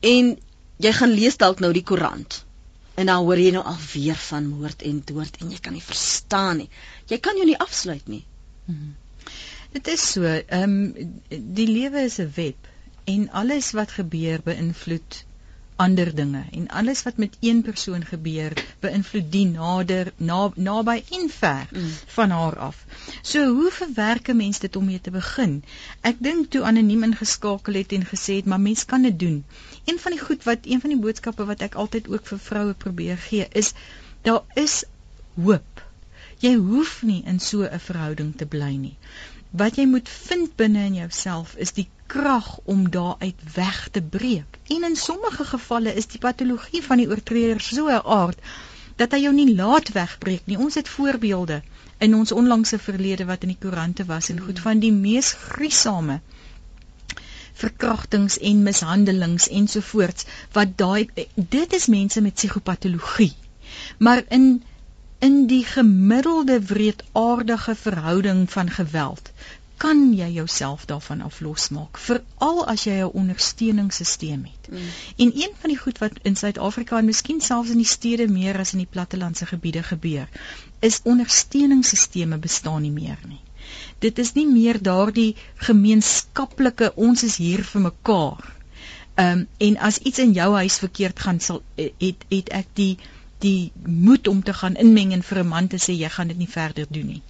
en 0.00 0.36
jy 0.76 0.92
gaan 0.92 1.10
lees 1.10 1.36
dalk 1.36 1.60
nou 1.60 1.72
die 1.72 1.84
koerant 1.84 2.44
en 2.94 3.06
dan 3.06 3.24
hoor 3.24 3.38
jy 3.38 3.50
nou 3.54 3.64
al 3.64 3.78
weer 3.92 4.16
van 4.28 4.46
moord 4.46 4.82
en 4.82 5.02
dood 5.04 5.36
en 5.40 5.50
jy 5.50 5.58
kan 5.62 5.72
nie 5.72 5.82
verstaan 5.82 6.56
nie. 6.56 6.70
Jy 7.06 7.18
kan 7.18 7.36
jou 7.36 7.46
nie 7.46 7.58
afsluit 7.58 8.08
nie. 8.08 8.24
Hmm. 8.66 8.96
dit 9.72 9.88
is 9.92 10.02
so 10.12 10.24
ehm 10.24 10.74
um, 10.74 11.12
die 11.28 11.66
lewe 11.68 12.02
is 12.08 12.18
'n 12.20 12.32
web 12.36 12.67
en 13.14 13.30
alles 13.42 13.70
wat 13.80 13.96
gebeur 14.00 14.40
beïnvloed 14.44 15.24
ander 15.78 16.08
dinge 16.14 16.42
en 16.58 16.66
alles 16.68 17.02
wat 17.06 17.16
met 17.22 17.36
een 17.40 17.60
persoon 17.62 18.04
gebeur 18.04 18.54
beïnvloed 18.82 19.26
die 19.32 19.44
nader 19.46 20.08
na, 20.16 20.38
naby 20.54 20.96
en 21.18 21.28
ver 21.30 21.68
mm. 21.70 21.92
van 22.14 22.30
haar 22.34 22.56
af. 22.68 22.80
So 23.22 23.44
hoe 23.58 23.70
verwerk 23.76 24.28
'n 24.32 24.36
mens 24.36 24.58
dit 24.64 24.76
om 24.76 24.84
mee 24.84 25.00
te 25.00 25.14
begin? 25.14 25.62
Ek 26.10 26.16
dink 26.28 26.50
toe 26.50 26.62
anoniem 26.70 27.06
ingeskakel 27.08 27.78
het 27.80 27.94
en 27.98 28.06
gesê 28.12 28.38
het 28.40 28.50
maar 28.52 28.60
mens 28.60 28.84
kan 28.84 29.02
dit 29.02 29.18
doen. 29.18 29.44
Een 29.84 29.98
van 29.98 30.12
die 30.12 30.20
goed 30.20 30.44
wat 30.44 30.66
een 30.66 30.80
van 30.80 30.90
die 30.90 31.02
boodskappe 31.04 31.44
wat 31.44 31.62
ek 31.68 31.74
altyd 31.74 32.08
ook 32.08 32.26
vir 32.26 32.38
vroue 32.38 32.74
probeer 32.74 33.18
gee 33.28 33.46
is 33.52 33.72
daar 34.22 34.42
is 34.54 34.82
hoop. 35.34 35.84
Jy 36.38 36.54
hoef 36.54 37.02
nie 37.02 37.22
in 37.24 37.38
so 37.40 37.62
'n 37.62 37.80
verhouding 37.86 38.34
te 38.36 38.46
bly 38.46 38.74
nie. 38.74 38.96
Wat 39.50 39.76
jy 39.76 39.86
moet 39.86 40.08
vind 40.08 40.56
binne 40.56 40.84
in 40.84 40.94
jouself 40.94 41.54
is 41.54 41.72
die 41.72 41.88
krag 42.14 42.48
om 42.64 42.90
daaruit 42.90 43.40
weg 43.54 43.88
te 43.92 44.02
breek. 44.02 44.58
En 44.66 44.84
in 44.88 44.96
sommige 44.96 45.44
gevalle 45.44 45.94
is 45.94 46.08
die 46.14 46.20
patologie 46.22 46.82
van 46.82 47.02
die 47.02 47.08
oortreder 47.08 47.60
so 47.60 47.88
'n 47.88 48.06
aard 48.20 48.38
dat 48.96 49.12
hy 49.12 49.20
jou 49.24 49.34
nie 49.34 49.54
laat 49.54 49.92
wegbreek 49.92 50.46
nie. 50.46 50.58
Ons 50.58 50.74
het 50.74 50.88
voorbeelde 50.88 51.62
in 51.98 52.14
ons 52.14 52.32
onlangse 52.32 52.78
verlede 52.78 53.24
wat 53.24 53.42
in 53.42 53.52
die 53.54 53.60
koerante 53.60 54.04
was 54.04 54.28
en 54.28 54.40
goed 54.40 54.60
van 54.60 54.78
die 54.78 54.92
mees 54.92 55.32
gruisame 55.32 56.20
verkrachtings 57.58 58.38
en 58.38 58.62
mishandelings 58.62 59.48
ensovoorts 59.60 60.26
wat 60.52 60.76
daai 60.78 61.08
dit 61.34 61.72
is 61.78 61.86
mense 61.86 62.20
met 62.20 62.34
psigopatologie. 62.34 63.32
Maar 63.98 64.22
in 64.28 64.62
in 65.18 65.46
die 65.50 65.64
gemiddelde 65.66 66.60
wreedaardige 66.62 67.74
verhouding 67.74 68.44
van 68.50 68.70
geweld 68.70 69.32
kan 69.78 70.00
jy 70.14 70.28
jouself 70.34 70.84
daarvan 70.90 71.20
aflosmaak 71.22 71.98
veral 72.04 72.64
as 72.72 72.84
jy 72.84 72.96
'n 73.00 73.12
ondersteuningssisteem 73.20 74.44
het. 74.44 74.70
Mm. 74.70 74.88
En 75.16 75.32
een 75.42 75.52
van 75.60 75.70
die 75.70 75.78
goed 75.78 75.98
wat 75.98 76.18
in 76.22 76.36
Suid-Afrika 76.36 76.98
en 76.98 77.04
miskien 77.04 77.40
selfs 77.40 77.70
in 77.70 77.82
die 77.82 77.92
stede 77.96 78.28
meer 78.28 78.58
as 78.58 78.72
in 78.72 78.78
die 78.78 78.92
plattelandse 78.96 79.46
gebiede 79.46 79.82
gebeur, 79.82 80.28
is 80.80 81.00
ondersteuningssisteme 81.02 82.38
bestaan 82.38 82.82
nie 82.82 82.90
meer 82.90 83.18
nie. 83.28 83.40
Dit 83.98 84.18
is 84.18 84.32
nie 84.32 84.46
meer 84.46 84.82
daardie 84.82 85.36
gemeenskaplike 85.54 86.92
ons 86.94 87.22
is 87.22 87.36
hier 87.36 87.64
vir 87.64 87.80
mekaar. 87.80 88.56
Ehm 89.14 89.38
um, 89.38 89.46
en 89.58 89.78
as 89.78 89.98
iets 89.98 90.18
in 90.18 90.32
jou 90.32 90.54
huis 90.54 90.78
verkeerd 90.78 91.20
gaan 91.20 91.40
sal 91.40 91.62
het 91.76 92.24
het 92.28 92.48
ek 92.48 92.66
die 92.74 92.98
die 93.38 93.72
moed 93.86 94.28
om 94.28 94.42
te 94.42 94.52
gaan 94.52 94.74
inmeng 94.74 95.12
en 95.12 95.22
vir 95.22 95.38
'n 95.42 95.48
man 95.48 95.68
te 95.68 95.76
sê 95.76 95.92
jy 95.92 96.08
gaan 96.08 96.28
dit 96.28 96.38
nie 96.38 96.54
verder 96.58 96.86
doen 96.90 97.06
nie. 97.06 97.22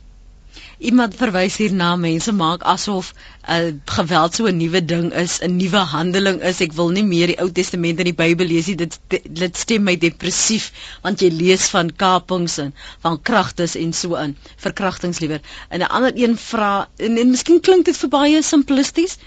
Iemand 0.78 1.14
verwys 1.18 1.56
hier 1.60 1.72
na 1.74 1.96
mense 1.96 2.32
maak 2.32 2.62
asof 2.72 3.10
uh, 3.48 3.72
geweld 3.96 4.34
so 4.34 4.46
'n 4.46 4.56
nuwe 4.56 4.80
ding 4.84 5.08
is, 5.22 5.38
'n 5.42 5.56
nuwe 5.56 5.82
handeling 5.92 6.38
is. 6.50 6.60
Ek 6.60 6.72
wil 6.78 6.90
nie 6.94 7.04
meer 7.04 7.32
die 7.32 7.38
Ou 7.42 7.48
Testament 7.50 7.98
in 7.98 8.10
die 8.10 8.14
Bybel 8.20 8.46
lees 8.46 8.66
nie. 8.70 8.76
Dit 8.76 8.98
dit 9.42 9.56
stem 9.56 9.84
my 9.88 9.96
depressief 9.96 10.70
want 11.02 11.20
jy 11.20 11.30
lees 11.34 11.68
van 11.74 11.90
kapings 12.04 12.58
en 12.64 12.74
van 13.06 13.18
kragtes 13.30 13.74
en 13.74 13.92
so 13.92 14.14
in 14.22 14.36
verkrachtings 14.56 15.20
liewer. 15.24 15.40
En 15.68 15.80
'n 15.80 15.90
ander 15.98 16.12
een 16.14 16.36
vra 16.36 16.88
en, 16.96 17.18
en 17.18 17.30
miskien 17.30 17.60
klink 17.60 17.84
dit 17.84 17.96
vir 17.96 18.08
baie 18.08 18.42
simplisties, 18.42 19.18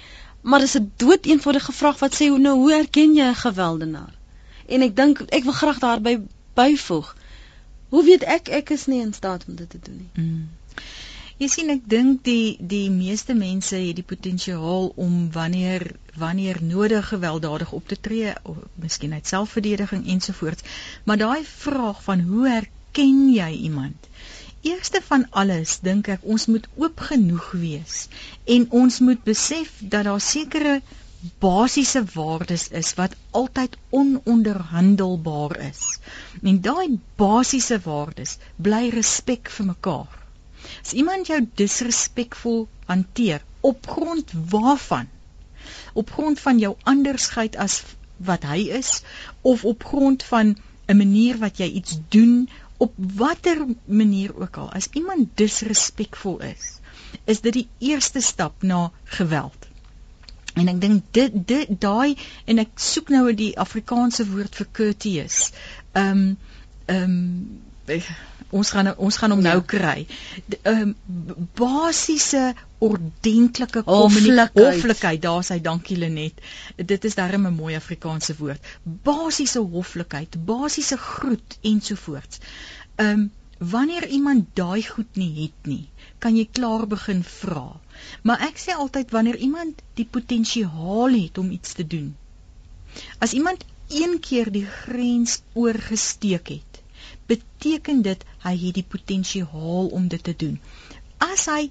maar 0.42 0.60
dis 0.60 0.78
'n 0.78 0.92
dood 0.98 1.26
eenvoudige 1.26 1.72
vraag 1.72 2.00
wat 2.00 2.16
sê 2.16 2.30
hoe 2.30 2.40
nou 2.40 2.56
hoe 2.56 2.72
herken 2.74 3.16
jy 3.16 3.28
'n 3.30 3.44
geweldenaar? 3.46 4.14
En 4.68 4.82
ek 4.82 4.96
dink 4.96 5.22
ek 5.30 5.44
wil 5.44 5.54
graag 5.54 5.80
daarby 5.80 6.20
byvoeg. 6.54 7.16
Hoe 7.90 8.04
weet 8.04 8.24
ek 8.24 8.48
ek 8.48 8.70
is 8.70 8.86
nie 8.86 9.02
in 9.02 9.14
staat 9.14 9.44
om 9.48 9.56
dit 9.56 9.70
te 9.70 9.80
doen 9.84 9.98
nie? 9.98 10.24
Mm. 10.24 10.50
Jy 11.42 11.48
sien 11.50 11.74
ek 11.74 11.86
dink 11.90 12.20
die 12.28 12.54
die 12.72 12.92
meeste 12.94 13.34
mense 13.34 13.78
het 13.82 13.96
die 13.98 14.06
potensiaal 14.10 14.84
om 15.06 15.14
wanneer 15.34 15.86
wanneer 16.24 16.60
nodig 16.72 17.08
gewelddadig 17.08 17.72
op 17.78 17.88
te 17.90 17.98
tree 18.08 18.34
of 18.52 18.60
miskien 18.84 19.16
uit 19.18 19.32
selfverdediging 19.32 20.04
ensovoorts. 20.16 20.68
Maar 21.04 21.18
daai 21.24 21.42
vraag 21.54 22.04
van 22.04 22.22
hoe 22.28 22.46
herken 22.50 23.24
jy 23.34 23.50
iemand? 23.70 24.06
Eerste 24.62 25.02
van 25.08 25.26
alles 25.44 25.80
dink 25.90 26.12
ek 26.18 26.30
ons 26.36 26.46
moet 26.46 26.70
oop 26.78 27.02
genoeg 27.10 27.50
wees 27.64 28.06
en 28.46 28.70
ons 28.84 29.02
moet 29.10 29.26
besef 29.32 29.74
dat 29.82 30.06
daar 30.12 30.22
sekere 30.22 30.78
basiese 31.42 32.06
waardes 32.14 32.70
is 32.84 32.94
wat 33.02 33.18
altyd 33.32 33.82
ononderhandelbaar 33.90 35.58
is. 35.74 35.84
En 36.44 36.62
daai 36.62 37.00
basiese 37.18 37.82
waardes 37.90 38.38
bly 38.62 38.90
respek 39.02 39.50
vir 39.58 39.74
mekaar. 39.74 40.21
As 40.82 40.94
iemand 40.94 41.28
jou 41.28 41.40
disrespekvol 41.56 42.68
hanteer 42.86 43.42
op 43.60 43.88
grond 43.88 44.32
waarvan? 44.50 45.10
Op 45.94 46.12
grond 46.12 46.40
van 46.40 46.60
jou 46.60 46.76
andersheid 46.84 47.56
as 47.56 47.82
wat 48.18 48.44
hy 48.44 48.68
is 48.82 49.02
of 49.42 49.66
op 49.66 49.84
grond 49.84 50.24
van 50.24 50.58
'n 50.88 50.98
manier 50.98 51.38
wat 51.38 51.58
jy 51.58 51.70
iets 51.82 51.98
doen 52.10 52.50
op 52.78 52.94
watter 52.98 53.66
manier 53.86 54.36
ook 54.36 54.58
al. 54.58 54.72
As 54.72 54.88
iemand 54.92 55.30
disrespekvol 55.38 56.40
is, 56.40 56.80
is 57.26 57.42
dit 57.42 57.54
die 57.54 57.68
eerste 57.78 58.22
stap 58.22 58.62
na 58.62 58.92
geweld. 59.04 59.68
En 60.54 60.68
ek 60.68 60.82
dink 60.82 61.04
dit 61.16 61.36
dit 61.48 61.70
daai 61.82 62.18
en 62.46 62.60
ek 62.64 62.72
soek 62.76 63.10
nou 63.14 63.34
die 63.38 63.54
Afrikaanse 63.60 64.26
woord 64.28 64.56
vir 64.56 64.68
courteous. 64.72 65.52
Ehm 65.92 66.24
um, 66.24 66.38
ehm 66.86 67.04
um, 67.04 68.08
ons 68.52 68.72
gaan 68.74 68.92
ons 68.98 69.18
gaan 69.18 69.32
hom 69.36 69.42
nou 69.42 69.58
ja. 69.60 69.66
kry. 69.74 70.06
Ehm 70.62 70.94
um, 70.94 71.48
basiese 71.58 72.54
ordentlike 72.80 73.84
hoflikheid. 73.86 75.22
Daar 75.22 75.44
sê 75.46 75.60
dankie 75.62 75.98
Lenet. 75.98 76.42
Dit 76.76 77.06
is 77.06 77.16
darem 77.16 77.48
'n 77.48 77.54
mooi 77.56 77.76
Afrikaanse 77.76 78.36
woord. 78.38 78.72
Basiese 78.84 79.60
hoflikheid, 79.60 80.46
basiese 80.46 80.98
groet 80.98 81.58
ensovoorts. 81.62 82.40
Ehm 82.96 83.20
um, 83.20 83.32
wanneer 83.62 84.08
iemand 84.08 84.46
daai 84.54 84.84
goed 84.84 85.16
nie 85.16 85.34
het 85.44 85.68
nie, 85.70 85.90
kan 86.20 86.38
jy 86.38 86.48
klaar 86.52 86.88
begin 86.88 87.22
vra. 87.24 87.80
Maar 88.24 88.48
ek 88.50 88.58
sê 88.58 88.74
altyd 88.74 89.12
wanneer 89.12 89.38
iemand 89.38 89.82
die 90.00 90.08
potensiaal 90.18 91.14
het 91.14 91.38
om 91.38 91.52
iets 91.52 91.74
te 91.78 91.86
doen. 91.88 92.16
As 93.20 93.34
iemand 93.34 93.66
een 93.88 94.20
keer 94.20 94.52
die 94.52 94.66
grens 94.66 95.42
oorgesteek 95.54 96.48
het, 96.48 96.71
beteken 97.32 98.02
dit 98.08 98.26
hy 98.46 98.56
het 98.66 98.78
die 98.80 98.88
potensiaal 98.96 99.92
om 99.98 100.08
dit 100.12 100.24
te 100.24 100.36
doen. 100.44 100.60
As 101.22 101.48
hy 101.52 101.70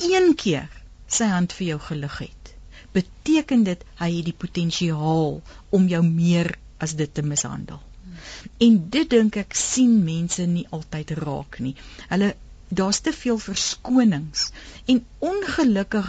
een 0.00 0.34
keer 0.44 0.68
sy 1.06 1.28
hand 1.32 1.52
vir 1.56 1.66
jou 1.72 1.80
gelig 1.88 2.18
het, 2.24 2.52
beteken 2.96 3.64
dit 3.68 3.84
hy 4.00 4.10
het 4.16 4.28
die 4.28 4.38
potensiaal 4.44 5.40
om 5.70 5.88
jou 5.88 6.02
meer 6.06 6.54
as 6.82 6.96
dit 6.98 7.12
te 7.14 7.22
mishandel. 7.22 7.80
En 8.66 8.78
dit 8.96 9.10
dink 9.10 9.36
ek 9.40 9.56
sien 9.58 9.98
mense 10.04 10.46
nie 10.46 10.66
altyd 10.76 11.14
raak 11.20 11.58
nie. 11.64 11.74
Hulle 12.10 12.32
daar's 12.72 13.00
te 13.04 13.12
veel 13.12 13.38
verskonings 13.38 14.50
en 14.88 15.04
ongelukkig 15.18 16.08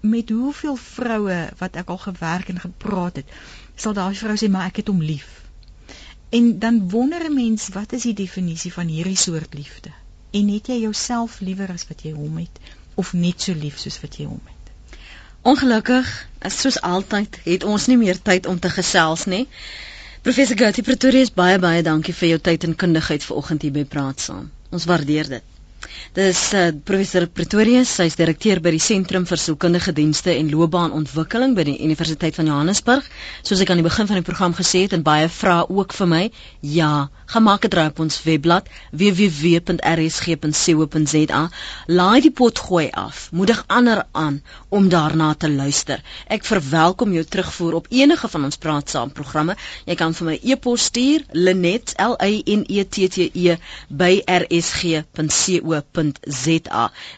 met 0.00 0.30
hoeveel 0.30 0.76
vroue 0.76 1.38
wat 1.58 1.76
ek 1.80 1.88
al 1.94 2.00
gewerk 2.04 2.50
en 2.52 2.60
gepraat 2.60 3.22
het, 3.22 3.36
sal 3.74 3.96
daai 3.96 4.14
vrou 4.18 4.36
sê 4.38 4.50
maar 4.52 4.68
ek 4.70 4.82
het 4.82 4.92
hom 4.92 5.00
lief. 5.02 5.41
En 6.38 6.58
dan 6.58 6.88
wonder 6.90 7.24
'n 7.28 7.34
mens, 7.34 7.68
wat 7.68 7.92
is 7.92 8.02
die 8.02 8.14
definisie 8.14 8.72
van 8.72 8.86
hierdie 8.86 9.16
soort 9.16 9.54
liefde? 9.54 9.90
En 10.30 10.48
het 10.48 10.66
jy 10.66 10.78
jouself 10.80 11.40
liewer 11.40 11.68
as 11.72 11.84
wat 11.88 12.02
jy 12.02 12.12
hom 12.12 12.38
het 12.38 12.60
of 12.94 13.12
net 13.12 13.40
so 13.42 13.52
lief 13.54 13.78
soos 13.78 14.00
wat 14.00 14.16
jy 14.16 14.24
hom 14.24 14.40
het? 14.44 14.98
Ongelukkig, 15.42 16.28
soos 16.48 16.80
altyd, 16.80 17.38
het 17.44 17.64
ons 17.64 17.86
nie 17.86 17.96
meer 17.96 18.22
tyd 18.22 18.46
om 18.46 18.58
te 18.58 18.70
gesels 18.70 19.24
nie. 19.24 19.48
Professor 20.22 20.56
Gertie 20.56 20.82
Pretorius, 20.86 21.34
baie 21.34 21.58
baie 21.58 21.82
dankie 21.82 22.14
vir 22.14 22.28
jou 22.28 22.38
tyd 22.48 22.64
en 22.64 22.76
kundigheid 22.84 23.24
vanoggend 23.24 23.62
hier 23.62 23.72
by 23.72 23.84
Praat 23.84 24.20
saam. 24.20 24.50
Ons 24.70 24.84
waardeer 24.84 25.28
dit. 25.28 25.42
Dis 26.16 26.40
uh, 26.52 26.68
professor 26.84 27.26
Pretorius, 27.26 27.92
sy 27.98 28.06
is 28.10 28.18
direkteur 28.20 28.60
by 28.64 28.72
die 28.74 28.82
Sentrum 28.82 29.24
vir 29.28 29.40
Sielkundige 29.40 29.94
Dienste 29.96 30.34
en 30.34 30.50
Loopbaanontwikkeling 30.52 31.56
by 31.56 31.64
die 31.68 31.78
Universiteit 31.86 32.36
van 32.36 32.50
Johannesburg. 32.50 33.06
Soos 33.42 33.62
ek 33.64 33.72
aan 33.72 33.80
die 33.80 33.86
begin 33.88 34.10
van 34.10 34.20
die 34.20 34.26
program 34.26 34.56
gesê 34.58 34.84
het 34.86 34.96
en 34.96 35.04
baie 35.06 35.30
vrae 35.32 35.64
ook 35.68 35.96
vir 35.96 36.10
my. 36.14 36.22
Ja, 36.74 36.92
gemaak 37.32 37.62
het 37.66 37.74
op 37.74 37.98
ons 38.04 38.22
webblad 38.22 38.68
www.rsg.co.za. 38.90 39.50
Laai 41.86 42.20
die 42.20 42.30
pot 42.30 42.58
gooi 42.58 42.88
af. 42.90 43.28
Moedig 43.32 43.64
ander 43.66 44.06
aan 44.12 44.42
om 44.68 44.88
daarna 44.88 45.34
te 45.34 45.50
luister. 45.50 46.02
Ek 46.26 46.44
verwelkom 46.44 47.12
jou 47.16 47.24
terugvoer 47.24 47.74
op 47.80 47.86
enige 47.90 48.28
van 48.28 48.44
ons 48.44 48.56
praat 48.56 48.90
saam 48.90 49.12
programme. 49.12 49.56
Jy 49.88 49.94
kan 50.00 50.14
vir 50.14 50.26
my 50.26 50.38
e-pos 50.42 50.84
stuur 50.90 51.20
Linet 51.32 51.94
L 51.96 52.14
A 52.18 52.30
N 52.56 52.64
E 52.68 52.84
T 52.84 53.08
T 53.08 53.16
E 53.32 53.56
by 53.88 54.22
rsg.co.za. 54.38 55.12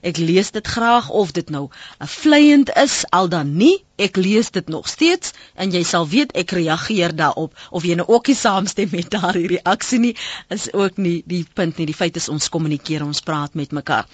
Ek 0.02 0.16
lees 0.22 0.50
dit 0.54 0.66
graag 0.76 1.10
of 1.10 1.32
dit 1.32 1.50
nou 1.50 1.68
'n 2.00 2.06
vleiend 2.06 2.70
is 2.86 3.04
al 3.10 3.28
dan 3.28 3.56
nie 3.56 3.84
Ek 3.97 4.16
lees 4.18 4.51
dit 4.51 4.68
nog 4.68 4.88
steeds 4.90 5.30
en 5.55 5.70
jy 5.70 5.84
sal 5.86 6.09
weet 6.11 6.32
ek 6.34 6.51
reageer 6.57 7.12
daarop. 7.14 7.53
Of 7.70 7.84
jy 7.86 7.95
nou 7.95 8.07
ook 8.11 8.26
nie 8.26 8.34
saamstem 8.34 8.88
met 8.90 9.07
daardie 9.12 9.47
reaksie 9.53 10.01
nie 10.03 10.14
is 10.51 10.66
ook 10.74 10.97
nie 10.99 11.22
die 11.30 11.45
punt 11.55 11.78
nie. 11.78 11.86
Die 11.86 11.95
feit 11.95 12.16
is 12.18 12.26
ons 12.28 12.49
kommunikeer 12.51 13.05
ons 13.07 13.22
praat 13.22 13.55
met 13.55 13.70
mekaar. 13.70 14.09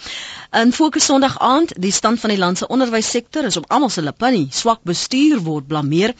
In 0.52 0.74
Fokus 0.76 1.08
Sondag 1.08 1.38
aand 1.40 1.72
die 1.80 1.92
stand 1.96 2.20
van 2.20 2.34
die 2.34 2.38
land 2.38 2.60
se 2.60 2.68
onderwyssektor 2.68 3.48
is 3.48 3.56
op 3.56 3.70
almal 3.72 3.88
se 3.88 4.04
lippe. 4.04 4.28
Nie 4.30 4.48
swak 4.52 4.82
bestuur 4.84 5.40
word 5.46 5.66
blameer. 5.66 6.12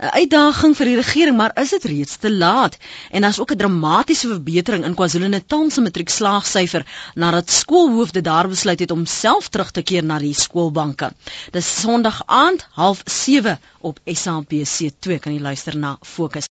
'n 0.00 0.10
uitdaging 0.18 0.74
vir 0.76 0.90
die 0.90 0.96
regering 0.96 1.36
maar 1.36 1.54
is 1.62 1.70
dit 1.70 1.84
reeds 1.84 2.16
te 2.16 2.32
laat? 2.32 2.76
En 3.10 3.22
daar's 3.22 3.38
ook 3.38 3.52
'n 3.52 3.56
dramatiese 3.62 4.28
verbetering 4.28 4.84
in 4.84 4.94
KwaZulu-Natal 4.94 5.70
se 5.70 5.80
matriekslaagsyfer 5.80 6.86
nadat 7.14 7.50
skoolhoofde 7.50 8.20
daar 8.20 8.48
besluit 8.48 8.80
het 8.80 8.90
om 8.90 9.06
self 9.06 9.48
terug 9.48 9.70
te 9.70 9.82
keer 9.82 10.04
na 10.04 10.18
die 10.18 10.34
skoolbanke. 10.34 11.12
Dis 11.50 11.80
Sondag 11.80 12.22
aand 12.26 12.66
07:30 13.10 13.58
op 13.80 13.98
SABC2 14.04 15.18
kan 15.20 15.32
jy 15.34 15.40
luister 15.40 15.76
na 15.76 15.96
Fokus. 16.02 16.46